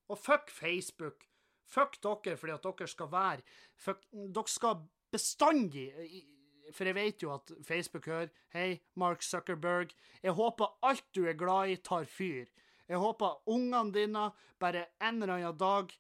Og 0.08 0.20
fuck 0.20 0.52
Facebook. 0.54 1.26
Fuck 1.66 1.98
dere 2.02 2.38
fordi 2.38 2.54
at 2.54 2.66
dere 2.66 2.88
skal 2.88 3.10
være 3.12 3.42
fuck, 3.76 4.04
Dere 4.12 4.50
skal 4.50 4.84
bestandig 5.12 5.88
For 6.74 6.88
jeg 6.90 6.98
vet 6.98 7.24
jo 7.24 7.34
at 7.36 7.52
Facebook 7.66 8.08
hører 8.10 8.32
Hei, 8.54 8.80
Mark 8.96 9.22
Zuckerberg. 9.24 9.94
Jeg 10.24 10.38
håper 10.38 10.78
alt 10.86 11.06
du 11.16 11.26
er 11.28 11.38
glad 11.38 11.74
i, 11.74 11.78
tar 11.78 12.08
fyr. 12.10 12.48
Jeg 12.88 13.02
håper 13.02 13.42
ungene 13.50 13.94
dine 13.94 14.30
bare 14.62 14.88
en 15.02 15.22
eller 15.22 15.38
annen 15.40 15.58
dag 15.58 15.94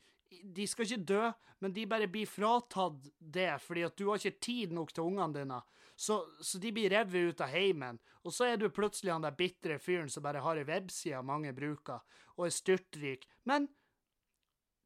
de 0.43 0.65
skal 0.67 0.87
ikke 0.87 1.07
dø, 1.07 1.29
men 1.63 1.73
de 1.73 1.85
bare 1.89 2.09
blir 2.11 2.29
fratatt 2.29 3.07
det, 3.19 3.53
fordi 3.63 3.85
at 3.87 3.95
du 3.97 4.09
har 4.09 4.19
ikke 4.19 4.43
tid 4.43 4.73
nok 4.75 4.91
til 4.93 5.07
ungene 5.07 5.39
dine. 5.39 5.61
Så, 5.95 6.19
så 6.43 6.59
de 6.59 6.73
blir 6.75 6.91
revet 6.91 7.31
ut 7.31 7.41
av 7.45 7.53
heimen, 7.53 7.99
og 8.25 8.33
så 8.35 8.49
er 8.49 8.59
du 8.59 8.67
plutselig 8.73 9.13
han 9.13 9.23
der 9.23 9.37
bitre 9.37 9.77
fyren 9.79 10.11
som 10.11 10.25
bare 10.25 10.43
har 10.43 10.59
ei 10.59 10.67
webside 10.67 11.21
mange 11.23 11.53
bruker, 11.55 12.03
og 12.35 12.49
er 12.49 12.55
styrtrik. 12.55 13.23
Men 13.47 13.69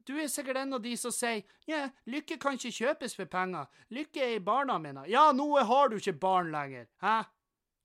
du 0.10 0.16
er 0.18 0.32
sikkert 0.32 0.58
en 0.58 0.74
av 0.74 0.82
de 0.82 0.96
som 0.98 1.14
sier 1.14 1.44
ja, 1.70 1.84
lykke 2.10 2.40
kan 2.42 2.58
ikke 2.58 2.74
kjøpes 2.74 3.14
for 3.20 3.30
penger, 3.30 3.70
lykke 3.94 4.26
er 4.26 4.36
i 4.40 4.42
barna 4.42 4.80
mine. 4.82 5.06
Ja, 5.12 5.30
nå 5.36 5.46
har 5.70 5.92
du 5.92 6.00
ikke 6.00 6.18
barn 6.18 6.50
lenger, 6.56 6.90
hæ? 7.06 7.22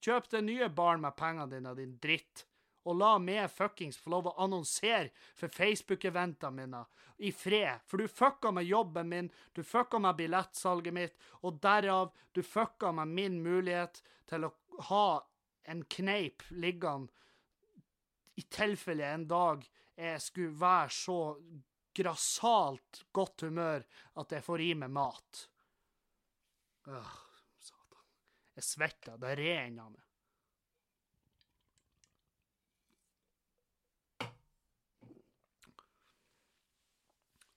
Kjøp 0.05 0.31
det 0.33 0.43
nye 0.45 0.69
barn 0.73 1.05
med 1.05 1.17
pengene 1.17 1.49
dine, 1.53 1.77
din 1.77 1.95
dritt 2.01 2.47
og 2.85 2.99
la 3.01 3.15
meg 3.19 3.49
fuckings 3.53 3.97
få 4.01 4.13
lov 4.13 4.29
å 4.29 4.35
annonsere 4.45 5.11
for 5.37 5.53
Facebook-eventene 5.53 6.53
mine 6.53 6.83
i 7.25 7.31
fred. 7.33 7.81
For 7.89 8.01
du 8.01 8.09
fucka 8.11 8.53
med 8.53 8.69
jobben 8.69 9.09
min, 9.09 9.31
du 9.57 9.63
fucka 9.65 10.01
med 10.03 10.19
billettsalget 10.19 10.95
mitt, 10.95 11.15
og 11.41 11.61
derav 11.65 12.13
du 12.37 12.43
fucka 12.45 12.93
med 12.93 13.15
min 13.17 13.41
mulighet 13.45 14.03
til 14.29 14.49
å 14.49 14.53
ha 14.91 15.07
en 15.65 15.85
kneip 15.89 16.45
liggende 16.51 17.13
i 18.37 18.43
tilfelle 18.51 19.07
en 19.07 19.29
dag 19.31 19.63
jeg 19.95 20.21
skulle 20.21 20.59
være 20.59 20.91
så 20.91 21.19
grassat 21.94 23.04
godt 23.14 23.46
humør 23.46 23.85
at 24.20 24.35
jeg 24.35 24.44
får 24.44 24.64
i 24.64 24.70
meg 24.78 24.90
mat. 24.94 25.44
Åh, 26.90 27.14
satan. 27.59 28.09
Jeg 28.57 28.66
svetter. 28.66 29.20
Det 29.20 29.37
renner 29.40 29.87
av 29.87 29.94
meg. 29.94 30.00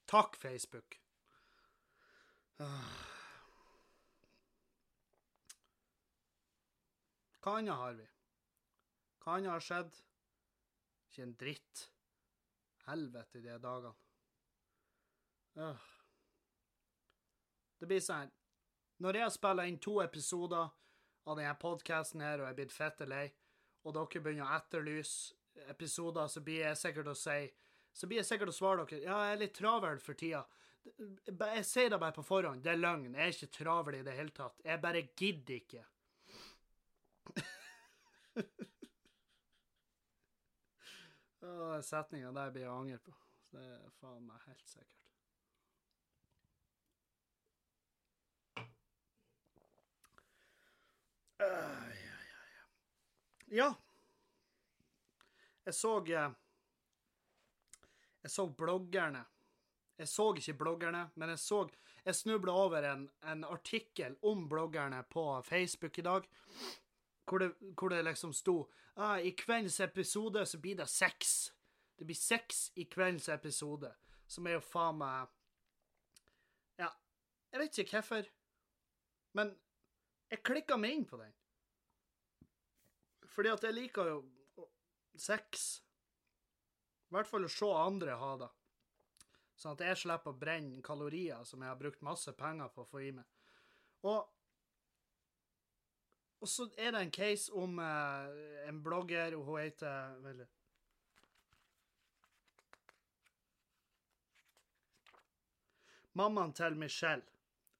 Takk, 0.08 0.38
Facebook. 0.40 0.96
Hva 7.44 7.52
annet 7.58 7.76
har 7.76 7.92
vi? 7.98 8.06
Hva 9.20 9.36
annet 9.36 9.52
har 9.52 9.62
skjedd? 9.66 9.92
Ikke 11.10 11.26
en 11.26 11.36
dritt. 11.44 11.84
Helvete 12.88 13.44
de 13.44 13.58
dagene. 13.60 14.07
Det 17.78 17.86
blir 17.86 18.02
sånn 18.02 18.30
Når 19.02 19.16
jeg 19.18 19.26
har 19.26 19.34
spilla 19.34 19.66
inn 19.66 19.78
to 19.82 19.98
episoder 20.02 20.70
av 21.28 21.36
denne 21.36 21.54
podkasten 21.60 22.22
her, 22.24 22.40
og 22.40 22.48
er 22.48 22.56
blitt 22.56 22.72
fette 22.74 23.06
lei, 23.06 23.26
og 23.84 23.94
dere 23.94 24.22
begynner 24.22 24.46
å 24.46 24.56
etterlyse 24.56 25.34
episoder, 25.68 26.26
så 26.30 26.40
blir 26.44 26.60
jeg 26.64 26.78
sikkert 26.80 27.10
å 27.12 27.16
si 27.18 27.40
Så 27.92 28.06
blir 28.06 28.18
jeg 28.20 28.28
sikkert 28.28 28.52
å 28.52 28.56
svare 28.56 28.84
dere 28.86 29.02
ja, 29.02 29.16
jeg 29.26 29.34
er 29.34 29.42
litt 29.42 29.56
travel 29.58 29.98
for 30.02 30.14
tida. 30.18 30.42
Jeg 30.86 31.64
sier 31.66 31.90
det 31.90 31.98
bare 32.00 32.14
på 32.14 32.22
forhånd. 32.22 32.62
Det 32.62 32.70
er 32.72 32.78
løgn. 32.78 33.14
Jeg 33.16 33.24
er 33.24 33.32
ikke 33.34 33.56
travel 33.58 33.94
i 33.98 34.06
det 34.06 34.14
hele 34.14 34.30
tatt. 34.36 34.56
Jeg 34.64 34.80
bare 34.80 35.02
gidder 35.18 35.54
ikke. 35.58 35.84
Setninga 41.90 42.30
der 42.36 42.50
blir 42.54 42.62
jeg 42.62 42.72
angre 42.76 42.98
på. 43.02 43.12
Det 43.52 43.64
er 43.64 43.90
faen 43.98 44.24
meg 44.28 44.38
helt 44.46 44.68
sikkert. 44.68 45.07
Uh, 51.38 51.46
ja, 51.46 52.16
ja, 52.30 52.40
ja. 52.54 53.56
ja. 53.56 53.74
Jeg 55.68 55.74
så 55.74 55.98
eh, 56.06 56.30
Jeg 58.22 58.30
så 58.30 58.46
bloggerne. 58.46 59.24
Jeg 59.98 60.08
så 60.08 60.34
ikke 60.34 60.54
bloggerne, 60.54 61.10
men 61.14 61.28
jeg 61.28 61.38
så 61.38 61.68
Jeg 62.04 62.14
snubla 62.14 62.52
over 62.52 62.92
en, 62.92 63.10
en, 63.22 63.44
artikkel 63.44 64.16
om 64.22 64.48
bloggerne 64.48 65.04
på 65.10 65.42
Facebook 65.42 65.98
i 65.98 66.02
dag, 66.02 66.22
hvor 67.28 67.38
det, 67.38 67.54
hvor 67.78 67.88
det 67.88 68.04
liksom 68.04 68.32
sto 68.32 68.70
ah, 68.96 69.18
I 69.18 69.30
kveldens 69.30 69.80
episode 69.80 70.46
så 70.46 70.58
blir 70.58 70.76
det 70.76 70.88
seks. 70.88 71.52
Det 71.98 72.06
blir 72.06 72.16
seks 72.16 72.72
i 72.76 72.84
kveldens 72.84 73.28
episode, 73.28 73.92
som 74.26 74.46
er 74.46 74.56
jo 74.56 74.60
faen 74.60 74.98
meg 74.98 75.26
Ja, 76.78 76.88
jeg 77.52 77.60
vet 77.60 77.78
ikke 77.78 77.98
hvorfor, 77.98 78.22
men 79.34 79.54
jeg 80.28 80.44
klikka 80.44 80.76
meg 80.76 80.96
inn 80.96 81.06
på 81.08 81.18
den. 81.20 81.34
Fordi 83.32 83.52
at 83.52 83.64
jeg 83.64 83.76
liker 83.76 84.10
jo 84.10 84.18
sex. 85.18 85.68
I 87.08 87.16
hvert 87.16 87.28
fall 87.30 87.46
å 87.46 87.52
se 87.52 87.68
andre 87.72 88.16
ha 88.20 88.32
det. 88.42 88.48
Sånn 89.58 89.74
at 89.74 89.84
jeg 89.86 90.00
slipper 90.04 90.34
å 90.34 90.38
brenne 90.38 90.82
kalorier 90.84 91.46
som 91.48 91.62
jeg 91.62 91.72
har 91.72 91.78
brukt 91.80 92.04
masse 92.06 92.32
penger 92.38 92.70
på 92.74 92.84
å 92.84 92.88
få 92.88 93.00
i 93.02 93.12
meg. 93.16 93.26
Og, 94.06 94.20
og 96.38 96.50
så 96.50 96.68
er 96.78 96.94
det 96.94 97.00
en 97.02 97.14
case 97.14 97.50
om 97.56 97.80
eh, 97.82 98.68
en 98.68 98.78
blogger, 98.84 99.34
og 99.34 99.48
hun 99.48 99.64
heter 99.64 100.14
vel, 100.22 100.44
Mammaen 106.18 106.50
til 106.52 106.74
Michelle, 106.74 107.22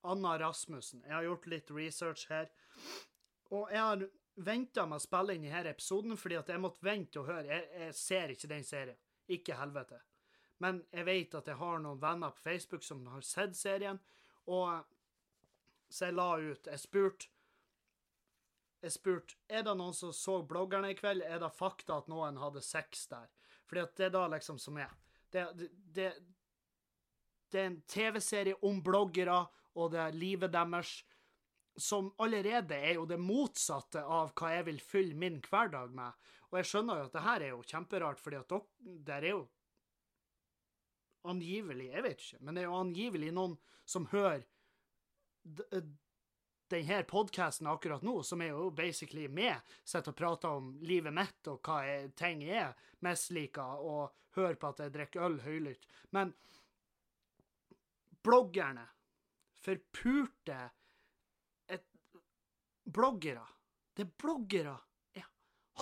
Anna 0.02 0.38
Rasmussen. 0.38 1.02
Jeg 1.06 1.14
har 1.14 1.26
gjort 1.26 1.46
litt 1.46 1.70
research 1.74 2.28
her. 2.30 2.50
Og 3.50 3.70
jeg 3.72 3.80
har 3.82 4.04
venta 4.34 4.84
med 4.87 5.00
å 5.00 5.02
spille 5.02 5.34
inn 5.34 5.46
denne 5.46 5.72
episoden 5.72 6.18
fordi 6.18 6.38
at 6.38 6.52
jeg 6.52 6.62
måtte 6.62 6.87
vente 6.87 7.20
og 7.20 7.30
høre. 7.30 7.46
Jeg, 7.48 7.66
jeg, 7.80 7.96
ser 7.98 8.34
ikke 8.34 8.52
den 8.52 8.66
serien. 8.66 9.00
Ikke 9.28 9.58
helvete. 9.58 9.98
Men 10.62 10.82
jeg 10.92 11.06
vet 11.06 11.34
at 11.38 11.48
jeg 11.50 11.58
har 11.61 11.82
noen 11.82 12.00
venner 12.02 12.34
på 12.34 12.44
Facebook 12.44 12.87
som 12.87 13.04
har 13.12 13.24
sett 13.26 13.56
serien, 13.56 13.98
og 14.50 14.84
så 15.88 16.08
jeg 16.08 16.16
la 16.18 16.30
ut 16.37 16.66
Jeg 16.68 16.80
spurte 16.82 17.28
jeg 18.78 18.94
spurte 18.94 19.34
er 19.50 19.64
det 19.66 19.74
noen 19.74 19.94
som 19.96 20.12
så 20.14 20.37
bloggerne 20.46 20.92
i 20.92 20.96
kveld. 20.98 21.24
Er 21.26 21.40
det 21.42 21.50
fakta 21.56 21.96
at 21.98 22.11
noen 22.11 22.38
hadde 22.38 22.62
sex 22.62 23.08
der? 23.11 23.26
Fordi 23.66 23.82
at 23.82 23.96
det 23.98 24.06
er 24.06 24.12
da 24.14 24.26
liksom 24.30 24.58
som 24.62 24.78
er. 24.78 24.92
Det, 25.34 25.44
det, 25.58 25.68
det, 25.96 26.11
det 27.50 27.61
er 27.61 27.66
en 27.72 27.80
TV-serie 27.90 28.58
om 28.62 28.78
bloggere 28.84 29.40
og 29.78 29.92
det 29.94 30.08
livet 30.18 30.52
deres 30.52 30.98
som 31.78 32.10
allerede 32.18 32.74
er 32.74 32.96
jo 32.98 33.04
det 33.06 33.20
motsatte 33.22 34.02
av 34.02 34.32
hva 34.38 34.50
jeg 34.56 34.66
vil 34.66 34.80
fylle 34.82 35.18
min 35.18 35.38
hverdag 35.44 35.94
med. 35.94 36.16
Og 36.50 36.58
jeg 36.58 36.70
skjønner 36.70 36.98
jo 36.98 37.06
at 37.06 37.14
det 37.14 37.22
her 37.22 37.44
er 37.44 37.52
jo 37.52 37.62
kjemperart, 37.70 38.20
fordi 38.22 38.40
at 38.40 38.54
der 39.06 39.22
er 39.22 39.30
jo 39.36 39.46
angivelig 41.28 41.90
Jeg 41.90 42.02
vet 42.02 42.20
ikke, 42.22 42.38
men 42.40 42.54
det 42.54 42.62
er 42.62 42.68
jo 42.70 42.76
angivelig 42.78 43.30
noen 43.34 43.56
som 43.88 44.06
hører 44.12 44.44
eh, 45.74 45.88
denne 46.70 46.98
podkasten 47.08 47.68
akkurat 47.68 48.04
nå, 48.06 48.22
som 48.22 48.42
er 48.44 48.52
jo 48.54 48.68
basically 48.70 49.26
meg, 49.28 49.60
sitter 49.84 50.14
og 50.14 50.18
prater 50.18 50.60
om 50.60 50.70
livet 50.84 51.14
mitt 51.14 51.50
og 51.50 51.60
hva 51.64 51.82
jeg, 51.84 52.12
ting 52.16 52.44
jeg 52.46 52.70
misliker, 53.04 53.82
og 53.82 54.14
hører 54.38 54.58
på 54.60 54.70
at 54.72 54.84
jeg 54.84 54.94
drikker 54.94 55.26
øl 55.26 55.40
høylytt. 55.44 55.88
Men 56.16 56.32
bloggerne 58.24 58.86
forpurte 59.68 60.61
bloggere. 62.92 63.46
Det 63.96 64.07
er 64.07 64.11
bloggere. 64.22 64.76
Jeg 65.14 65.24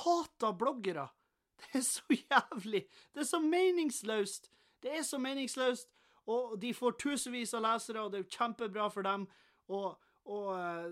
hater 0.04 0.52
bloggere. 0.52 1.08
Det 1.56 1.78
er 1.78 1.84
så 1.86 2.02
jævlig. 2.10 2.86
Det 3.14 3.20
er 3.20 3.24
så 3.24 3.40
meningsløst. 3.40 4.50
Det 4.82 4.98
er 4.98 5.02
så 5.02 5.18
meningsløst. 5.18 5.88
Og 6.26 6.60
de 6.60 6.74
får 6.74 6.98
tusenvis 7.00 7.54
av 7.54 7.62
lesere, 7.62 8.02
og 8.02 8.12
det 8.12 8.20
er 8.20 8.34
kjempebra 8.34 8.88
for 8.90 9.06
dem. 9.06 9.28
Og, 9.68 9.94
og 10.26 10.48
uh, 10.52 10.90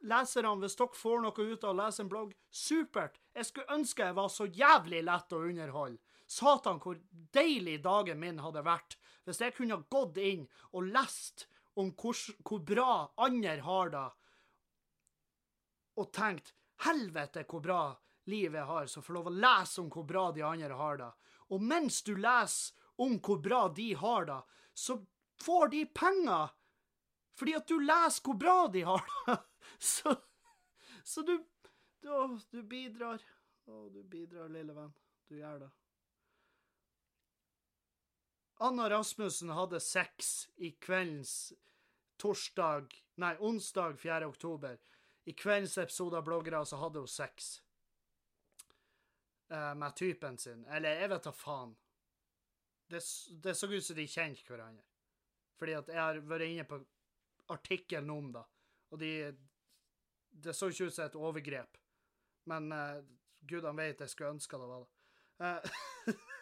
leserne, 0.00 0.54
hvis 0.62 0.78
dere 0.80 0.96
får 0.96 1.20
noe 1.22 1.46
ut 1.52 1.66
av 1.66 1.74
å 1.74 1.78
lese 1.82 2.02
en 2.02 2.10
blogg, 2.10 2.32
supert. 2.50 3.20
Jeg 3.36 3.50
skulle 3.50 3.76
ønske 3.76 4.08
jeg 4.08 4.16
var 4.16 4.32
så 4.32 4.48
jævlig 4.48 5.04
lett 5.04 5.36
å 5.36 5.44
underholde. 5.44 6.00
Satan, 6.30 6.78
hvor 6.80 6.98
deilig 7.34 7.80
dagen 7.82 8.20
min 8.22 8.38
hadde 8.38 8.62
vært 8.64 8.96
hvis 9.26 9.40
jeg 9.42 9.54
kunne 9.56 9.82
gått 9.90 10.18
inn 10.22 10.44
og 10.72 10.86
lest 10.94 11.46
om 11.80 11.90
hvor, 11.98 12.16
hvor 12.46 12.62
bra 12.66 12.94
andre 13.16 13.56
har 13.64 13.92
det, 13.94 14.06
og 16.00 16.12
tenkt 16.16 16.54
helvete 16.86 17.44
hvor 17.48 17.64
bra 17.64 17.82
livet 18.30 18.66
har, 18.68 18.86
så 18.86 19.02
får 19.02 19.16
lov 19.16 19.28
å 19.30 19.36
lese 19.36 19.80
om 19.82 19.90
hvor 19.92 20.06
bra 20.08 20.30
de 20.32 20.44
andre 20.46 20.76
har 20.76 21.00
det. 21.00 21.10
Og 21.50 21.62
mens 21.62 22.02
du 22.06 22.14
leser 22.16 22.76
om 23.00 23.18
hvor 23.18 23.40
bra 23.42 23.66
de 23.74 23.92
har 23.98 24.26
det, 24.28 24.40
så 24.74 25.00
får 25.42 25.68
de 25.74 25.84
penger 25.86 26.56
fordi 27.40 27.54
at 27.56 27.68
du 27.68 27.78
leser 27.80 28.24
hvor 28.26 28.36
bra 28.36 28.56
de 28.72 28.84
har 28.84 29.04
det. 29.06 29.38
Så, 29.80 30.12
så 31.04 31.22
du, 31.24 31.38
du, 32.02 32.08
du 32.50 32.62
bidrar. 32.68 33.22
Å, 33.64 33.76
du 33.88 34.02
bidrar, 34.02 34.50
lille 34.52 34.74
venn. 34.76 34.90
Du 35.30 35.38
gjør 35.38 35.62
det. 35.62 35.68
Anna 38.66 38.90
Rasmussen 38.92 39.54
hadde 39.56 39.80
sex 39.80 40.50
i 40.60 40.74
kveldens 40.84 41.52
torsdag, 42.20 42.94
nei, 43.14 43.36
onsdag 43.38 43.96
4. 44.00 44.26
oktober. 44.26 44.78
I 45.24 45.32
kveldens 45.32 45.78
episode 45.78 46.16
av 46.18 46.24
Bloggere 46.24 46.66
så 46.66 46.76
hadde 46.76 46.98
hun 47.00 47.08
sex 47.08 47.62
uh, 49.52 49.74
med 49.74 49.96
typen 49.96 50.38
sin. 50.38 50.66
Eller 50.66 51.00
jeg 51.00 51.10
vet 51.12 51.28
da 51.28 51.32
faen. 51.32 51.76
Det, 52.90 53.00
det, 53.42 53.54
så 53.54 53.66
ut 53.70 53.84
som 53.84 53.96
de 53.96 54.06
kjente 54.08 54.44
hverandre. 54.48 54.84
Fordi 55.60 55.76
at 55.78 55.88
jeg 55.92 56.00
har 56.00 56.20
vært 56.26 56.48
inne 56.48 56.66
på 56.68 56.80
artikkelen 57.50 58.10
om 58.10 58.32
det, 58.34 58.44
og 58.90 58.98
de 58.98 59.12
Det 60.30 60.54
så 60.54 60.68
ikke 60.70 60.84
ut 60.86 60.94
som 60.94 61.04
et 61.04 61.16
overgrep. 61.18 61.78
Men 62.46 62.72
uh, 62.72 63.02
gudene 63.40 63.76
vet 63.76 64.00
jeg 64.00 64.10
skulle 64.12 64.30
ønske 64.36 64.56
det 64.58 64.68
var 64.68 64.84
det. 64.84 64.88
Uh, 65.40 65.60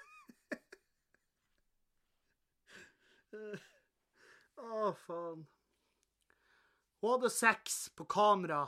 Å, 4.58 4.66
oh, 4.66 4.94
faen. 5.06 5.46
Hun 7.00 7.10
hadde 7.10 7.30
sex 7.30 7.88
på 7.94 8.04
kamera 8.10 8.64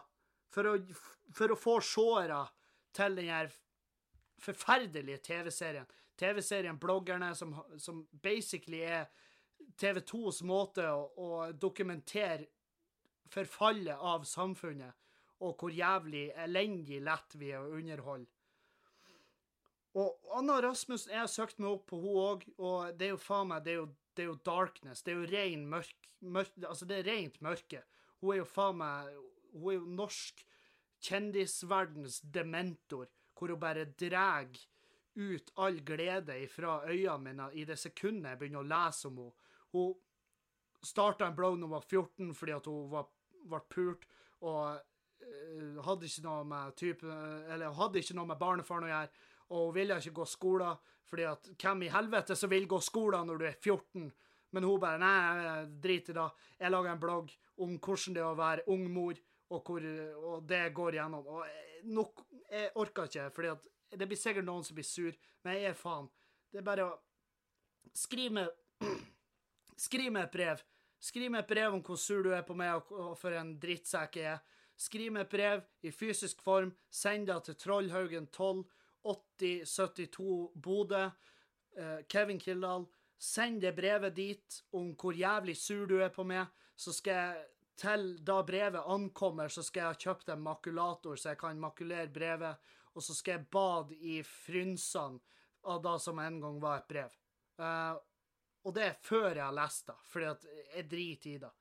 for 0.54 0.68
å, 0.70 0.76
for 1.34 1.52
å 1.52 1.58
få 1.58 1.78
seere 1.82 2.44
til 2.94 3.16
den 3.18 3.30
her 3.30 3.50
forferdelige 4.40 5.22
TV-serien. 5.26 5.88
TV-serien 6.20 6.78
Bloggerne, 6.78 7.34
som, 7.34 7.54
som, 7.78 8.04
basically 8.22 8.82
er 8.84 9.08
TV2s 9.80 10.42
måte 10.46 10.84
å, 10.92 11.06
å, 11.16 11.28
dokumentere 11.52 12.48
forfallet 13.30 13.96
av 13.96 14.26
samfunnet, 14.28 14.96
og 15.40 15.56
hvor 15.56 15.72
jævlig 15.72 16.28
elendig 16.36 17.00
lett 17.04 17.36
vi 17.40 17.52
er 17.54 17.62
å 17.62 17.78
underholde. 17.78 18.28
Og 19.98 20.34
Anna 20.36 20.60
Rasmussen, 20.62 21.10
jeg 21.10 21.22
har 21.24 21.30
søkt 21.30 21.58
meg 21.58 21.72
opp 21.72 21.88
på 21.90 21.98
hun 21.98 22.18
òg, 22.20 22.44
og 22.62 22.92
det 22.98 23.08
er 23.08 23.14
jo 23.14 23.22
faen 23.22 23.48
meg 23.50 23.64
det 23.66 23.72
er 23.72 23.80
jo, 23.80 23.86
det 24.14 24.22
er 24.22 24.28
jo 24.28 24.36
darkness. 24.46 25.02
Det 25.02 25.14
er 25.14 25.18
jo 25.18 25.30
ren 25.32 25.64
mørk, 25.72 26.10
mørk 26.20 26.52
Altså, 26.68 26.86
det 26.86 27.00
er 27.00 27.08
rent 27.08 27.40
mørke. 27.42 27.82
Hun 28.20 28.34
er 28.34 28.42
jo 28.42 28.48
faen 28.48 28.80
meg 28.80 29.12
Hun 29.54 29.70
er 29.72 29.78
jo 29.78 29.86
norsk 29.98 30.44
kjendisverdens 31.00 32.20
dementor, 32.22 33.08
hvor 33.34 33.50
hun 33.50 33.60
bare 33.60 33.86
drar 33.98 34.46
ut 35.16 35.50
all 35.56 35.80
glede 35.84 36.36
fra 36.52 36.82
øynene 36.86 37.18
mine 37.24 37.48
i 37.56 37.64
det 37.64 37.78
sekundet 37.80 38.30
jeg 38.30 38.38
begynner 38.38 38.62
å 38.62 38.68
lese 38.68 39.08
om 39.08 39.18
henne. 39.18 39.48
Hun 39.72 39.96
starta 40.86 41.26
en 41.26 41.36
blogg 41.36 41.58
da 41.58 41.66
hun 41.66 41.74
var 41.74 41.86
14 41.88 42.36
fordi 42.36 42.54
at 42.56 42.68
hun 42.70 42.94
ble 43.50 43.60
pult, 43.72 44.06
og 44.40 44.62
uh, 44.76 45.82
hadde 45.86 46.08
ikke 46.08 46.24
noe 46.24 46.46
med 46.48 46.76
type, 46.78 47.18
eller 47.50 47.76
hadde 47.76 48.00
ikke 48.00 48.16
noe 48.18 48.30
med 48.30 48.40
barnefaren 48.40 48.86
å 48.86 48.92
gjøre. 48.92 49.26
Og 49.50 49.66
hun 49.66 49.76
ville 49.76 49.98
ikke 49.98 50.18
gå 50.20 50.26
skolen, 50.30 50.90
fordi 51.10 51.26
at 51.26 51.48
hvem 51.58 51.86
i 51.86 51.92
helvete 51.92 52.36
som 52.38 52.52
vil 52.52 52.68
gå 52.70 52.78
skolen 52.84 53.26
når 53.26 53.40
du 53.40 53.46
er 53.48 53.56
14? 53.58 54.10
Men 54.50 54.66
hun 54.66 54.80
bare 54.82 54.98
Nei, 54.98 55.66
drit 55.82 56.10
i 56.10 56.16
det. 56.16 56.28
Jeg 56.58 56.72
lager 56.72 56.92
en 56.92 57.02
blogg 57.02 57.34
om 57.62 57.76
hvordan 57.76 58.16
det 58.16 58.22
er 58.22 58.30
å 58.30 58.38
være 58.38 58.66
ung 58.72 58.86
mor, 58.92 59.18
og, 59.50 59.60
hvor, 59.66 59.84
og 60.30 60.48
det 60.48 60.64
går 60.74 60.98
gjennom. 60.98 61.26
Og 61.26 61.44
jeg, 61.46 61.84
nok, 61.96 62.24
jeg 62.50 62.72
orker 62.82 63.10
ikke, 63.10 63.28
for 63.34 63.68
det 63.90 64.08
blir 64.08 64.18
sikkert 64.18 64.46
noen 64.46 64.66
som 64.66 64.78
blir 64.78 64.86
sur, 64.86 65.14
men 65.44 65.58
jeg 65.58 65.70
er 65.72 65.78
faen. 65.78 66.10
Det 66.50 66.62
er 66.62 66.66
bare 66.66 66.88
å 66.88 66.98
Skriv 67.96 68.30
meg 68.30 68.50
Skriv 69.86 70.12
meg 70.14 70.28
et 70.28 70.34
brev. 70.34 70.60
Skriv 71.00 71.32
meg 71.32 71.42
et 71.42 71.48
brev 71.50 71.74
om 71.74 71.80
hvor 71.82 71.98
sur 71.98 72.20
du 72.22 72.30
er 72.36 72.44
på 72.46 72.54
meg, 72.54 72.90
og 72.92 73.16
for 73.18 73.34
en 73.34 73.54
drittsekk 73.58 74.18
jeg 74.20 74.34
er. 74.34 74.42
Skriv 74.80 75.12
meg 75.12 75.26
et 75.26 75.32
brev 75.32 75.64
i 75.82 75.92
fysisk 75.92 76.42
form. 76.44 76.70
Send 76.92 77.26
det 77.28 77.38
til 77.46 77.56
Trollhaugen 77.60 78.28
12 78.28 78.62
8072 79.10 80.50
Bodø. 80.62 81.06
Uh, 81.76 82.00
Kevin 82.08 82.40
Kildahl. 82.40 82.86
Send 83.20 83.60
det 83.60 83.74
brevet 83.76 84.14
dit 84.16 84.60
om 84.72 84.94
hvor 84.96 85.16
jævlig 85.16 85.56
sur 85.60 85.84
du 85.86 85.98
er 86.00 86.12
på 86.14 86.24
meg, 86.24 86.48
så 86.76 86.92
skal 86.96 87.18
jeg 87.18 87.48
til 87.80 88.06
da 88.24 88.40
brevet 88.44 88.88
ankommer, 88.92 89.48
så 89.48 89.62
skal 89.64 89.82
jeg 89.82 89.94
ha 89.94 90.00
kjøpt 90.04 90.32
en 90.32 90.44
makulator, 90.44 91.16
så 91.16 91.32
jeg 91.32 91.40
kan 91.40 91.60
makulere 91.60 92.08
brevet, 92.12 92.70
og 92.92 93.04
så 93.04 93.16
skal 93.16 93.38
jeg 93.38 93.48
bade 93.52 93.96
i 93.96 94.20
frynsene 94.26 95.20
av 95.68 95.82
det 95.84 95.96
som 96.00 96.18
en 96.20 96.40
gang 96.40 96.60
var 96.60 96.80
et 96.80 96.88
brev. 96.88 97.16
Uh, 97.60 97.96
og 98.64 98.74
det 98.76 98.84
er 98.84 99.00
før 99.04 99.30
jeg 99.30 99.44
har 99.44 99.56
lest 99.56 99.88
det, 99.88 99.96
fordi 100.08 100.30
jeg 100.74 100.88
driter 100.90 101.30
i 101.30 101.40
det. 101.44 101.52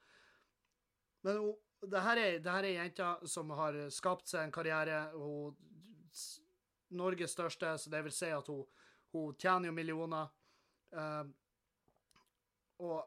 Men 1.28 1.41
hun, 1.43 1.54
det 1.91 2.04
her 2.04 2.22
er, 2.24 2.39
det 2.43 2.74
jenta 2.74 3.10
som 3.28 3.52
har 3.56 3.78
skapt 3.91 4.28
seg 4.28 4.48
en 4.48 4.56
karriere. 4.56 5.06
Hun 5.15 5.56
Norges 7.00 7.36
største, 7.36 7.76
så 7.78 7.91
det 7.91 8.02
vil 8.04 8.15
si 8.15 8.32
at 8.34 8.48
hun, 8.52 8.65
hun 9.13 9.36
tjener 9.39 9.69
jo 9.69 9.76
millioner. 9.76 10.32
Uh, 10.95 11.28
og, 12.79 12.99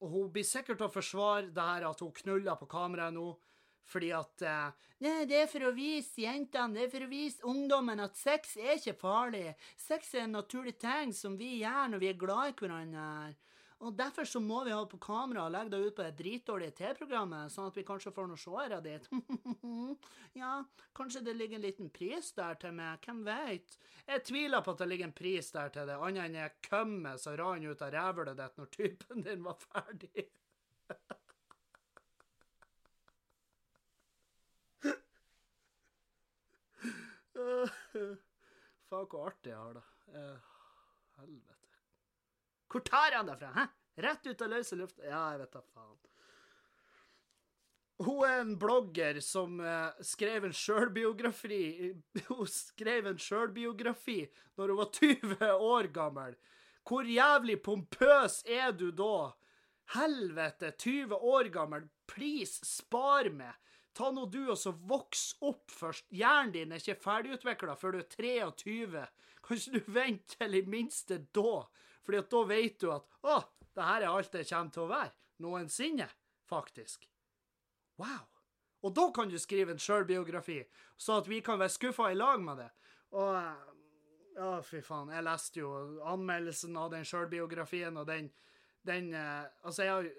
og, 0.00 0.08
hun 0.08 0.32
blir 0.32 0.46
sikkert 0.46 0.80
til 0.80 0.88
å 0.88 0.92
forsvare 0.92 1.50
det 1.54 1.66
her 1.72 1.86
at 1.90 2.02
hun 2.04 2.12
knuller 2.22 2.58
på 2.60 2.68
kameraet 2.70 3.16
nå, 3.16 3.28
fordi 3.90 4.12
at 4.14 4.44
uh, 4.46 4.88
Nei, 5.00 5.24
det 5.28 5.38
er 5.42 5.46
for 5.48 5.64
å 5.64 5.74
vise 5.74 6.22
jentene, 6.22 6.76
det 6.76 6.86
er 6.86 6.90
for 6.92 7.06
å 7.06 7.10
vise 7.10 7.46
ungdommen 7.48 8.02
at 8.04 8.18
sex 8.20 8.58
er 8.60 8.76
ikke 8.76 8.98
farlig. 9.00 9.54
Sex 9.80 10.12
er 10.14 10.26
en 10.26 10.36
naturlig 10.36 10.76
ting 10.80 11.14
som 11.16 11.38
vi 11.40 11.54
gjør 11.62 11.94
når 11.94 12.02
vi 12.02 12.10
er 12.10 12.18
glad 12.20 12.52
i 12.52 12.56
hverandre. 12.58 13.06
Og 13.80 13.94
Derfor 13.96 14.24
så 14.28 14.40
må 14.44 14.58
vi 14.64 14.74
ha 14.74 14.80
på 14.84 14.98
kamera 15.00 15.46
og 15.46 15.54
legge 15.54 15.72
det 15.72 15.78
ut 15.80 15.94
på 15.96 16.04
det 16.04 16.16
dritdårlige 16.18 16.74
T-programmet, 16.76 17.52
sånn 17.52 17.70
at 17.70 17.78
vi 17.78 17.84
kanskje 17.88 18.12
får 18.12 18.26
noen 18.28 18.40
seere 18.40 18.80
dit. 18.84 19.06
ja, 20.42 20.50
kanskje 20.96 21.22
det 21.24 21.34
ligger 21.38 21.56
en 21.56 21.64
liten 21.64 21.88
pris 21.94 22.28
der 22.36 22.58
til 22.60 22.76
meg, 22.76 23.00
hvem 23.06 23.22
veit? 23.24 23.78
Jeg 24.04 24.24
tviler 24.28 24.60
på 24.64 24.74
at 24.74 24.82
det 24.82 24.90
ligger 24.90 25.08
en 25.08 25.16
pris 25.16 25.48
der 25.56 25.72
til 25.72 25.88
det, 25.88 25.96
annet 25.96 26.26
enn 26.26 26.36
jeg 26.42 26.58
kømmet 26.68 27.24
som 27.24 27.38
rant 27.40 27.64
ut 27.64 27.86
av 27.86 27.94
rævhølet 27.96 28.36
ditt 28.42 28.60
når 28.60 28.68
typen 28.76 29.24
din 29.24 29.48
var 29.48 29.56
ferdig. 29.64 30.28
Faen, 38.90 39.06
hvor 39.08 39.30
artig 39.30 39.54
jeg 39.54 39.58
har 39.58 39.74
det. 39.78 39.86
Uh, 40.12 40.38
helvete. 41.22 41.69
Hvor 42.70 42.84
tar 42.86 43.16
han 43.16 43.26
det 43.26 43.36
fra? 43.40 43.50
Hæ? 43.56 43.66
Rett 44.00 44.26
ut 44.26 44.42
av 44.42 44.52
løse 44.52 44.78
lufta? 44.78 45.02
Ja, 45.04 45.24
jeg 45.32 45.42
vet 45.42 45.56
da 45.56 45.62
faen. 45.74 45.96
Hun 48.00 48.22
er 48.24 48.38
en 48.40 48.54
blogger 48.56 49.18
som 49.20 49.58
uh, 49.60 49.90
skrev 50.00 50.46
en 50.48 50.54
sjølbiografi 50.56 51.90
Hun 52.30 52.46
skrev 52.48 53.10
en 53.10 53.18
sjølbiografi 53.20 54.22
når 54.56 54.72
hun 54.72 54.78
var 54.78 54.94
20 54.96 55.50
år 55.74 55.90
gammel. 55.92 56.38
Hvor 56.88 57.04
jævlig 57.04 57.58
pompøs 57.62 58.40
er 58.48 58.72
du 58.72 58.88
da? 58.96 59.34
Helvete, 59.92 60.70
20 60.78 61.14
år 61.14 61.50
gammel. 61.52 61.84
Please, 62.08 62.64
spar 62.64 63.28
meg. 63.34 63.52
Ta 63.92 64.08
nå 64.14 64.24
du 64.30 64.44
og 64.46 64.56
så 64.58 64.72
voks 64.72 65.34
opp 65.44 65.72
først. 65.74 66.06
Hjernen 66.14 66.54
din 66.54 66.72
er 66.72 66.80
ikke 66.80 67.02
ferdigutvikla 67.02 67.74
før 67.76 67.98
du 67.98 68.00
er 68.00 68.08
23. 68.14 69.04
Kan 69.44 69.60
ikke 69.60 69.76
du 69.76 69.92
vente 69.92 70.38
til 70.38 70.56
i 70.56 70.64
minste 70.64 71.20
da? 71.36 71.64
Fordi 72.10 72.24
at 72.24 72.30
da 72.30 72.38
vet 72.42 72.80
du 72.82 72.88
at 72.90 73.04
å, 73.22 73.34
det 73.70 73.84
her 73.86 74.02
er 74.02 74.10
alt 74.10 74.32
det 74.34 74.48
kommer 74.48 74.72
til 74.74 74.82
å 74.82 74.90
være. 74.90 75.12
Noensinne, 75.40 76.08
faktisk. 76.50 77.04
Wow. 78.02 78.24
Og 78.82 78.96
da 78.96 79.04
kan 79.14 79.30
du 79.30 79.36
skrive 79.38 79.76
en 79.76 79.78
sjølbiografi, 79.78 80.58
så 80.98 81.20
at 81.20 81.30
vi 81.30 81.38
kan 81.44 81.60
være 81.60 81.70
skuffa 81.76 82.08
i 82.10 82.18
lag 82.18 82.42
med 82.42 82.64
det. 82.64 82.66
Og 83.14 83.38
Å, 84.40 84.50
fy 84.66 84.80
faen. 84.82 85.10
Jeg 85.14 85.26
leste 85.26 85.62
jo 85.62 85.70
anmeldelsen 86.08 86.76
av 86.82 86.90
den 86.96 87.06
sjølbiografien, 87.06 88.02
og 88.02 88.06
den, 88.08 88.30
den 88.86 89.10
eh, 89.14 89.46
Altså, 89.62 89.84
jeg 89.84 89.94
har 89.94 90.10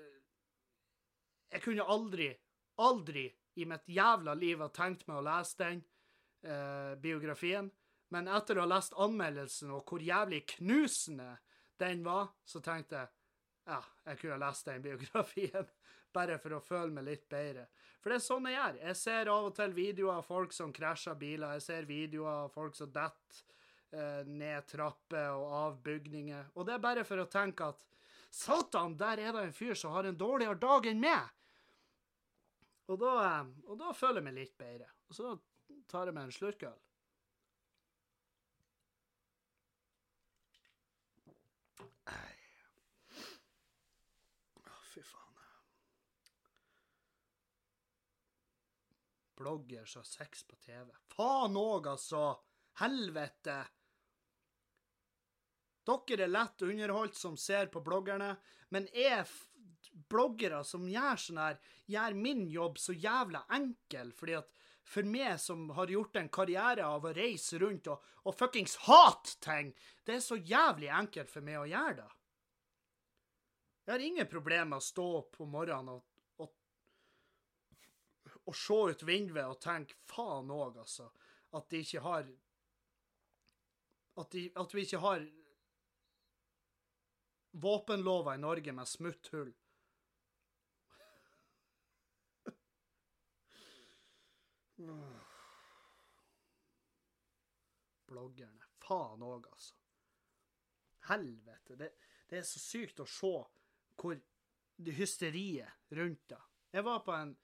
Jeg 1.52 1.64
kunne 1.64 1.92
aldri, 1.92 2.32
aldri 2.80 3.28
i 3.60 3.68
mitt 3.68 3.88
jævla 3.92 4.36
liv 4.40 4.64
ha 4.64 4.72
tenkt 4.72 5.08
meg 5.08 5.20
å 5.20 5.28
lese 5.28 5.60
den 5.60 5.84
eh, 6.48 6.96
biografien. 7.02 7.72
Men 8.12 8.28
etter 8.32 8.60
å 8.60 8.68
ha 8.68 8.76
lest 8.78 8.96
anmeldelsen 8.96 9.72
og 9.76 9.90
hvor 9.90 10.04
jævlig 10.04 10.46
knusende 10.58 11.34
den 11.82 12.06
var, 12.06 12.32
så 12.46 12.62
tenkte 12.64 13.02
jeg 13.02 13.12
ja, 13.70 13.78
jeg 14.10 14.20
kunne 14.22 14.40
lest 14.42 14.68
den 14.68 14.82
biografien. 14.84 15.70
Bare 16.16 16.38
for 16.42 16.58
å 16.58 16.64
føle 16.64 16.92
meg 16.92 17.06
litt 17.08 17.28
bedre. 17.32 17.68
For 18.02 18.12
det 18.12 18.18
er 18.18 18.26
sånn 18.26 18.48
jeg 18.50 18.58
gjør. 18.58 18.80
Jeg 18.82 18.98
ser 19.00 19.30
av 19.32 19.48
og 19.48 19.54
til 19.56 19.76
videoer 19.78 20.18
av 20.18 20.28
folk 20.28 20.56
som 20.56 20.74
krasjer 20.76 21.16
biler. 21.20 21.56
Jeg 21.56 21.66
ser 21.68 21.88
videoer 21.88 22.48
av 22.48 22.50
folk 22.52 22.76
som 22.76 22.90
detter 22.92 23.44
eh, 23.96 24.28
ned 24.28 24.68
trapper 24.68 25.30
og 25.38 25.54
av 25.62 25.78
bygninger. 25.86 26.50
Og 26.56 26.68
det 26.68 26.76
er 26.76 26.84
bare 26.84 27.06
for 27.08 27.22
å 27.22 27.30
tenke 27.32 27.70
at 27.72 27.86
Satan, 28.32 28.98
der 29.00 29.22
er 29.22 29.36
det 29.36 29.46
en 29.46 29.56
fyr 29.56 29.78
som 29.78 29.96
har 29.96 30.08
en 30.08 30.18
dårligere 30.18 30.60
dag 30.60 30.88
enn 30.92 31.04
meg! 31.04 31.32
Og 32.92 33.00
da, 33.00 33.14
eh, 33.30 33.52
og 33.70 33.80
da 33.80 33.96
føler 33.96 34.20
jeg 34.20 34.28
meg 34.28 34.40
litt 34.42 34.58
bedre. 34.60 34.90
Og 35.08 35.16
så 35.16 35.36
tar 35.92 36.10
jeg 36.10 36.18
meg 36.18 36.28
en 36.28 36.36
slurk 36.36 36.66
øl. 36.68 36.80
Blogger 49.42 49.86
som 49.90 50.06
har 50.06 50.10
sex 50.10 50.46
på 50.48 50.56
TV. 50.62 50.88
Faen 51.16 51.58
òg, 51.58 51.92
altså! 51.96 52.26
Helvete! 52.80 53.60
Dere 55.82 56.24
er 56.24 56.30
lett 56.30 56.62
underholdt 56.62 57.18
som 57.18 57.38
ser 57.42 57.72
på 57.74 57.82
bloggerne, 57.84 58.36
men 58.70 58.86
er 58.94 59.26
bloggere 60.12 60.62
som 60.68 60.86
gjør 60.88 61.20
sånn 61.20 61.42
her, 61.42 61.58
gjør 61.90 62.18
min 62.22 62.46
jobb 62.54 62.78
så 62.80 62.94
jævla 62.94 63.44
enkel, 63.58 64.14
fordi 64.16 64.38
at 64.40 64.54
for 64.92 65.08
meg 65.08 65.40
som 65.40 65.70
har 65.78 65.92
gjort 65.92 66.18
en 66.20 66.30
karriere 66.34 66.86
av 66.86 67.06
å 67.06 67.14
reise 67.16 67.60
rundt 67.62 67.90
og, 67.92 68.02
og 68.28 68.38
fuckings 68.38 68.78
hate 68.88 69.38
ting, 69.44 69.74
det 70.06 70.18
er 70.18 70.24
så 70.24 70.38
jævlig 70.38 70.92
enkelt 70.94 71.32
for 71.32 71.46
meg 71.46 71.62
å 71.62 71.70
gjøre 71.70 71.98
det. 72.02 72.10
Jeg 73.86 73.94
har 73.96 74.06
ingen 74.06 74.30
problemer 74.30 74.70
med 74.72 74.82
å 74.82 74.86
stå 74.86 75.06
opp 75.18 75.40
om 75.42 75.54
morgenen 75.58 75.96
og, 75.96 76.06
og 78.50 78.58
se 78.58 78.78
ut 78.92 79.04
vinduet 79.06 79.46
og 79.46 79.60
tenke 79.62 79.98
faen 80.10 80.50
òg, 80.52 80.80
altså. 80.82 81.10
At 81.54 81.70
de 81.70 81.82
ikke 81.84 82.02
har 82.02 82.26
at, 84.18 84.32
de, 84.32 84.52
at 84.56 84.74
vi 84.76 84.82
ikke 84.86 85.00
har 85.00 85.26
våpenlover 87.52 88.34
i 88.34 88.42
Norge 88.42 88.72
med 88.72 88.88
smutthull. 88.88 89.54
Bloggerne. 98.12 98.68
Faen 98.82 99.24
òg, 99.24 99.48
altså. 99.52 99.76
Helvete. 101.08 101.76
Det, 101.76 101.92
det, 102.30 102.42
er 102.42 102.48
så 102.48 102.60
sykt 102.60 103.00
å 103.04 103.08
se 103.10 103.36
hvor 104.02 104.20
det 104.82 104.98
hysteriet 104.98 105.94
rundt 105.94 106.24
det. 106.32 106.42
Jeg 106.72 106.86
var 106.88 107.04
på 107.06 107.14
en 107.14 107.36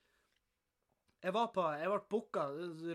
jeg 1.23 1.33
var 1.33 1.49
på, 1.49 1.63
jeg 1.79 1.89
ble 1.89 1.99
booka, 2.11 2.43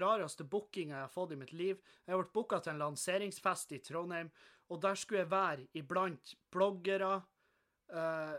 rareste 0.01 0.45
bookinga 0.47 0.95
jeg 0.95 1.07
har 1.07 1.13
fått 1.13 1.35
i 1.35 1.39
mitt 1.41 1.53
liv. 1.57 1.81
Jeg 2.07 2.19
ble 2.19 2.31
booka 2.35 2.61
til 2.63 2.75
en 2.75 2.85
lanseringsfest 2.85 3.75
i 3.75 3.81
Trondheim, 3.83 4.31
og 4.71 4.81
der 4.83 4.99
skulle 4.99 5.25
jeg 5.25 5.33
være 5.33 5.67
iblant 5.79 6.35
bloggere 6.55 7.17
uh, 7.93 8.37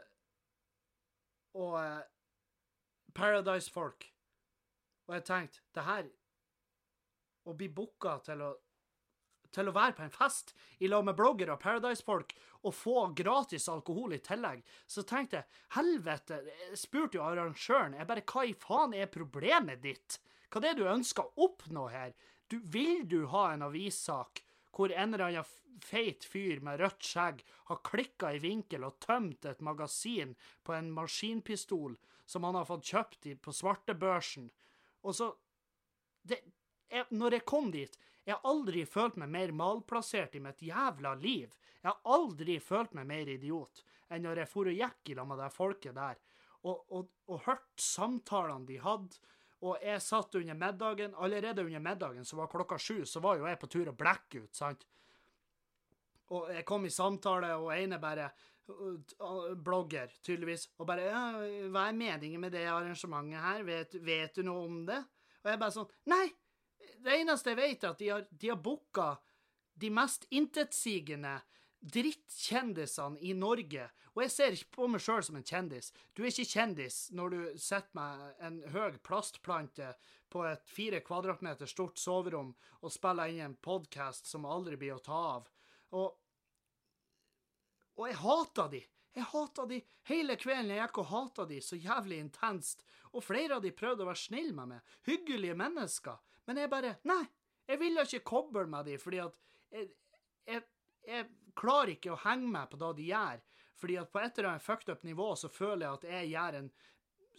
og 1.60 1.76
uh, 1.78 2.00
Paradise-folk. 3.13 4.08
Og 5.08 5.17
jeg 5.17 5.26
tenkte 5.28 5.65
det 5.76 5.84
her 5.84 6.06
Å 7.43 7.54
bli 7.60 7.67
booka 7.67 8.13
til 8.24 8.39
å 8.39 8.54
til 9.54 9.70
å 9.70 9.76
være 9.76 9.96
på 9.98 10.04
en 10.06 10.13
fest 10.13 10.54
i 10.84 10.89
lag 10.89 11.06
med 11.06 11.18
bloggere 11.18 11.56
og 11.56 11.62
Paradise-folk 11.63 12.34
og 12.63 12.76
få 12.76 13.08
gratis 13.18 13.68
alkohol 13.72 14.16
i 14.16 14.22
tillegg. 14.24 14.62
Så 14.88 15.04
tenkte 15.08 15.42
jeg 15.42 15.63
helvete, 15.78 16.39
jeg 16.48 16.80
spurte 16.80 17.20
jo 17.20 17.26
arrangøren 17.26 17.98
jeg 18.00 18.10
bare, 18.10 18.26
hva 18.34 18.46
i 18.48 18.56
faen 18.60 18.96
er 18.98 19.12
problemet 19.12 19.84
ditt? 19.84 20.20
Hva 20.50 20.62
er 20.62 20.70
det 20.70 20.84
du 20.84 20.89
ønsker 20.89 21.26
å 21.28 21.48
oppnå 21.48 21.88
her? 21.92 22.16
Du, 22.48 22.60
vil 22.62 23.08
du 23.10 23.24
ha 23.32 23.52
en 23.54 23.66
avissak 23.66 24.44
hvor 24.74 24.94
en 24.94 25.13
eller 25.13 25.28
annen 25.28 25.52
feit 25.84 26.26
fyr 26.26 26.62
med 26.66 26.80
rødt 26.82 27.06
skjegg 27.06 27.42
har 27.70 27.82
klikka 27.86 28.32
i 28.34 28.42
vinkel 28.42 28.86
og 28.88 29.00
tømt 29.04 29.46
et 29.50 29.62
magasin 29.66 30.36
på 30.63 30.76
en 30.78 30.92
maskinpistol 30.94 31.98
som 32.30 32.46
han 32.48 32.58
har 32.58 32.68
fått 32.70 32.89
kjøpt 32.94 33.30
på 33.44 33.54
svartebørsen? 33.54 34.50
Og 35.04 35.18
så 35.18 35.34
det, 36.24 36.39
jeg, 36.88 37.06
Når 37.12 37.39
jeg 37.39 37.46
kom 37.50 37.72
dit 37.74 37.98
Jeg 38.23 38.38
har 38.38 38.47
aldri 38.47 38.86
følt 38.88 39.17
meg 39.19 39.31
mer 39.33 39.51
malplassert 39.51 40.36
i 40.38 40.41
mitt 40.43 40.62
jævla 40.63 41.13
liv. 41.19 41.51
Jeg 41.81 41.89
har 41.89 41.99
aldri 42.15 42.59
følt 42.63 42.93
meg 42.95 43.09
mer 43.09 43.31
idiot 43.33 43.83
enn 44.13 44.23
når 44.23 44.43
jeg 44.43 44.51
for 44.51 44.69
og 44.69 44.77
gikk 44.77 45.09
i 45.12 45.17
lag 45.17 45.27
med 45.27 45.39
det 45.41 45.49
folket 45.51 45.95
der, 45.97 46.19
og, 46.63 46.83
og, 46.93 47.07
og 47.27 47.41
hørte 47.47 47.83
samtalene 47.83 48.67
de 48.69 48.77
hadde. 48.79 49.19
Og 49.63 49.79
jeg 49.83 50.03
satt 50.03 50.36
under 50.36 50.57
middagen. 50.59 51.13
Allerede 51.15 51.63
under 51.63 51.83
middagen, 51.83 52.25
som 52.27 52.41
var 52.41 52.49
klokka 52.51 52.77
sju, 52.79 53.05
så 53.07 53.21
var 53.23 53.39
jo 53.39 53.47
jeg 53.47 53.59
på 53.62 53.69
tur 53.71 53.91
å 53.91 53.95
blekke 53.95 54.43
ut, 54.43 54.55
sant? 54.55 54.83
Og 56.36 56.49
jeg 56.51 56.65
kom 56.67 56.88
i 56.88 56.91
samtale, 56.91 57.53
og 57.59 57.71
ene 57.75 57.99
bare 57.99 58.29
Blogger, 59.59 60.12
tydeligvis. 60.23 60.69
Og 60.79 60.88
bare 60.88 61.07
ja, 61.09 61.23
'Hva 61.67 61.88
er 61.89 61.97
meningen 61.99 62.39
med 62.39 62.53
det 62.55 62.63
arrangementet 62.71 63.43
her? 63.43 63.63
Vet, 63.63 63.97
vet 63.99 64.36
du 64.36 64.43
noe 64.43 64.65
om 64.65 64.86
det?' 64.88 65.03
Og 65.43 65.51
jeg 65.51 65.59
bare 65.59 65.75
sånn 65.75 65.91
Nei! 66.07 66.31
Det 67.04 67.18
eneste 67.20 67.52
jeg 67.52 67.60
vet, 67.60 67.84
er 67.84 67.92
at 67.92 68.00
de 68.00 68.10
har, 68.10 68.28
de 68.30 68.52
har 68.54 68.62
booka 68.63 69.10
de 69.80 69.89
mest 69.92 70.28
intetsigende 70.32 71.42
drittkjendisene 71.84 73.20
i 73.28 73.34
Norge. 73.36 73.89
Og 74.13 74.22
jeg 74.24 74.32
ser 74.32 74.56
ikke 74.56 74.76
på 74.78 74.88
meg 74.94 75.02
sjøl 75.04 75.24
som 75.26 75.38
en 75.39 75.46
kjendis. 75.46 75.92
Du 76.13 76.22
er 76.24 76.30
ikke 76.30 76.54
kjendis 76.54 77.00
når 77.18 77.34
du 77.34 77.39
setter 77.60 77.98
meg 77.98 78.44
en 78.46 78.62
høy 78.72 79.00
plastplante 79.04 79.89
på 80.32 80.46
et 80.48 80.70
fire 80.70 81.02
kvadratmeter 81.04 81.70
stort 81.70 82.00
soverom 82.00 82.54
og 82.82 82.94
spiller 82.94 83.34
inn 83.34 83.44
en 83.50 83.60
podkast 83.60 84.30
som 84.30 84.48
aldri 84.48 84.80
blir 84.80 84.96
å 84.96 85.04
ta 85.04 85.20
av. 85.36 85.50
Og, 85.98 86.13
og 88.00 88.08
jeg 88.08 88.22
hater 88.22 88.76
de. 88.78 88.84
Jeg 89.13 89.30
hata 89.30 89.66
de 89.70 89.78
hele 90.10 90.38
kvelden. 90.42 90.72
Jeg 90.74 90.88
gikk 90.88 91.02
og 91.04 91.10
hata 91.12 91.46
de 91.50 91.60
så 91.62 91.78
jævlig 91.78 92.22
intenst. 92.24 92.86
Og 93.13 93.26
flere 93.26 93.58
av 93.58 93.66
de 93.66 93.74
prøvde 93.76 94.06
å 94.06 94.10
være 94.10 94.24
snille 94.24 94.56
med 94.58 94.72
meg. 94.72 94.96
Hyggelige 95.10 95.58
mennesker. 95.58 96.22
Men 96.47 96.60
jeg 96.60 96.71
bare 96.71 96.95
Nei, 97.08 97.23
jeg 97.69 97.79
vil 97.79 98.01
ikke 98.03 98.23
koble 98.27 98.65
med 98.69 98.89
de, 98.89 98.97
fordi 98.99 99.21
at 99.23 99.38
jeg, 99.71 99.89
jeg, 100.47 100.63
jeg 101.08 101.27
klarer 101.60 101.93
ikke 101.95 102.13
å 102.13 102.21
henge 102.25 102.49
meg 102.51 102.71
på 102.71 102.79
det 102.82 102.91
de 102.99 103.10
gjør. 103.12 103.43
Fordi 103.79 103.99
at 103.99 104.12
på 104.12 104.21
et 104.21 104.38
eller 104.38 104.49
annet 104.53 104.65
fucked 104.65 104.91
up 104.91 105.06
nivå 105.08 105.29
så 105.39 105.49
føler 105.51 105.86
jeg 105.86 105.99
at 105.99 106.10
jeg 106.12 106.34
gjør 106.34 106.60
en 106.60 106.69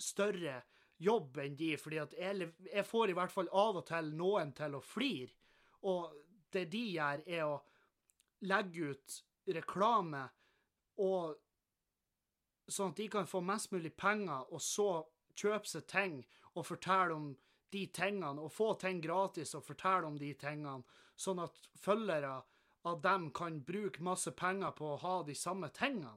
større 0.00 0.56
jobb 1.04 1.38
enn 1.42 1.56
de, 1.58 1.70
fordi 1.80 2.00
at 2.02 2.16
jeg, 2.18 2.48
jeg 2.70 2.86
får 2.86 3.10
i 3.10 3.16
hvert 3.18 3.32
fall 3.32 3.48
av 3.52 3.80
og 3.80 3.86
til 3.88 4.10
noen 4.16 4.52
til 4.56 4.76
å 4.78 4.82
flire. 4.84 5.32
Og 5.84 6.14
det 6.54 6.66
de 6.72 6.82
gjør, 6.94 7.24
er 7.26 7.46
å 7.46 7.62
legge 8.44 8.92
ut 8.92 9.20
reklame 9.54 10.24
og 11.04 11.34
sånn 12.70 12.94
at 12.94 13.00
de 13.00 13.08
kan 13.12 13.28
få 13.28 13.42
mest 13.44 13.72
mulig 13.74 13.92
penger, 13.96 14.46
og 14.48 14.62
så 14.62 14.88
kjøpe 15.36 15.68
seg 15.68 15.86
ting 15.90 16.20
og 16.54 16.66
fortelle 16.68 17.16
om 17.16 17.32
de 17.74 17.84
tingene, 17.94 18.40
og 18.40 18.52
få 18.54 18.72
ting 18.80 19.02
gratis 19.02 19.54
og 19.58 19.66
fortelle 19.66 20.08
om 20.08 20.18
de 20.20 20.32
tingene, 20.38 20.82
sånn 21.16 21.42
at 21.44 21.58
følgere 21.78 22.38
av 22.84 23.00
dem 23.04 23.30
kan 23.34 23.60
bruke 23.64 24.02
masse 24.04 24.30
penger 24.37 24.74
på 24.76 24.92
å 24.92 25.00
ha 25.02 25.14
de 25.26 25.34
samme 25.38 25.70
tingene. 25.74 26.14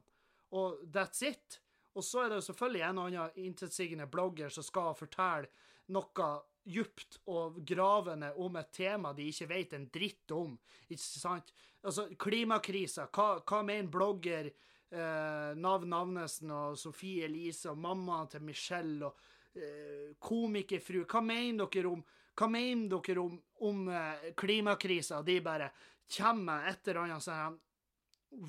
Og 0.58 0.84
that's 0.94 1.24
it. 1.26 1.62
Og 1.98 2.04
så 2.06 2.26
er 2.26 2.36
det 2.36 2.44
selvfølgelig 2.46 2.84
en 2.86 3.00
og 3.02 3.08
annen 3.10 3.40
intetsigende 3.48 4.08
blogger 4.12 4.54
som 4.54 4.66
skal 4.66 4.94
fortelle 4.98 5.50
noe 5.96 6.28
djupt 6.68 7.22
og 7.32 7.62
gravende 7.66 8.34
om 8.44 8.58
et 8.60 8.72
tema 8.76 9.14
de 9.16 9.30
ikke 9.32 9.48
vet 9.50 9.74
en 9.78 9.88
dritt 9.94 10.34
om. 10.36 10.58
Ikke 10.90 11.02
sant? 11.04 11.54
Altså, 11.82 12.10
klimakrisa. 12.20 13.08
Hva, 13.16 13.40
hva 13.48 13.62
mener 13.66 13.90
blogger 13.92 14.50
eh, 14.52 15.56
Nav 15.56 15.88
Navnesen 15.88 16.52
og 16.52 16.78
Sofie 16.80 17.26
Elise 17.30 17.72
og 17.72 17.80
mammaen 17.82 18.30
til 18.34 18.44
Michelle 18.44 19.08
og 19.08 19.24
komikerfru. 20.20 21.04
Hva 21.06 21.22
mener 21.26 21.70
dere 21.74 21.92
om 21.92 22.06
hva 22.38 22.50
mener 22.54 23.02
dere 23.02 23.22
om, 23.24 23.38
om 23.66 23.88
eh, 23.90 24.34
klimakrisa? 24.38 25.24
De 25.26 25.40
bare 25.42 25.72
kommer 26.18 26.44
med 26.44 26.70
et 26.70 26.88
eller 26.88 27.02
annet 27.08 27.26
sånt 27.26 27.64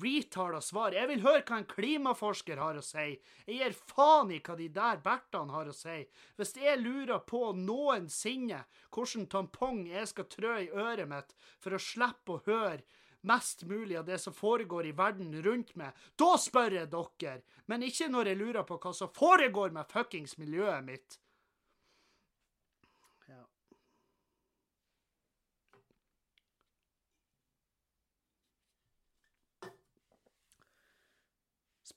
retarda 0.01 0.59
svar. 0.61 0.93
Jeg 0.93 1.07
vil 1.09 1.23
høre 1.23 1.43
hva 1.47 1.57
en 1.57 1.67
klimaforsker 1.69 2.59
har 2.61 2.77
å 2.77 2.83
si. 2.83 3.13
Jeg 3.47 3.57
gir 3.57 3.75
faen 3.89 4.33
i 4.35 4.41
hva 4.43 4.57
de 4.59 4.67
der 4.75 4.99
bertene 5.03 5.55
har 5.55 5.71
å 5.71 5.75
si. 5.75 6.01
Hvis 6.37 6.53
jeg 6.59 6.81
lurer 6.83 7.23
på 7.25 7.53
noensinne 7.57 8.65
hvilken 8.93 9.29
tampong 9.31 9.85
jeg 9.89 10.11
skal 10.11 10.27
trø 10.29 10.57
i 10.65 10.69
øret 10.69 11.09
mitt 11.09 11.33
for 11.63 11.73
å 11.73 11.81
slippe 11.81 12.35
å 12.35 12.43
høre 12.45 12.83
mest 13.21 13.63
mulig 13.67 13.97
av 13.99 14.05
det 14.07 14.19
som 14.21 14.33
foregår 14.33 14.89
i 14.89 14.95
verden 14.95 15.33
rundt 15.43 15.75
meg. 15.79 15.95
Da 16.15 16.35
spør 16.39 16.79
jeg 16.79 16.91
dere, 16.93 17.41
men 17.67 17.83
ikke 17.87 18.09
når 18.11 18.31
jeg 18.31 18.39
lurer 18.39 18.67
på 18.67 18.79
hva 18.79 18.93
som 18.95 19.11
foregår 19.15 19.75
med 19.75 19.89
fuckings 19.91 20.37
miljøet 20.41 20.85
mitt. 20.85 21.19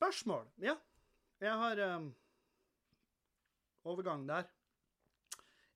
Spørsmål? 0.03 0.49
Ja. 0.59 0.75
Jeg 1.41 1.53
har 1.53 1.97
um, 1.97 2.15
overgang 3.85 4.29
der. 4.29 4.49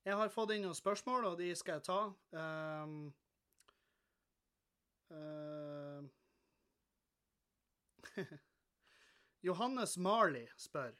Jeg 0.03 0.15
har 0.19 0.31
fått 0.33 0.51
inn 0.51 0.65
noen 0.65 0.75
spørsmål, 0.75 1.29
og 1.29 1.37
de 1.39 1.53
skal 1.55 1.77
jeg 1.77 1.85
ta. 1.87 1.99
Um, 2.35 2.97
Uh, 5.11 6.03
Johannes 9.47 9.97
Marley 9.97 10.47
spør 10.59 10.95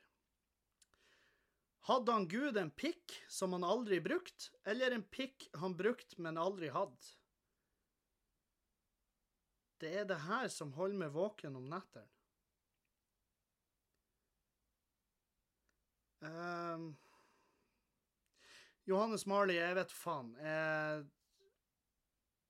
Hadde 1.88 2.12
han 2.12 2.28
Gud 2.28 2.58
en 2.60 2.72
pikk 2.72 3.16
som 3.32 3.54
han 3.56 3.64
aldri 3.64 4.02
brukt, 4.04 4.50
eller 4.68 4.92
en 4.92 5.06
pikk 5.08 5.48
han 5.56 5.76
brukt, 5.80 6.18
men 6.20 6.40
aldri 6.40 6.68
hadde? 6.76 7.14
Det 9.80 9.94
er 10.02 10.08
det 10.10 10.18
her 10.26 10.50
som 10.52 10.74
holder 10.76 11.00
meg 11.06 11.14
våken 11.16 11.56
om 11.56 11.70
nettene. 11.72 12.10
Uh, 16.18 16.92
Johannes 18.90 19.24
Marley, 19.30 19.56
jeg 19.56 19.78
vet 19.78 19.94
faen. 19.94 20.34
Uh, 20.42 21.06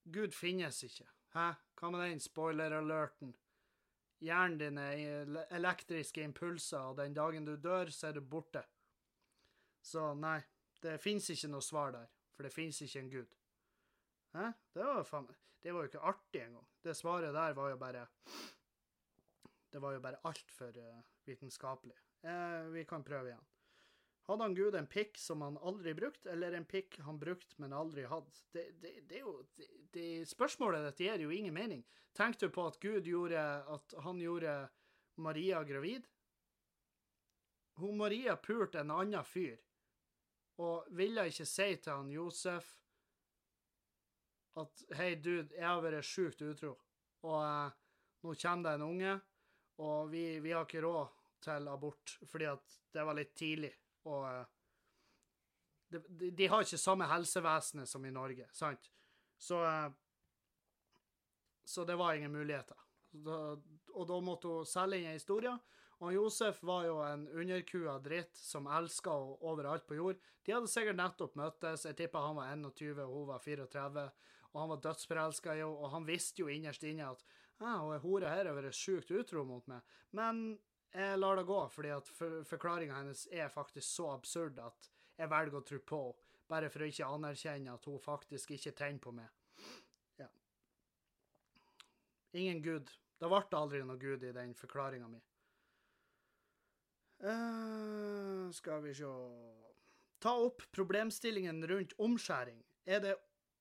Gud 0.07 0.33
finnes 0.33 0.81
ikke. 0.87 1.05
Hæ? 1.35 1.51
Hva 1.77 1.89
med 1.93 2.03
den 2.03 2.21
spoiler-alerten? 2.23 3.35
Hjernen 4.23 4.57
din 4.57 4.77
er 4.81 5.47
elektriske 5.53 6.23
impulser, 6.25 6.89
og 6.89 6.97
den 6.97 7.13
dagen 7.13 7.45
du 7.45 7.55
dør, 7.55 7.91
så 7.93 8.07
er 8.07 8.17
du 8.17 8.21
borte. 8.21 8.63
Så 9.85 10.13
nei, 10.17 10.39
det 10.81 10.97
fins 11.01 11.29
ikke 11.29 11.51
noe 11.51 11.65
svar 11.65 11.93
der, 11.93 12.07
for 12.33 12.47
det 12.47 12.53
fins 12.53 12.81
ikke 12.81 13.03
en 13.03 13.11
gud. 13.11 13.35
Hæ? 14.33 14.47
Det 14.73 14.87
var, 14.87 15.03
faen, 15.05 15.29
det 15.63 15.73
var 15.73 15.85
jo 15.85 15.91
ikke 15.91 16.07
artig 16.09 16.41
engang. 16.47 16.65
Det 16.83 16.97
svaret 16.97 17.33
der 17.33 17.53
var 17.53 17.69
jo 17.69 17.77
bare 17.77 18.07
Det 19.71 19.81
var 19.81 19.93
jo 19.93 19.99
bare 19.99 20.19
altfor 20.23 20.77
uh, 20.77 21.01
vitenskapelig. 21.25 21.95
Eh, 22.23 22.71
vi 22.73 22.83
kan 22.83 23.03
prøve 23.03 23.29
igjen. 23.29 23.47
Hadde 24.27 24.43
han 24.43 24.55
Gud 24.55 24.75
en 24.75 24.87
pikk 24.91 25.17
som 25.17 25.41
han 25.41 25.57
aldri 25.57 25.93
brukte, 25.95 26.31
eller 26.31 26.51
en 26.51 26.65
pikk 26.67 26.97
han 26.99 27.19
brukte, 27.19 27.55
men 27.57 27.73
aldri 27.73 28.03
hadde? 28.03 28.33
Det, 28.51 28.65
det, 28.81 28.91
det 29.07 29.21
jo, 29.21 29.37
det, 29.95 30.07
spørsmålet 30.27 30.83
dette 30.83 31.05
gir 31.05 31.23
jo 31.23 31.31
ingen 31.31 31.55
mening. 31.55 31.85
Tenk 32.17 32.39
du 32.41 32.49
på 32.51 32.65
at 32.67 32.79
Gud 32.81 33.07
gjorde 33.07 33.39
At 33.71 33.93
han 34.03 34.19
gjorde 34.19 34.67
Maria 35.15 35.63
gravid? 35.63 36.07
Hun 37.77 37.97
Maria 37.97 38.35
pulte 38.35 38.81
en 38.81 38.91
annen 38.91 39.23
fyr, 39.23 39.55
og 40.57 40.89
ville 40.97 41.27
ikke 41.29 41.45
si 41.45 41.69
til 41.77 41.93
han 41.93 42.11
Josef 42.11 42.73
at 44.57 44.83
hei, 44.97 45.11
dude, 45.21 45.53
jeg 45.53 45.67
har 45.67 45.83
vært 45.85 46.05
sjukt 46.07 46.41
utro, 46.41 46.73
og 47.29 47.37
eh, 47.45 47.75
nå 48.25 48.33
kommer 48.41 48.65
det 48.65 48.75
en 48.75 48.87
unge, 48.87 49.17
og 49.85 50.09
vi, 50.09 50.23
vi 50.41 50.55
har 50.55 50.65
ikke 50.65 50.81
råd 50.81 51.13
til 51.45 51.67
abort 51.69 52.15
fordi 52.25 52.47
at 52.49 52.79
det 52.93 53.05
var 53.05 53.17
litt 53.19 53.35
tidlig. 53.37 53.69
Og 54.07 54.25
eh, 54.29 54.43
de, 55.89 56.31
de, 56.31 56.47
har 56.51 56.63
ikke 56.63 56.79
samme 56.79 57.07
helsevesenet 57.07 57.89
som 57.89 58.05
i 58.05 58.11
Norge, 58.11 58.49
sant? 58.55 58.91
Så 59.37 59.61
eh, 59.65 59.89
Så 61.67 61.83
det 61.85 61.95
var 61.99 62.15
ingen 62.15 62.31
muligheter. 62.31 62.77
Og 63.93 64.05
da 64.07 64.19
måtte 64.23 64.47
hun 64.47 64.67
selge 64.67 65.01
inn 65.01 65.17
historien, 65.17 65.59
Og 65.99 66.13
Josef 66.13 66.59
var 66.61 66.83
jo 66.85 66.99
en 67.01 67.23
underkua 67.27 67.97
dritt 67.99 68.37
som 68.37 68.67
elska 68.69 69.09
henne 69.09 69.37
overalt 69.49 69.87
på 69.87 69.95
jord. 69.97 70.19
De 70.45 70.53
hadde 70.53 70.69
sikkert 70.69 70.99
nettopp 70.99 71.33
møttes. 71.35 71.85
Jeg 71.85 71.97
tipper 71.97 72.21
han 72.21 72.37
var 72.37 72.51
21 72.53 73.01
og 73.01 73.15
hun 73.15 73.27
var 73.31 73.41
34. 73.41 74.03
Og 74.53 74.59
han 74.61 74.69
var 74.69 74.83
dødsforelska 74.83 75.55
i 75.55 75.63
henne, 75.63 75.73
og 75.73 75.89
han 75.95 76.05
visste 76.05 76.43
jo 76.43 76.51
innerst 76.53 76.85
inne 76.85 77.09
at 77.09 77.25
ah, 77.59 77.81
hun 77.81 77.97
hora 78.03 78.29
her 78.29 78.45
har 78.45 78.55
vært 78.59 78.77
sjukt 78.77 79.09
utro 79.11 79.43
mot 79.43 79.65
meg. 79.67 79.81
Men 80.13 80.59
jeg 80.93 81.19
lar 81.19 81.35
det 81.35 81.47
gå, 81.47 81.59
fordi 81.69 81.89
at 81.93 82.07
for, 82.15 82.39
forklaringa 82.47 82.95
hennes 83.01 83.25
er 83.31 83.51
faktisk 83.53 83.87
så 83.87 84.11
absurd 84.13 84.59
at 84.63 84.89
jeg 85.17 85.29
velger 85.29 85.59
å 85.59 85.65
tro 85.65 85.81
på 85.83 86.01
henne. 86.05 86.23
Bare 86.47 86.69
for 86.71 86.79
å 86.79 86.87
ikke 86.87 87.07
anerkjenne 87.11 87.73
at 87.75 87.85
hun 87.89 87.97
faktisk 87.99 88.53
ikke 88.55 88.71
tenner 88.71 89.01
på 89.03 89.11
meg. 89.11 89.27
Ja. 90.15 90.29
Ingen 92.39 92.61
gud. 92.63 92.93
Det 93.19 93.27
ble 93.27 93.41
aldri 93.59 93.81
noe 93.83 93.99
gud 93.99 94.23
i 94.23 94.31
den 94.31 94.53
forklaringa 94.55 95.09
mi. 95.11 95.19
Uh, 97.19 98.47
skal 98.55 98.79
vi 98.85 98.93
se 98.95 99.11
Ta 100.23 100.33
opp 100.39 100.63
problemstillingen 100.71 101.59
rundt 101.67 101.93
omskjæring. 102.01 102.61
Er, 102.85 103.01
det, 103.03 103.17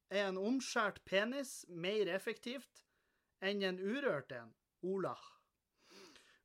er 0.09 0.29
en 0.31 0.39
omskjært 0.41 1.03
penis 1.05 1.65
mer 1.69 2.09
effektivt 2.09 2.85
enn 3.45 3.65
en 3.67 3.81
urørt 3.83 4.33
en? 4.33 4.55
Ola. 4.87 5.17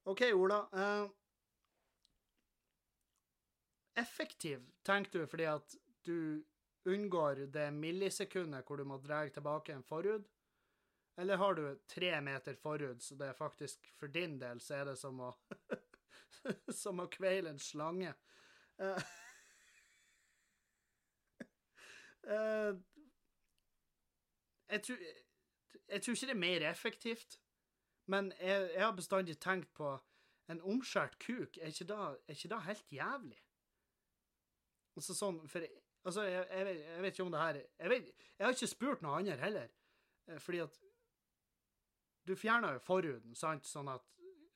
OK, 0.03 0.21
Ola. 0.33 0.69
Uh, 0.73 1.09
effektiv, 3.95 4.63
tenker 4.83 5.19
du 5.19 5.27
fordi 5.27 5.45
at 5.45 5.75
du 6.05 6.43
unngår 6.89 7.45
det 7.53 7.67
millisekundet 7.75 8.65
hvor 8.65 8.81
du 8.81 8.87
må 8.89 8.97
dra 8.97 9.21
tilbake 9.29 9.75
en 9.75 9.85
forhud? 9.85 10.25
Eller 11.21 11.37
har 11.37 11.53
du 11.53 11.65
tre 11.87 12.21
meter 12.21 12.55
forhud, 12.55 13.01
så 13.01 13.15
det 13.15 13.27
er 13.27 13.37
faktisk 13.37 13.91
for 13.99 14.07
din 14.07 14.39
del 14.41 14.61
så 14.61 14.79
er 14.79 14.85
det 14.91 14.97
som 14.97 15.19
å 15.21 15.33
Som 16.73 17.03
å 17.03 17.09
kveile 17.11 17.51
en 17.51 17.59
slange. 17.61 18.15
Uh, 18.81 19.03
uh, 22.25 22.71
jeg, 24.71 24.81
tror, 24.87 25.03
jeg 25.85 26.01
tror 26.01 26.15
ikke 26.15 26.31
det 26.31 26.33
er 26.33 26.41
mer 26.41 26.65
effektivt, 26.71 27.37
men 28.09 28.31
jeg, 28.39 28.71
jeg 28.73 28.85
har 28.85 28.95
bestandig 28.97 29.37
tenkt 29.39 29.73
på 29.77 29.93
en 30.51 30.61
omskjært 30.67 31.19
kuk, 31.21 31.57
er 31.57 31.71
ikke 31.71 31.87
da, 31.87 32.11
er 32.27 32.37
ikke 32.37 32.51
da 32.51 32.59
helt 32.65 32.91
jævlig? 32.91 33.39
Altså 34.95 35.15
sånn, 35.15 35.39
for 35.47 35.67
Altså, 36.01 36.23
jeg, 36.25 36.47
jeg, 36.49 36.77
jeg, 36.81 37.01
vet 37.03 37.13
ikke 37.13 37.23
om 37.23 37.31
det 37.31 37.39
her 37.39 37.57
jeg, 37.61 37.89
vet, 37.89 38.07
jeg 38.39 38.45
har 38.45 38.55
ikke 38.55 38.67
spurt 38.67 39.03
noe 39.05 39.19
annet 39.19 39.37
heller, 39.37 39.67
eh, 40.25 40.39
fordi 40.41 40.63
at 40.63 40.79
du 42.25 42.33
fjerner 42.35 42.73
jo 42.73 42.81
forhuden, 42.81 43.35
sant, 43.37 43.65
sånn 43.69 43.89
at 43.89 44.05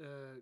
uh, 0.05 0.37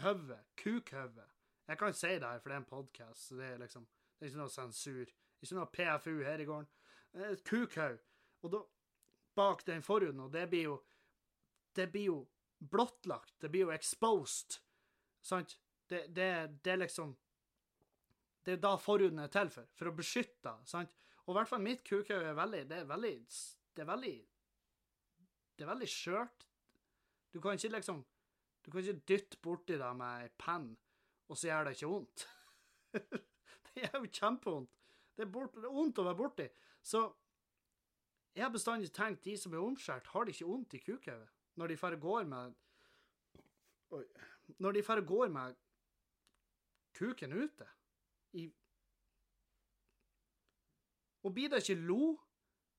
Høvet, 0.00 0.46
kukhøvet 0.56 1.32
Jeg 1.68 1.78
kan 1.78 1.94
si 1.94 2.12
det 2.14 2.24
her, 2.24 2.38
for 2.40 2.48
det 2.48 2.56
er 2.56 2.62
en 2.62 2.68
podkast, 2.68 3.26
så 3.28 3.36
det 3.36 3.48
er 3.48 3.58
liksom 3.60 3.84
Det 3.84 4.26
er 4.26 4.30
ikke 4.30 4.40
noe 4.40 4.52
sensur. 4.52 5.10
Ikke 5.40 5.56
noe 5.56 5.72
PFU 5.72 6.14
her 6.24 6.40
i 6.40 6.46
gården. 6.48 6.68
Et 7.30 7.44
kukhaug. 7.48 8.00
Og 8.42 8.52
da 8.52 8.60
Bak 9.36 9.62
den 9.66 9.82
forhuden, 9.82 10.20
og 10.20 10.32
det 10.32 10.48
blir 10.50 10.64
jo 10.66 10.74
Det 11.80 11.88
blir 11.88 12.10
jo 12.10 12.20
blottlagt. 12.60 13.34
Det 13.40 13.48
blir 13.48 13.66
jo 13.66 13.72
exposed. 13.72 14.60
Sant? 15.24 15.56
Det, 15.88 16.04
det, 16.14 16.30
det 16.60 16.72
er 16.76 16.82
liksom 16.84 17.16
det 18.44 18.56
er 18.56 18.60
da 18.62 18.74
forhuden 18.80 19.20
er 19.20 19.32
til 19.32 19.50
for. 19.52 19.68
For 19.76 19.90
å 19.90 19.96
beskytte. 19.96 20.54
sant? 20.68 20.92
Og 21.26 21.32
i 21.32 21.36
hvert 21.38 21.50
fall 21.50 21.64
mitt 21.64 21.82
kukhaug 21.86 22.24
er 22.24 22.36
veldig 22.36 22.62
Det 22.68 22.78
er 22.80 22.86
veldig 22.88 23.14
Det 23.76 23.82
er 23.82 23.88
veldig 23.90 24.14
Det 25.56 25.64
er 25.64 25.70
veldig 25.70 25.88
skjørt. 25.92 26.46
Du 27.32 27.40
kan 27.40 27.58
ikke 27.58 27.74
liksom 27.76 28.04
Du 28.64 28.70
kan 28.70 28.80
ikke 28.80 29.04
dytte 29.08 29.40
borti 29.42 29.76
det 29.78 29.90
med 29.96 30.24
ei 30.24 30.30
penn, 30.36 30.76
og 31.28 31.38
så 31.38 31.48
gjør 31.48 31.64
det 31.64 31.70
ikke 31.76 31.88
vondt. 31.88 32.26
det 33.70 33.84
gjør 33.84 33.94
jo 34.02 34.10
kjempevondt. 34.18 34.74
Det 35.16 35.24
er, 35.24 35.30
bort, 35.32 35.54
det 35.56 35.64
er 35.64 35.72
vondt 35.72 36.00
å 36.02 36.04
være 36.04 36.18
borti. 36.18 36.46
Så 36.82 37.00
jeg 38.36 38.44
har 38.44 38.52
bestandig 38.52 38.92
tenkt 38.92 39.24
de 39.24 39.38
som 39.40 39.56
er 39.56 39.64
omskåret, 39.64 40.12
har 40.12 40.28
de 40.28 40.34
ikke 40.34 40.50
vondt 40.50 40.76
i 40.76 40.82
kukhauget 40.84 41.39
når 41.58 41.72
de 41.72 41.76
bare 41.80 42.00
går 42.00 42.24
med 42.30 42.56
Oi. 43.90 44.04
Når 44.62 44.72
de 44.72 44.82
bare 44.86 45.02
går 45.06 45.28
med 45.34 45.56
kuken 46.94 47.32
ute 47.32 47.66
i 48.38 48.44
Og 51.22 51.34
blir 51.34 51.50
det 51.50 51.62
ikke 51.64 51.80
lo? 51.88 52.14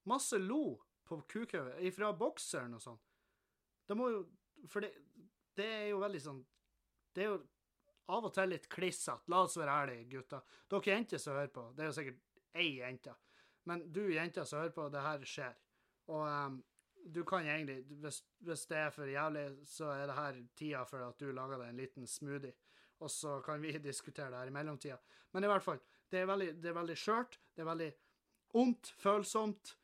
Masse 0.09 0.39
lo 0.39 0.79
på 1.05 1.19
kukhauget 1.29 1.93
fra 1.93 2.11
bokseren 2.17 2.77
og 2.77 2.81
sånn. 2.81 2.99
Det 3.87 3.97
må 3.97 4.07
jo 4.09 4.21
For 4.69 4.83
det, 4.83 4.93
det 5.57 5.67
er 5.67 5.87
jo 5.91 5.99
veldig 6.01 6.21
sånn 6.21 6.39
Det 7.15 7.25
er 7.25 7.33
jo 7.33 7.41
av 8.11 8.25
og 8.27 8.33
til 8.35 8.49
litt 8.51 8.65
klissete. 8.71 9.29
La 9.31 9.43
oss 9.45 9.55
være 9.55 9.75
ærlige, 9.83 10.07
gutter. 10.11 10.41
Dere 10.67 10.95
jenter 10.95 11.21
som 11.21 11.37
hører 11.37 11.51
på, 11.53 11.61
det 11.75 11.83
er 11.83 11.87
jo 11.87 11.95
sikkert 11.95 12.57
ei 12.59 12.65
jente. 12.81 13.13
Men 13.69 13.85
du 13.93 14.01
jenter 14.11 14.47
som 14.47 14.59
hører 14.59 14.73
på, 14.75 14.87
det 14.91 15.03
her 15.05 15.23
skjer. 15.31 15.53
Og 16.11 16.25
um, 16.25 16.57
du 17.05 17.23
kan 17.27 17.45
egentlig, 17.47 17.81
hvis, 18.01 18.21
hvis, 18.45 18.65
det 18.69 18.77
er 18.77 18.91
for 18.93 19.09
jævlig, 19.09 19.45
så 19.67 19.93
er 19.95 20.05
det 20.07 20.17
her 20.17 20.41
tida 20.55 20.83
for 20.85 21.03
at 21.07 21.19
du 21.19 21.31
lager 21.31 21.61
deg 21.61 21.71
en 21.71 21.81
liten 21.81 22.07
smoothie 22.07 22.53
og 23.01 23.09
så 23.11 23.39
kan 23.45 23.61
vi 23.61 23.73
diskutere 23.89 24.31
det 24.31 24.39
her 24.39 24.51
i 24.51 24.55
mellomtida. 24.55 24.97
Men 25.33 25.45
i 25.45 25.51
hvert 25.51 25.65
fall, 25.65 25.81
det 26.11 26.23
er 26.23 26.29
veldig, 26.29 26.97
skjørt, 26.97 27.39
det 27.55 27.63
er 27.63 27.69
veldig 27.69 27.91
ondt, 28.61 28.93
følsomt. 28.99 29.75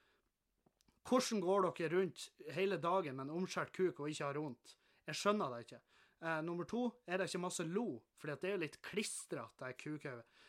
Hvordan 1.08 1.42
går 1.42 1.70
dere 1.70 1.94
rundt 1.96 2.26
hele 2.52 2.78
dagen 2.84 3.16
med 3.16 3.28
en 3.28 3.38
omskjært 3.40 3.72
kuk 3.76 4.02
og 4.02 4.12
ikke 4.12 4.26
har 4.26 4.42
vondt? 4.42 4.76
Jeg 5.08 5.16
skjønner 5.16 5.54
det 5.54 5.62
ikke. 5.64 5.80
Eh, 6.20 6.42
nummer 6.44 6.68
to, 6.68 6.90
er 7.08 7.18
det 7.18 7.30
ikke 7.30 7.46
masse 7.46 7.64
lo? 7.64 8.02
For 8.20 8.34
det 8.34 8.50
er 8.50 8.58
jo 8.58 8.64
litt 8.66 8.82
klistrete, 8.84 9.56
det 9.62 9.78
kukhauget. 9.80 10.44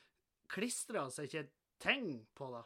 Klistrer 0.51 1.13
seg 1.15 1.29
ikke 1.29 1.45
ting 1.79 2.11
på 2.35 2.51
det? 2.57 2.65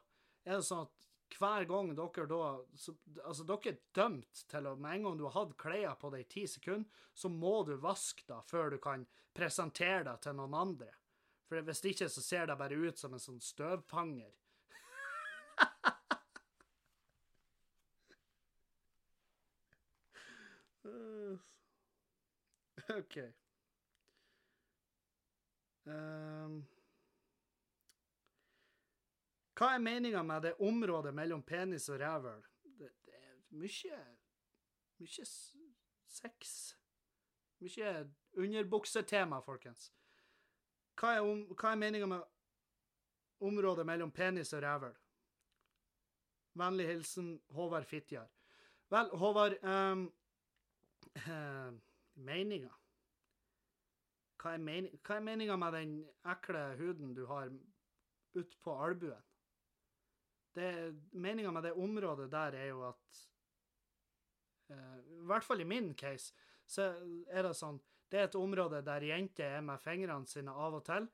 Er 0.48 0.56
det 0.56 0.66
sånn 0.66 0.86
at 0.86 0.94
hver 1.38 1.64
gang 1.68 1.92
dere 1.96 2.26
da 2.30 2.40
så, 2.78 2.94
Altså, 3.24 3.44
dere 3.48 3.72
er 3.72 3.80
dømt 3.94 4.44
til 4.50 4.66
å 4.68 4.76
Med 4.76 4.96
en 4.96 5.04
gang 5.06 5.18
du 5.18 5.24
har 5.28 5.38
hatt 5.38 5.56
klærne 5.60 5.96
på 6.00 6.10
deg 6.12 6.20
i 6.24 6.32
ti 6.34 6.44
sekunder, 6.50 6.88
så 7.14 7.28
må 7.32 7.62
du 7.68 7.74
vaske 7.80 8.22
da 8.28 8.38
før 8.48 8.70
du 8.72 8.78
kan 8.82 9.06
presentere 9.36 10.04
deg 10.08 10.18
til 10.24 10.34
noen 10.38 10.54
andre. 10.56 10.90
For 11.48 11.60
hvis 11.60 11.84
ikke, 11.84 12.08
så 12.08 12.20
ser 12.24 12.46
det 12.48 12.60
bare 12.60 12.80
ut 12.80 12.98
som 12.98 13.12
en 13.12 13.20
sånn 13.20 13.40
støvfanger. 13.44 14.32
OK. 22.98 23.16
Um 25.86 26.66
hva 29.62 29.76
er 29.76 29.78
meninga 29.78 30.22
med 30.26 30.42
det 30.42 30.56
området 30.58 31.12
mellom 31.14 31.42
penis 31.46 31.84
og 31.88 32.00
rævhøl? 32.00 32.40
Det, 32.64 32.88
det, 33.06 33.14
er 33.14 33.36
mye 33.54 33.98
Mye 34.98 35.26
sex. 36.06 36.74
Mye 37.62 37.92
underbuksetema, 38.38 39.38
folkens. 39.38 39.92
Hva 40.98 41.14
er, 41.14 41.22
om, 41.22 41.46
er 41.54 41.78
meninga 41.78 42.10
med 42.10 42.26
området 43.40 43.86
mellom 43.86 44.10
penis 44.10 44.52
og 44.52 44.62
rævhøl? 44.62 44.98
Vennlig 46.58 46.86
hilsen 46.86 47.32
Håvard 47.50 47.86
Fitjar. 47.86 48.26
Vel, 48.90 49.14
Håvard 49.14 49.62
um, 49.62 50.06
uh, 51.16 51.72
Meninga? 52.14 52.74
Hva 54.42 54.56
er, 54.56 54.58
mening, 54.58 54.98
hva 55.06 55.16
er 55.16 55.28
meninga 55.30 55.56
med 55.56 55.72
den 55.78 56.00
ekle 56.26 56.72
huden 56.80 57.14
du 57.14 57.28
har 57.30 57.52
utpå 58.34 58.74
albuen? 58.84 59.22
Meninga 60.54 61.50
med 61.50 61.64
det 61.64 61.72
området 61.72 62.28
der 62.30 62.56
er 62.58 62.66
jo 62.68 62.82
at 62.88 63.20
uh, 64.70 64.98
I 65.00 65.26
hvert 65.30 65.46
fall 65.46 65.60
i 65.60 65.68
min 65.68 65.94
case, 65.94 66.34
så 66.66 66.92
er 67.30 67.46
det 67.46 67.54
sånn 67.56 67.80
Det 68.12 68.20
er 68.20 68.28
et 68.28 68.36
område 68.36 68.82
der 68.84 69.06
jenter 69.08 69.56
er 69.56 69.64
med 69.64 69.80
fingrene 69.80 70.28
sine 70.28 70.52
av 70.52 70.76
og 70.76 70.84
til, 70.84 71.08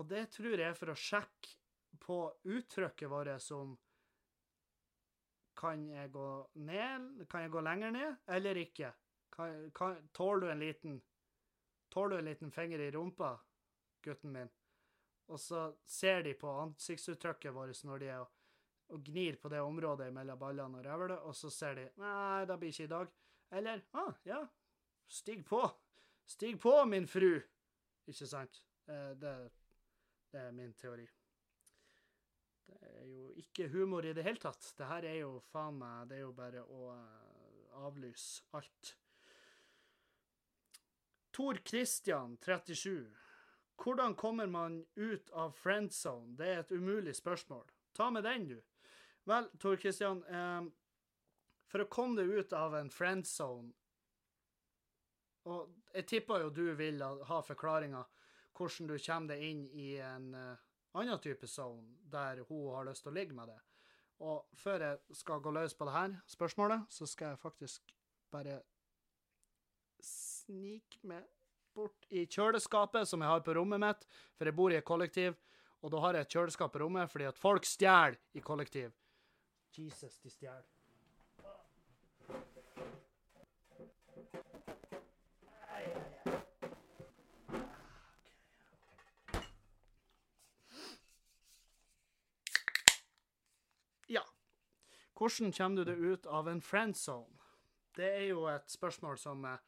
og 0.00 0.08
det 0.08 0.30
tror 0.32 0.54
jeg 0.54 0.70
er 0.70 0.78
for 0.78 0.92
å 0.92 0.96
sjekke 0.96 1.56
på 2.00 2.18
uttrykket 2.48 3.10
vårt 3.10 3.42
som 3.44 3.76
Kan 5.60 5.88
jeg 5.90 6.08
gå 6.12 6.28
ned? 6.54 7.26
Kan 7.28 7.42
jeg 7.44 7.52
gå 7.52 7.60
lenger 7.60 7.90
ned, 7.92 8.16
eller 8.26 8.56
ikke? 8.56 8.94
Kan, 9.30 9.70
kan, 9.76 9.98
tåler 10.16 10.46
du 10.46 10.52
en 10.52 10.62
liten 10.64 11.00
Tåler 11.90 12.16
du 12.16 12.18
en 12.22 12.30
liten 12.30 12.52
finger 12.54 12.80
i 12.80 12.90
rumpa, 12.94 13.34
gutten 14.02 14.32
min? 14.32 14.50
Og 15.28 15.40
så 15.40 15.72
ser 15.86 16.22
de 16.22 16.34
på 16.38 16.50
ansiktsuttrykket 16.62 17.54
vårt 17.54 17.82
når 17.84 17.98
de 18.02 18.08
er 18.14 18.22
og 18.22 18.30
gnir 18.98 19.36
på 19.40 19.48
det 19.52 19.60
området 19.62 20.10
mellom 20.14 20.38
ballene 20.38 20.80
og 20.80 20.86
revlet, 20.86 21.22
og 21.26 21.36
så 21.36 21.50
ser 21.54 21.78
de 21.78 21.86
Nei, 22.02 22.46
det 22.48 22.58
blir 22.58 22.74
ikke 22.74 22.88
i 22.88 22.92
dag. 22.94 23.14
Eller 23.60 23.84
ah, 23.98 24.12
ja, 24.26 24.40
stig 25.10 25.44
på. 25.46 25.62
Stig 26.26 26.60
på, 26.62 26.74
min 26.86 27.08
fru. 27.10 27.40
Ikke 28.10 28.26
sant? 28.26 28.62
Eh, 28.86 29.10
det, 29.18 29.34
det 30.30 30.44
er 30.46 30.52
min 30.54 30.72
teori. 30.78 31.06
Det 32.70 32.78
er 32.86 33.06
jo 33.10 33.30
ikke 33.42 33.68
humor 33.72 34.06
i 34.06 34.14
det 34.14 34.24
hele 34.26 34.38
tatt. 34.42 34.72
Det 34.78 34.86
her 34.86 35.06
er 35.10 35.18
jo 35.22 35.38
faen 35.50 35.78
meg 35.80 36.10
Det 36.10 36.20
er 36.20 36.22
jo 36.22 36.34
bare 36.36 36.62
å 36.62 36.92
uh, 36.94 37.80
avlyse 37.86 38.44
alt. 38.54 38.94
Tor 41.34 41.58
Christian, 41.66 42.36
37. 42.38 43.10
Hvordan 43.80 44.14
kommer 44.14 44.46
man 44.46 44.84
ut 44.94 45.30
av 45.30 45.54
friend 45.56 45.92
zone? 45.94 46.36
Det 46.36 46.48
er 46.48 46.58
et 46.60 46.72
umulig 46.72 47.14
spørsmål. 47.16 47.64
Ta 47.96 48.10
med 48.10 48.26
den, 48.26 48.48
du. 48.48 48.58
Vel, 49.28 49.48
Tor 49.58 49.76
Christian, 49.76 50.22
eh, 50.24 50.62
for 51.70 51.84
å 51.84 51.90
komme 51.92 52.20
deg 52.20 52.30
ut 52.30 52.52
av 52.56 52.74
en 52.74 52.90
friend 52.90 53.26
zone 53.28 53.70
Og 55.50 55.68
jeg 55.94 56.06
tipper 56.08 56.44
jo 56.44 56.50
du 56.54 56.64
vil 56.78 57.02
ha 57.02 57.42
forklaringa 57.44 58.02
hvordan 58.56 58.90
du 58.90 58.96
kommer 58.98 59.34
deg 59.34 59.44
inn 59.46 59.62
i 59.72 59.94
en 60.04 60.34
uh, 60.34 60.56
annen 61.00 61.20
type 61.22 61.48
zone 61.48 61.96
der 62.12 62.42
hun 62.48 62.74
har 62.74 62.84
lyst 62.88 63.06
til 63.06 63.12
å 63.12 63.16
ligge 63.16 63.36
med 63.36 63.48
deg. 63.48 63.60
Og 64.20 64.58
før 64.60 64.84
jeg 64.84 65.16
skal 65.16 65.40
gå 65.40 65.52
løs 65.54 65.74
på 65.76 65.86
det 65.88 65.94
her 65.94 66.16
spørsmålet, 66.28 66.84
så 66.92 67.08
skal 67.08 67.32
jeg 67.32 67.40
faktisk 67.40 67.94
bare 68.32 68.58
snike 70.04 71.00
meg 71.08 71.24
bort 71.76 72.04
i 72.12 72.26
kjøleskapet 72.26 73.08
som 73.08 73.22
jeg 73.22 73.32
har 73.32 73.44
på 73.46 73.54
rommet 73.56 73.80
mitt, 73.80 74.04
for 74.36 74.50
jeg 74.50 74.58
bor 74.58 74.74
i 74.74 74.76
et 74.76 74.86
kollektiv, 74.86 75.38
og 75.80 75.94
da 75.94 76.02
har 76.04 76.18
jeg 76.18 76.26
et 76.26 76.36
kjøleskap 76.36 76.74
på 76.74 76.82
rommet 76.82 77.08
fordi 77.08 77.30
at 77.30 77.40
folk 77.40 77.64
stjeler 77.64 78.18
i 78.36 78.44
kollektiv. 78.44 78.92
Jesus, 79.78 80.18
de 80.18 80.30
stjeler. 80.30 80.64
Ja. 94.08 94.24
Hvordan 95.14 95.52
kommer 95.52 95.76
du 95.76 95.84
deg 95.84 95.98
ut 95.98 96.26
av 96.26 96.48
en 96.48 96.62
friend 96.62 96.96
zone? 96.96 97.36
Det 97.94 98.06
er 98.06 98.26
jo 98.30 98.46
et 98.50 98.70
spørsmål 98.70 99.18
som 99.18 99.44
eh, 99.44 99.58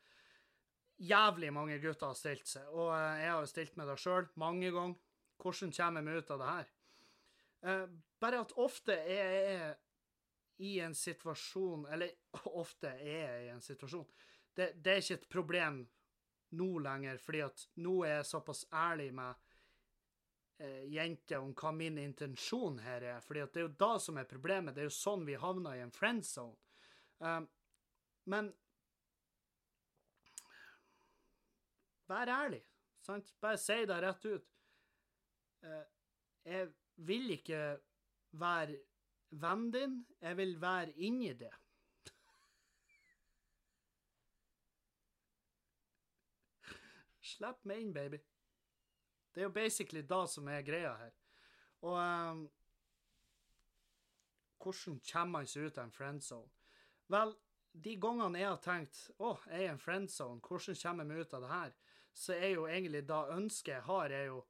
jævlig 0.99 1.53
mange 1.55 1.79
gutter 1.83 2.11
har 2.11 2.19
stilt 2.19 2.47
seg, 2.49 2.67
og 2.71 2.91
eh, 2.97 3.23
jeg 3.23 3.31
har 3.31 3.41
jo 3.41 3.51
stilt 3.51 3.79
meg 3.79 3.91
det 3.91 3.99
sjøl 4.03 4.29
mange 4.41 4.71
ganger. 4.75 4.99
Hvordan 5.43 5.73
kommer 5.75 6.01
jeg 6.01 6.07
meg 6.07 6.19
ut 6.19 6.31
av 6.31 6.43
det 6.43 6.51
her? 6.51 6.69
Eh, 7.63 7.87
bare 8.23 8.43
at 8.43 8.55
ofte 8.59 8.95
er 8.95 9.35
jeg 9.39 9.73
i 10.63 10.81
en 10.81 10.95
situasjon 10.95 11.87
Eller 11.91 12.11
ofte 12.63 12.93
er 12.95 13.27
jeg 13.27 13.47
i 13.47 13.51
en 13.51 13.65
situasjon. 13.65 14.07
Det, 14.55 14.73
det 14.77 14.93
er 14.93 15.03
ikke 15.03 15.19
et 15.21 15.31
problem 15.33 15.83
nå 16.53 16.69
lenger, 16.85 17.17
fordi 17.17 17.41
at 17.41 17.63
nå 17.81 17.95
er 18.05 18.19
jeg 18.19 18.29
såpass 18.29 18.67
ærlig 18.77 19.09
med 19.17 19.39
eh, 20.61 20.83
jenter 20.93 21.41
om 21.41 21.55
hva 21.57 21.73
min 21.73 21.97
intensjon 22.03 22.77
her 22.85 23.07
er. 23.15 23.21
fordi 23.25 23.41
at 23.41 23.55
det 23.55 23.63
er 23.63 23.67
jo 23.67 23.77
da 23.81 23.95
som 24.05 24.21
er 24.21 24.29
problemet. 24.29 24.75
Det 24.75 24.85
er 24.85 24.91
jo 24.91 24.99
sånn 24.99 25.25
vi 25.25 25.39
havner 25.41 25.79
i 25.79 25.85
en 25.87 25.95
friend 25.95 26.27
zone. 26.29 26.59
Um, 27.19 27.49
men 28.29 28.53
Vær 32.13 32.29
ærlig. 32.29 32.61
Sant? 33.01 33.31
Bare 33.41 33.57
si 33.57 33.79
det 33.89 34.01
rett 34.05 34.25
ut. 34.29 34.49
Uh, 35.65 35.85
jeg 36.45 36.69
vil 37.09 37.31
ikke 37.39 37.63
være 38.37 38.77
vennen 39.33 39.71
din, 39.73 39.99
jeg 40.21 40.37
vil 40.37 40.57
være 40.61 40.93
inni 40.97 41.33
det. 41.39 41.53
Slipp 47.33 47.63
meg 47.65 47.81
inn, 47.81 47.93
baby. 47.95 48.19
Det 49.33 49.41
er 49.41 49.49
jo 49.49 49.55
basically 49.55 50.03
da 50.05 50.25
som 50.29 50.49
er 50.53 50.65
greia 50.67 50.93
her. 50.99 51.15
Og 51.83 51.97
um, 51.97 52.43
hvordan 54.63 55.01
kommer 55.13 55.39
man 55.39 55.49
seg 55.49 55.67
ut 55.67 55.79
av 55.79 55.89
en 55.89 55.95
friend 55.95 56.23
zone? 56.23 56.51
Vel, 57.11 57.33
de 57.73 57.97
gangene 58.01 58.39
jeg 58.43 58.51
har 58.51 58.61
tenkt 58.63 59.01
å, 59.19 59.33
jeg 59.49 59.65
er 59.65 59.73
en 59.73 59.81
friend 59.81 60.13
zone, 60.13 60.43
hvordan 60.45 60.79
kommer 60.83 61.05
jeg 61.05 61.11
meg 61.11 61.25
ut 61.25 61.35
av 61.39 61.47
det 61.47 61.55
her? 61.55 61.75
så 62.15 62.33
er 62.33 62.49
jo 62.49 62.67
egentlig 62.67 63.05
da 63.09 63.25
ønsket 63.33 63.75
jeg 63.75 63.83
har, 63.83 64.11
er 64.11 64.25
jo 64.25 64.45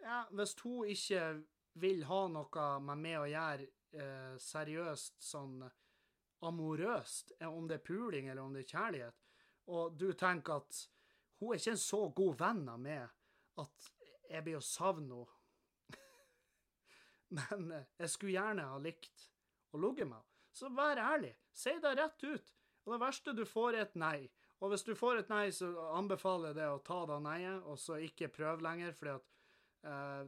ja, 0.00 0.24
Hvis 0.30 0.56
hun 0.62 0.88
ikke 0.88 1.42
vil 1.80 2.04
ha 2.04 2.20
noe 2.28 2.68
med 2.84 3.00
meg 3.00 3.18
å 3.20 3.28
gjøre 3.28 3.68
eh, 3.94 4.34
seriøst, 4.40 5.16
sånn 5.22 5.62
amorøst, 6.44 7.34
eh, 7.40 7.48
om 7.48 7.68
det 7.68 7.80
er 7.80 7.86
puling 7.86 8.28
eller 8.28 8.42
om 8.42 8.54
det 8.54 8.64
er 8.64 8.72
kjærlighet, 8.74 9.22
og 9.74 9.96
du 9.96 10.10
tenker 10.12 10.60
at 10.60 10.82
hun 11.40 11.52
er 11.52 11.60
ikke 11.60 11.74
en 11.74 11.80
så 11.82 12.02
god 12.16 12.36
venn 12.40 12.66
av 12.70 12.80
meg 12.80 13.08
at 13.60 13.88
jeg 14.30 14.44
blir 14.44 14.58
å 14.58 14.64
savne 14.66 15.24
henne 15.24 15.40
Men 17.38 17.70
eh, 17.72 17.86
jeg 18.04 18.12
skulle 18.12 18.36
gjerne 18.36 18.68
ha 18.70 18.78
likt 18.82 19.28
å 19.74 19.80
ligge 19.80 20.06
med 20.06 20.20
henne. 20.20 20.30
Så 20.54 20.68
vær 20.70 21.00
ærlig. 21.02 21.32
Si 21.50 21.72
det 21.82 21.96
rett 21.98 22.22
ut. 22.22 22.52
Og 22.84 22.92
det 22.92 23.00
verste 23.02 23.32
du 23.34 23.42
får, 23.48 23.74
er 23.74 23.86
et 23.88 23.96
nei. 23.98 24.18
Og 24.62 24.70
hvis 24.70 24.84
du 24.86 24.92
får 24.94 25.22
et 25.22 25.32
nei, 25.32 25.48
så 25.52 25.66
anbefaler 25.96 26.52
jeg 26.52 26.58
det 26.60 26.68
å 26.70 26.82
ta 26.86 27.00
det 27.10 27.16
neiet, 27.24 27.64
og 27.66 27.80
så 27.80 27.98
ikke 28.04 28.30
prøve 28.32 28.62
lenger, 28.62 28.94
fordi 28.94 29.16
at 29.16 29.32
uh, 29.88 30.20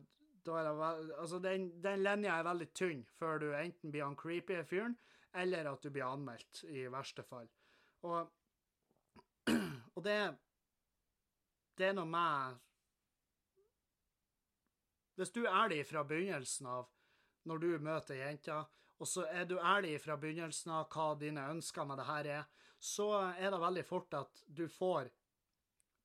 da 0.47 0.59
er 0.61 0.69
det 0.69 0.75
vel, 0.79 1.13
altså 1.19 1.39
den, 1.43 1.69
den 1.83 2.03
linja 2.05 2.39
er 2.39 2.47
veldig 2.47 2.69
tynn 2.77 3.03
før 3.19 3.41
du 3.43 3.47
enten 3.57 3.93
blir 3.93 4.05
han 4.07 4.17
creepy 4.19 4.61
fyren, 4.69 4.97
eller 5.37 5.69
at 5.73 5.83
du 5.83 5.91
blir 5.91 6.07
anmeldt, 6.07 6.63
i 6.71 6.87
verste 6.93 7.25
fall. 7.27 7.49
Og, 8.07 8.31
og 9.97 10.05
det 10.05 10.21
Det 11.77 11.87
er 11.91 11.93
noe 11.97 12.09
med 12.09 12.61
Hvis 15.17 15.33
du 15.33 15.43
er 15.45 15.69
det 15.69 15.83
fra 15.89 16.05
begynnelsen 16.05 16.67
av, 16.67 16.89
når 17.45 17.59
du 17.59 17.79
møter 17.79 18.15
jenta, 18.15 18.65
og 18.99 19.09
så 19.09 19.27
er 19.29 19.45
du 19.45 19.59
ærlig 19.59 20.01
fra 20.01 20.17
begynnelsen 20.17 20.73
av 20.73 20.89
hva 20.93 21.15
dine 21.21 21.45
ønsker 21.51 21.85
med 21.85 21.99
det 22.01 22.07
her 22.09 22.29
er, 22.39 22.45
så 22.79 23.09
er 23.33 23.51
det 23.51 23.61
veldig 23.61 23.85
fort 23.85 24.15
at 24.15 24.43
du 24.47 24.69
får 24.69 25.11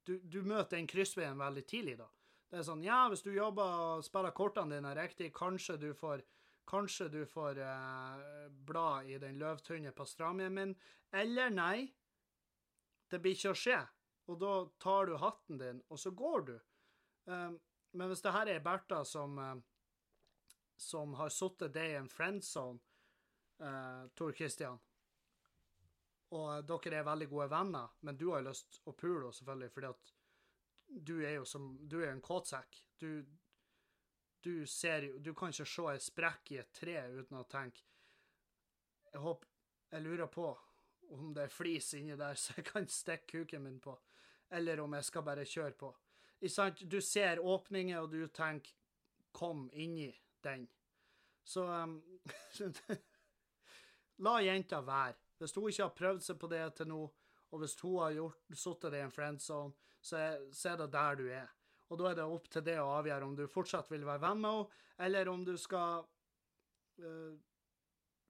Du, 0.07 0.17
du 0.17 0.41
møter 0.41 0.77
den 0.79 0.87
kryssveien 0.87 1.37
veldig 1.37 1.61
tidlig, 1.69 1.97
da. 1.99 2.07
Det 2.51 2.59
er 2.59 2.67
sånn 2.67 2.83
Ja, 2.83 3.05
hvis 3.09 3.23
du 3.23 3.31
jobber 3.31 3.79
og 3.95 4.05
spiller 4.05 4.35
kortene 4.35 4.77
dine 4.77 4.93
riktig, 4.97 5.31
kanskje 5.35 5.79
du 5.79 5.91
får 5.97 6.25
Kanskje 6.71 7.07
du 7.11 7.23
får 7.27 7.57
eh, 7.59 8.19
bla 8.69 9.01
i 9.03 9.17
den 9.19 9.39
løvtynne 9.41 9.91
pastramien 9.97 10.53
min. 10.53 10.75
Eller 11.11 11.49
nei, 11.51 11.89
det 13.11 13.19
blir 13.19 13.33
ikke 13.35 13.51
å 13.51 13.57
skje. 13.57 13.79
Og 14.29 14.37
da 14.39 14.51
tar 14.79 15.09
du 15.09 15.17
hatten 15.19 15.57
din, 15.59 15.81
og 15.89 15.99
så 15.99 16.13
går 16.15 16.45
du. 16.47 16.53
Um, 17.25 17.57
men 17.97 18.13
hvis 18.13 18.21
det 18.23 18.31
her 18.37 18.53
er 18.53 18.63
Bertha 18.63 19.01
som 19.09 19.35
uh, 19.41 19.57
som 20.81 21.13
har 21.13 21.29
sittet 21.29 21.73
deg 21.75 21.91
i 21.91 21.99
en 21.99 22.09
friendzone, 22.09 22.79
uh, 23.61 24.07
Tor 24.17 24.33
Christian, 24.37 24.79
og 26.31 26.65
dere 26.65 27.01
er 27.01 27.07
veldig 27.07 27.27
gode 27.29 27.49
venner, 27.51 27.91
men 28.01 28.17
du 28.17 28.29
har 28.31 28.45
lyst 28.45 28.79
å 28.87 28.95
pule 28.95 29.19
henne, 29.19 29.35
selvfølgelig, 29.35 29.71
fordi 29.75 29.91
at 29.91 30.13
du 30.91 31.21
er 31.25 31.37
jo 31.39 31.45
som 31.45 31.77
Du 31.87 32.01
er 32.01 32.11
en 32.11 32.21
kåtsekk. 32.21 32.81
Du, 32.99 33.23
du 34.43 34.65
ser 34.67 35.07
jo 35.07 35.19
Du 35.19 35.33
kan 35.33 35.53
ikke 35.53 35.65
se 35.65 35.87
ei 35.93 36.01
sprekk 36.03 36.51
i 36.51 36.59
et 36.61 36.73
tre 36.75 36.97
uten 37.15 37.39
å 37.39 37.47
tenke 37.49 37.85
Jeg 39.13 39.23
håper 39.23 39.47
Jeg 39.91 40.05
lurer 40.05 40.31
på 40.31 40.51
om 41.11 41.33
det 41.35 41.43
er 41.43 41.51
flis 41.51 41.89
inni 41.97 42.15
der 42.15 42.37
så 42.39 42.53
jeg 42.55 42.69
kan 42.69 42.85
stikke 42.87 43.25
kuken 43.27 43.65
min 43.65 43.79
på, 43.83 43.91
eller 44.55 44.79
om 44.79 44.93
jeg 44.95 45.03
skal 45.03 45.25
bare 45.27 45.43
kjøre 45.43 45.73
på. 45.75 45.89
Du 46.87 47.01
ser 47.03 47.41
åpninger, 47.43 47.99
og 47.99 48.13
du 48.13 48.27
tenker 48.27 48.71
'kom 49.33 49.69
inni 49.73 50.15
den'. 50.43 50.69
Så 51.43 51.65
um, 51.83 52.01
La 54.23 54.39
jenta 54.39 54.79
være. 54.81 55.15
Hvis 55.37 55.53
hun 55.53 55.69
ikke 55.69 55.83
har 55.83 55.95
prøvd 55.97 56.21
seg 56.21 56.39
på 56.39 56.47
det 56.47 56.73
til 56.75 56.87
nå, 56.87 57.13
og 57.51 57.59
hvis 57.59 57.79
hun 57.81 57.99
har 57.99 58.33
sittet 58.53 58.93
i 58.93 59.01
en 59.01 59.11
friendzone, 59.11 59.73
så 60.01 60.17
er, 60.17 60.39
så 60.55 60.73
er 60.73 60.81
det 60.81 60.91
der 60.93 61.19
du 61.19 61.25
er. 61.29 61.49
Og 61.91 61.99
da 61.99 62.09
er 62.09 62.17
det 62.17 62.25
opp 62.25 62.47
til 62.51 62.63
det 62.65 62.77
å 62.81 62.89
avgjøre 62.97 63.27
om 63.27 63.35
du 63.35 63.45
fortsatt 63.51 63.91
vil 63.91 64.05
være 64.07 64.23
venn 64.23 64.41
med 64.41 64.55
henne, 64.55 64.81
eller 65.05 65.29
om 65.31 65.43
du 65.45 65.55
skal 65.59 66.05
uh, 67.01 67.33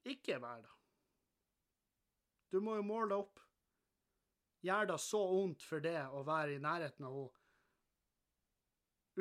ikke 0.07 0.39
være 0.41 0.63
det. 0.65 0.78
Du 2.51 2.59
må 2.63 2.76
jo 2.80 2.86
måle 2.88 3.11
deg 3.11 3.22
opp. 3.22 3.43
Gjør 4.61 4.91
det 4.91 4.97
så 5.01 5.22
vondt 5.32 5.63
for 5.65 5.84
det 5.84 5.99
å 6.13 6.24
være 6.28 6.57
i 6.57 6.63
nærheten 6.63 7.07
av 7.07 7.15
henne 7.15 7.38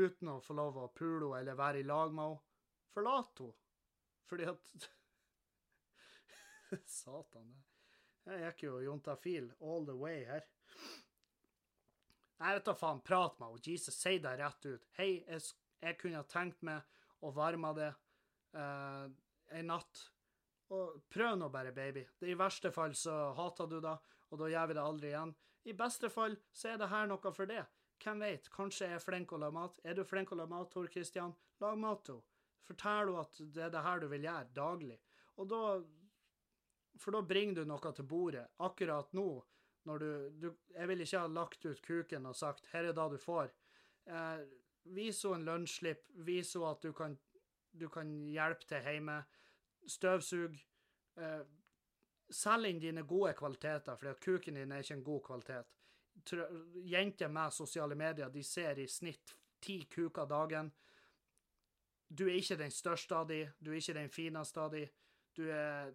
uten 0.00 0.28
å 0.30 0.40
få 0.40 0.54
lov 0.54 0.78
å 0.78 0.90
pule 0.94 1.26
henne 1.26 1.40
eller 1.40 1.58
være 1.58 1.82
i 1.82 1.86
lag 1.86 2.14
med 2.14 2.24
henne. 2.24 2.44
Forlat 2.94 3.42
henne. 3.42 3.56
Fordi 4.30 4.46
at 4.46 4.72
Satan. 7.00 7.50
Jeg 8.28 8.42
gikk 8.44 8.66
jo 8.68 8.80
jontafil 8.84 9.50
all 9.60 9.86
the 9.88 9.96
way 9.96 10.22
her. 10.28 10.44
Jeg 12.40 12.56
vet 12.56 12.68
da 12.70 12.74
faen, 12.76 13.02
prat 13.04 13.36
med 13.40 13.50
henne. 13.50 13.64
Jesus, 13.66 13.98
si 14.00 14.16
det 14.22 14.36
rett 14.40 14.66
ut. 14.66 14.86
Hei, 14.96 15.10
jeg, 15.28 15.42
jeg 15.82 15.98
kunne 16.00 16.22
tenkt 16.30 16.62
meg 16.64 16.80
å 17.20 17.32
varme 17.36 17.74
det 17.76 17.90
uh, 18.56 19.10
en 19.52 19.68
natt. 19.68 20.06
Og 20.72 21.02
prøv 21.12 21.36
nå 21.36 21.50
bare, 21.52 21.74
baby. 21.76 22.06
I 22.24 22.38
verste 22.38 22.72
fall 22.72 22.94
så 22.96 23.34
hater 23.36 23.68
du 23.68 23.76
det, 23.84 23.92
og 24.30 24.40
da 24.40 24.48
gjør 24.48 24.70
vi 24.70 24.78
det 24.78 24.86
aldri 24.86 25.12
igjen. 25.12 25.36
I 25.68 25.76
beste 25.76 26.08
fall 26.08 26.38
så 26.56 26.72
er 26.72 26.80
det 26.80 26.88
her 26.88 27.10
noe 27.10 27.34
for 27.36 27.50
det. 27.50 27.66
Hvem 28.00 28.24
vet, 28.24 28.48
kanskje 28.54 28.88
jeg 28.88 28.96
er 28.96 29.04
flink 29.04 29.34
å 29.36 29.40
lage 29.42 29.58
mat. 29.58 29.80
Er 29.84 29.98
du 29.98 30.06
flink 30.08 30.32
å 30.32 30.38
lage 30.40 30.54
mat, 30.54 30.70
Tor 30.72 30.88
Christian? 30.88 31.34
Lag 31.60 31.76
mat 31.76 32.06
til 32.06 32.22
henne. 32.22 32.28
Fortell 32.64 33.10
henne 33.10 33.24
at 33.24 33.40
det 33.52 33.64
er 33.66 33.72
det 33.74 33.82
her 33.84 34.00
du 34.00 34.06
vil 34.08 34.24
gjøre 34.24 34.54
daglig. 34.56 34.96
Og 35.36 35.48
da 35.50 35.60
for 37.00 37.16
da 37.16 37.22
bringer 37.24 37.60
du 37.60 37.68
noe 37.68 37.92
til 37.96 38.06
bordet. 38.08 38.46
Akkurat 38.60 39.12
nå, 39.16 39.26
Når 39.84 39.98
du, 39.98 40.10
du 40.42 40.56
Jeg 40.74 40.88
vil 40.88 41.00
ikke 41.00 41.18
ha 41.18 41.26
lagt 41.26 41.64
ut 41.66 41.82
kuken 41.82 42.26
og 42.26 42.36
sagt 42.36 42.66
'her 42.72 42.84
er 42.84 42.92
det 42.92 43.10
du 43.12 43.16
får'. 43.16 43.52
Eh, 44.06 44.46
vis 44.84 45.22
henne 45.22 45.36
en 45.36 45.44
lønnsslipp. 45.44 46.08
Vis 46.14 46.52
henne 46.52 46.70
at 46.70 46.82
du 46.82 46.92
kan, 46.92 47.18
du 47.80 47.88
kan 47.88 48.26
hjelpe 48.28 48.66
til 48.68 48.82
hjemme. 48.82 49.22
Støvsug. 49.86 50.56
Eh, 51.16 51.44
Selg 52.30 52.68
inn 52.68 52.78
dine 52.78 53.02
gode 53.02 53.34
kvaliteter, 53.34 53.92
at 54.06 54.20
kuken 54.20 54.54
din 54.54 54.72
er 54.72 54.84
ikke 54.84 54.94
en 54.94 55.04
god 55.04 55.20
kvalitet. 55.26 55.72
Jenter 56.86 57.28
med 57.28 57.50
sosiale 57.50 57.94
medier 57.94 58.28
de 58.28 58.42
ser 58.44 58.78
i 58.78 58.86
snitt 58.86 59.34
ti 59.60 59.80
kuker 59.90 60.28
dagen. 60.30 60.70
Du 62.18 62.26
er 62.28 62.38
ikke 62.38 62.58
den 62.58 62.70
største 62.70 63.16
av 63.16 63.28
de, 63.28 63.52
du 63.58 63.70
er 63.70 63.80
ikke 63.80 63.98
den 63.98 64.10
fineste 64.10 64.60
av 64.60 64.70
de. 64.74 64.84
Du 65.36 65.42
er, 65.50 65.92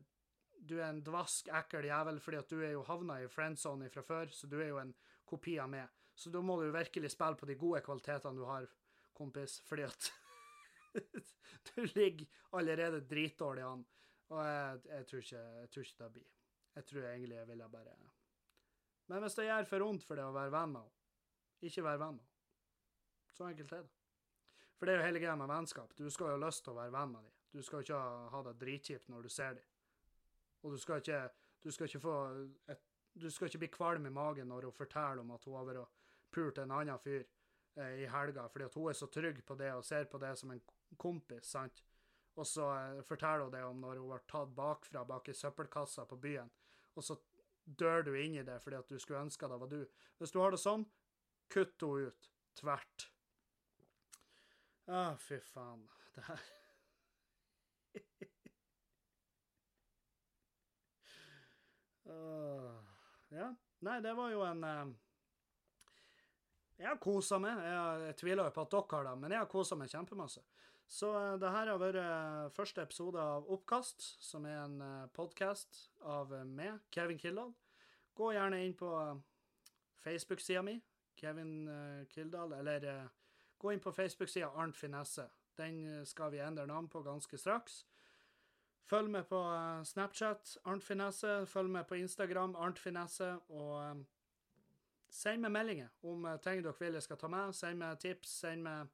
du 0.60 0.78
er 0.80 0.90
en 0.90 1.04
dvask, 1.04 1.50
ekkel 1.54 1.88
jævel, 1.90 2.20
fordi 2.24 2.40
at 2.40 2.52
du 2.52 2.60
er 2.62 2.74
jo 2.76 2.84
havna 2.88 3.20
i 3.22 3.30
friendzone 3.32 3.90
fra 3.94 4.04
før, 4.06 4.32
så 4.34 4.48
du 4.50 4.58
er 4.62 4.72
jo 4.72 4.82
en 4.82 4.94
kopi 5.28 5.58
av 5.62 5.70
meg. 5.72 5.90
Så 6.16 6.32
da 6.32 6.42
må 6.42 6.58
du 6.60 6.68
jo 6.68 6.76
virkelig 6.76 7.12
spille 7.12 7.40
på 7.40 7.48
de 7.50 7.58
gode 7.60 7.82
kvalitetene 7.86 8.40
du 8.40 8.46
har, 8.48 8.68
kompis, 9.16 9.60
fordi 9.68 9.86
at 9.88 10.12
du 11.70 11.82
ligger 11.96 12.26
allerede 12.56 13.04
dritdårlig 13.08 13.66
an. 13.68 13.84
Og 14.34 14.42
jeg, 14.42 14.80
jeg, 14.90 15.08
tror 15.08 15.26
ikke, 15.26 15.44
jeg 15.60 15.72
tror 15.72 15.88
ikke 15.88 16.04
det 16.04 16.12
blir. 16.16 16.30
Jeg 16.76 16.86
tror 16.90 17.10
egentlig 17.10 17.38
jeg 17.38 17.48
ville 17.48 17.70
bare 17.72 17.98
Men 19.08 19.22
hvis 19.22 19.36
det 19.36 19.46
gjør 19.46 19.68
for 19.70 19.86
vondt 19.86 20.04
for 20.04 20.20
deg 20.20 20.28
å 20.28 20.36
være 20.36 20.52
venn 20.52 20.74
med 20.74 20.82
henne, 20.82 21.04
ikke 21.70 21.84
være 21.86 22.02
venn 22.02 22.18
med 22.18 22.26
henne. 22.26 22.34
Så 23.36 23.48
enkelt 23.48 23.72
er 23.76 23.86
det. 23.86 23.94
For 24.76 24.88
det 24.88 24.96
er 24.96 25.00
jo 25.00 25.08
hele 25.08 25.22
greia 25.24 25.36
med 25.40 25.52
vennskap. 25.52 25.94
Du 25.96 26.10
skal 26.12 26.32
jo 26.32 26.38
ha 26.38 26.42
lyst 26.48 26.64
til 26.66 26.74
å 26.74 26.80
være 26.80 26.94
venn 26.96 27.14
med 27.14 27.24
dem. 27.24 27.36
Du 27.56 27.64
skal 27.64 27.80
jo 27.80 27.86
ikke 27.86 28.00
ha, 28.34 28.42
det 28.44 28.56
dritkjipt 28.60 29.12
når 29.12 29.28
du 29.28 29.32
ser 29.32 29.56
dem. 29.60 29.72
Og 30.66 30.74
du 30.74 30.82
skal 30.82 31.02
ikke, 31.02 31.22
du 31.64 31.72
skal 31.72 31.90
ikke 31.90 32.02
få 32.02 32.18
et, 32.74 32.84
Du 33.16 33.30
skal 33.32 33.48
ikke 33.48 33.62
bli 33.62 33.68
kvalm 33.72 34.06
i 34.06 34.12
magen 34.12 34.50
når 34.52 34.66
hun 34.68 34.76
forteller 34.76 35.22
om 35.22 35.30
at 35.32 35.44
hun 35.48 35.54
har 35.56 35.68
vært 35.70 36.02
pult 36.36 36.58
en 36.60 36.74
annen 36.76 37.00
fyr 37.00 37.22
eh, 37.80 38.02
i 38.04 38.10
helga, 38.12 38.48
fordi 38.52 38.66
at 38.66 38.74
hun 38.76 38.90
er 38.92 38.98
så 39.00 39.08
trygg 39.08 39.40
på 39.48 39.56
det 39.56 39.70
og 39.72 39.86
ser 39.88 40.10
på 40.12 40.20
det 40.20 40.34
som 40.36 40.52
en 40.52 40.60
kompis, 41.00 41.48
sant? 41.48 41.80
Og 42.36 42.44
så 42.48 42.66
eh, 42.74 43.00
forteller 43.08 43.46
hun 43.46 43.54
det 43.54 43.64
om 43.64 43.80
når 43.80 44.02
hun 44.02 44.12
ble 44.12 44.20
tatt 44.28 44.52
bakfra 44.58 45.06
bak 45.08 45.32
i 45.32 45.38
søppelkassa 45.38 46.04
på 46.10 46.20
byen, 46.20 46.52
og 46.96 47.08
så 47.08 47.16
dør 47.66 48.04
du 48.04 48.12
inn 48.20 48.36
i 48.36 48.44
det 48.44 48.60
fordi 48.64 48.82
at 48.82 48.92
du 48.92 49.00
skulle 49.00 49.24
ønske 49.24 49.48
det 49.48 49.62
var 49.64 49.72
du. 49.72 49.80
Hvis 50.20 50.36
du 50.36 50.42
har 50.44 50.52
det 50.52 50.60
sånn, 50.62 50.86
kutt 51.56 51.88
henne 51.88 52.12
ut. 52.12 52.32
Tvert. 52.56 53.10
Å, 54.88 55.16
fy 55.20 55.40
faen. 55.44 55.88
Det 56.16 56.28
her 56.30 56.46
Åh, 62.06 62.72
Ja. 63.30 63.56
Nei, 63.80 64.00
det 64.02 64.14
var 64.18 64.30
jo 64.32 64.42
en 64.46 64.64
uh, 64.64 64.94
Jeg 66.78 66.88
har 66.88 67.00
kosa 67.02 67.38
meg. 67.40 67.60
Jeg, 67.64 68.06
jeg 68.08 68.16
tviler 68.22 68.48
jo 68.48 68.54
på 68.56 68.64
at 68.66 68.72
dere 68.72 68.98
har 68.98 69.08
det, 69.10 69.16
men 69.22 69.34
jeg 69.34 69.42
har 69.42 69.52
kosa 69.52 69.78
meg 69.80 69.92
kjempemasse. 69.92 70.44
Så 70.88 71.10
uh, 71.12 71.36
det 71.42 71.52
her 71.52 71.72
har 71.72 71.82
vært 71.82 71.98
eh, 71.98 72.50
første 72.54 72.84
episode 72.84 73.22
av 73.22 73.48
Oppkast, 73.52 74.06
som 74.22 74.46
er 74.46 74.60
en 74.64 74.76
uh, 74.82 75.08
podkast 75.14 75.80
av 76.06 76.34
meg, 76.46 76.78
Kevin 76.94 77.18
Kildahl. 77.22 77.56
Gå 78.16 78.32
gjerne 78.36 78.62
inn 78.64 78.76
på 78.78 78.92
uh, 78.94 79.16
Facebook-sida 80.04 80.62
mi, 80.66 80.78
Kevin 81.18 81.56
uh, 81.68 82.06
Kildahl, 82.12 82.54
eller 82.60 83.10
gå 83.58 83.74
inn 83.74 83.82
på 83.82 83.96
Facebook-sida 83.96 84.52
Arnt 84.54 84.78
Finesse. 84.78 85.26
Den 85.58 86.06
skal 86.06 86.34
vi 86.34 86.44
endre 86.44 86.68
navn 86.68 86.90
på 86.92 87.02
ganske 87.02 87.38
straks. 87.40 87.86
Følg 88.86 89.10
med 89.10 89.24
på 89.26 89.40
eh, 89.50 89.84
Snapchat, 89.84 90.58
Arnt 90.70 90.84
Finesse. 90.84 91.46
Følg 91.50 91.70
med 91.74 91.88
på 91.90 91.96
Instagram, 91.98 92.56
Arnt 92.56 92.80
Finesse. 92.80 93.32
Og 93.50 93.80
eh, 93.82 94.04
send 95.10 95.42
meg 95.42 95.54
meldinger 95.56 95.90
om 96.06 96.28
eh, 96.30 96.38
ting 96.44 96.62
dere 96.62 96.78
vil 96.80 96.98
jeg 97.00 97.08
skal 97.08 97.18
ta 97.22 97.30
med. 97.34 97.56
Send 97.58 97.82
meg 97.82 97.98
tips. 98.04 98.36
Send 98.44 98.62
meg, 98.68 98.92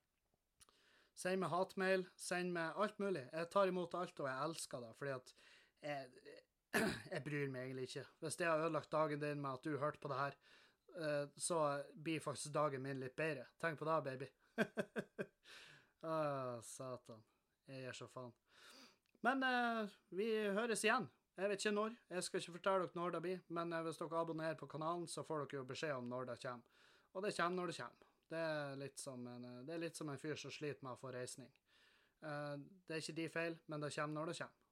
send 1.19 1.43
meg 1.43 1.51
hatmail. 1.51 2.05
Send 2.15 2.55
meg 2.55 2.79
alt 2.79 3.03
mulig. 3.03 3.25
Jeg 3.33 3.49
tar 3.51 3.71
imot 3.71 3.97
alt, 3.99 4.23
og 4.23 4.29
jeg 4.29 4.45
elsker 4.45 4.85
det. 4.85 4.91
Fordi 4.99 5.17
at 5.17 5.33
jeg, 5.83 6.37
jeg 7.11 7.23
bryr 7.25 7.51
meg 7.51 7.65
egentlig 7.65 7.89
ikke. 7.89 8.05
Hvis 8.23 8.39
det 8.39 8.47
har 8.47 8.63
ødelagt 8.63 8.91
dagen 8.95 9.19
din 9.19 9.43
med 9.43 9.57
at 9.59 9.67
du 9.67 9.75
hørte 9.81 9.99
på 9.99 10.13
det 10.13 10.21
her, 10.21 10.39
så 11.39 11.57
blir 11.95 12.19
faktisk 12.19 12.51
dagen 12.51 12.83
min 12.83 12.99
litt 12.99 13.15
bedre. 13.15 13.45
Tenk 13.63 13.79
på 13.79 13.87
det, 13.87 13.99
baby. 14.03 14.27
Å, 16.03 16.15
satan. 16.75 17.23
Jeg 17.71 17.85
gir 17.85 17.95
så 18.01 18.09
faen. 18.11 18.35
Men 19.25 19.43
eh, 19.45 19.97
vi 20.17 20.29
høres 20.55 20.83
igjen. 20.85 21.07
Jeg 21.37 21.49
vet 21.49 21.61
ikke 21.61 21.73
når. 21.73 21.97
Jeg 22.11 22.23
skal 22.25 22.41
ikke 22.41 22.55
fortelle 22.57 22.85
dere 22.85 22.99
når 22.99 23.15
det 23.15 23.21
blir, 23.25 23.41
men 23.55 23.73
eh, 23.73 23.83
hvis 23.85 23.99
dere 24.01 24.21
abonnerer 24.21 24.57
på 24.59 24.69
kanalen, 24.69 25.07
så 25.07 25.23
får 25.25 25.45
dere 25.45 25.61
jo 25.61 25.67
beskjed 25.69 25.95
om 25.97 26.09
når 26.09 26.31
det 26.31 26.39
kommer. 26.43 26.87
Og 27.13 27.25
det 27.25 27.35
kommer 27.37 27.57
når 27.59 27.71
det 27.71 27.77
kommer. 27.81 28.07
Det 28.31 28.39
er 28.39 28.77
litt 28.79 28.99
som 28.99 29.27
en, 29.27 29.45
eh, 29.67 29.77
litt 29.79 29.97
som 29.99 30.09
en 30.09 30.19
fyr 30.19 30.35
som 30.39 30.53
sliter 30.53 30.85
med 30.85 30.93
å 30.95 30.99
få 31.01 31.11
reisning. 31.13 31.51
Eh, 32.23 32.55
det 32.87 32.95
er 32.95 33.03
ikke 33.03 33.17
de 33.17 33.29
feil, 33.29 33.57
men 33.67 33.81
det 33.83 33.93
kommer 33.95 34.19
når 34.19 34.31
det 34.31 34.37
kommer. 34.39 34.67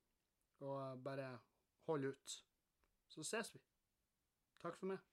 Og 0.61 0.77
eh, 0.83 0.95
bare 1.03 1.29
hold 1.87 2.05
ut. 2.13 2.37
Så 3.09 3.25
ses 3.25 3.53
vi. 3.55 3.61
Takk 4.61 4.77
for 4.79 4.93
meg. 4.93 5.03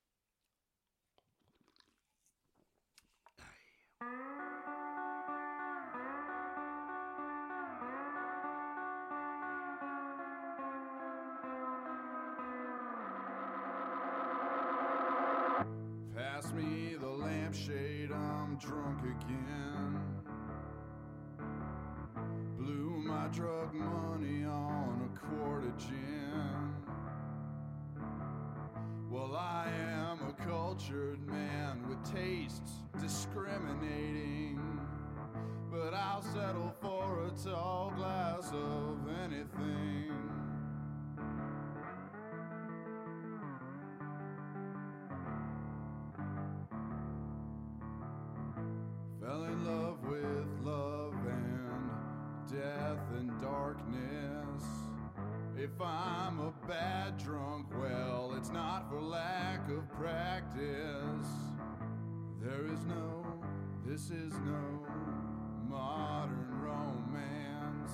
Drunk 18.59 19.01
again. 19.03 20.01
Blew 22.57 23.03
my 23.05 23.29
drug 23.29 23.75
money 23.75 24.45
on 24.45 25.11
a 25.13 25.19
quart 25.19 25.65
of 25.65 25.77
gin. 25.77 26.75
Well, 29.11 29.37
I 29.37 29.71
am 29.91 30.21
a 30.27 30.33
cultured 30.43 31.27
man 31.27 31.87
with 31.87 32.03
tastes 32.11 32.73
discriminating. 32.99 34.36
This 64.09 64.19
is 64.19 64.33
no 64.45 64.87
modern 65.69 66.61
romance. 66.61 67.93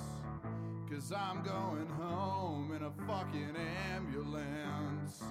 Cause 0.90 1.12
I'm 1.12 1.42
going 1.42 1.86
home 1.86 2.72
in 2.72 2.82
a 2.82 2.90
fucking 3.06 3.56
ambulance. 3.94 5.22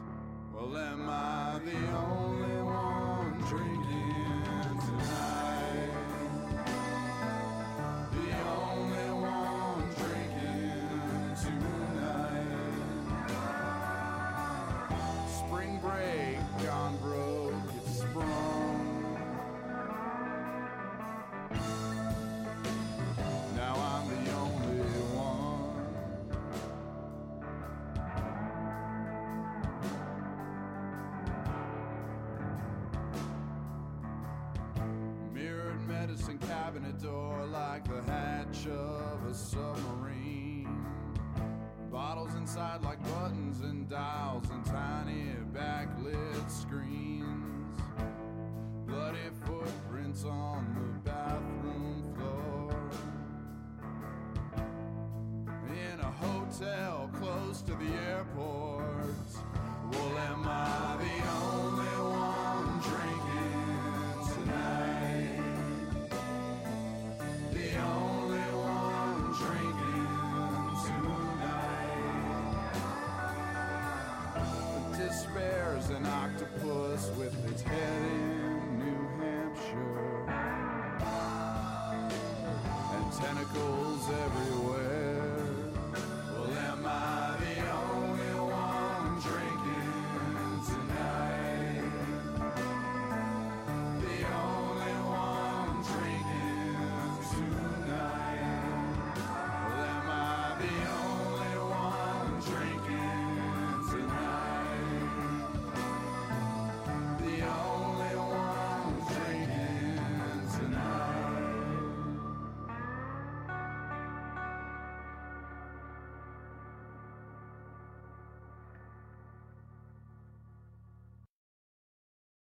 Well, 0.53 0.75
am 0.75 1.07
I 1.07 1.59
the 1.63 1.97
only 1.97 2.63
one 2.63 3.37
drinking 3.47 4.79
tonight? 4.79 5.50
Medicine 36.11 36.37
cabinet 36.39 37.01
door 37.01 37.45
like 37.53 37.87
the 37.87 38.01
hatch 38.11 38.67
of 38.67 39.23
a 39.29 39.33
submarine. 39.33 40.85
Bottles 41.89 42.35
inside 42.35 42.81
like 42.81 43.01
buttons 43.03 43.61
and 43.61 43.89
dials 43.89 44.49
and 44.49 44.65
tiny 44.65 45.27
backlit 45.53 46.51
screens. 46.51 47.79
Bloody 48.85 49.19
footprints 49.45 50.25
on 50.25 50.75
the 50.75 51.09
bathroom 51.09 52.13
floor. 52.17 52.89
In 55.69 55.99
a 56.01 56.11
hotel 56.11 57.09
close 57.13 57.61
to 57.61 57.71
the 57.71 57.93
airport. 58.09 58.70
Tentacles 83.33 84.09
everywhere. 84.09 84.70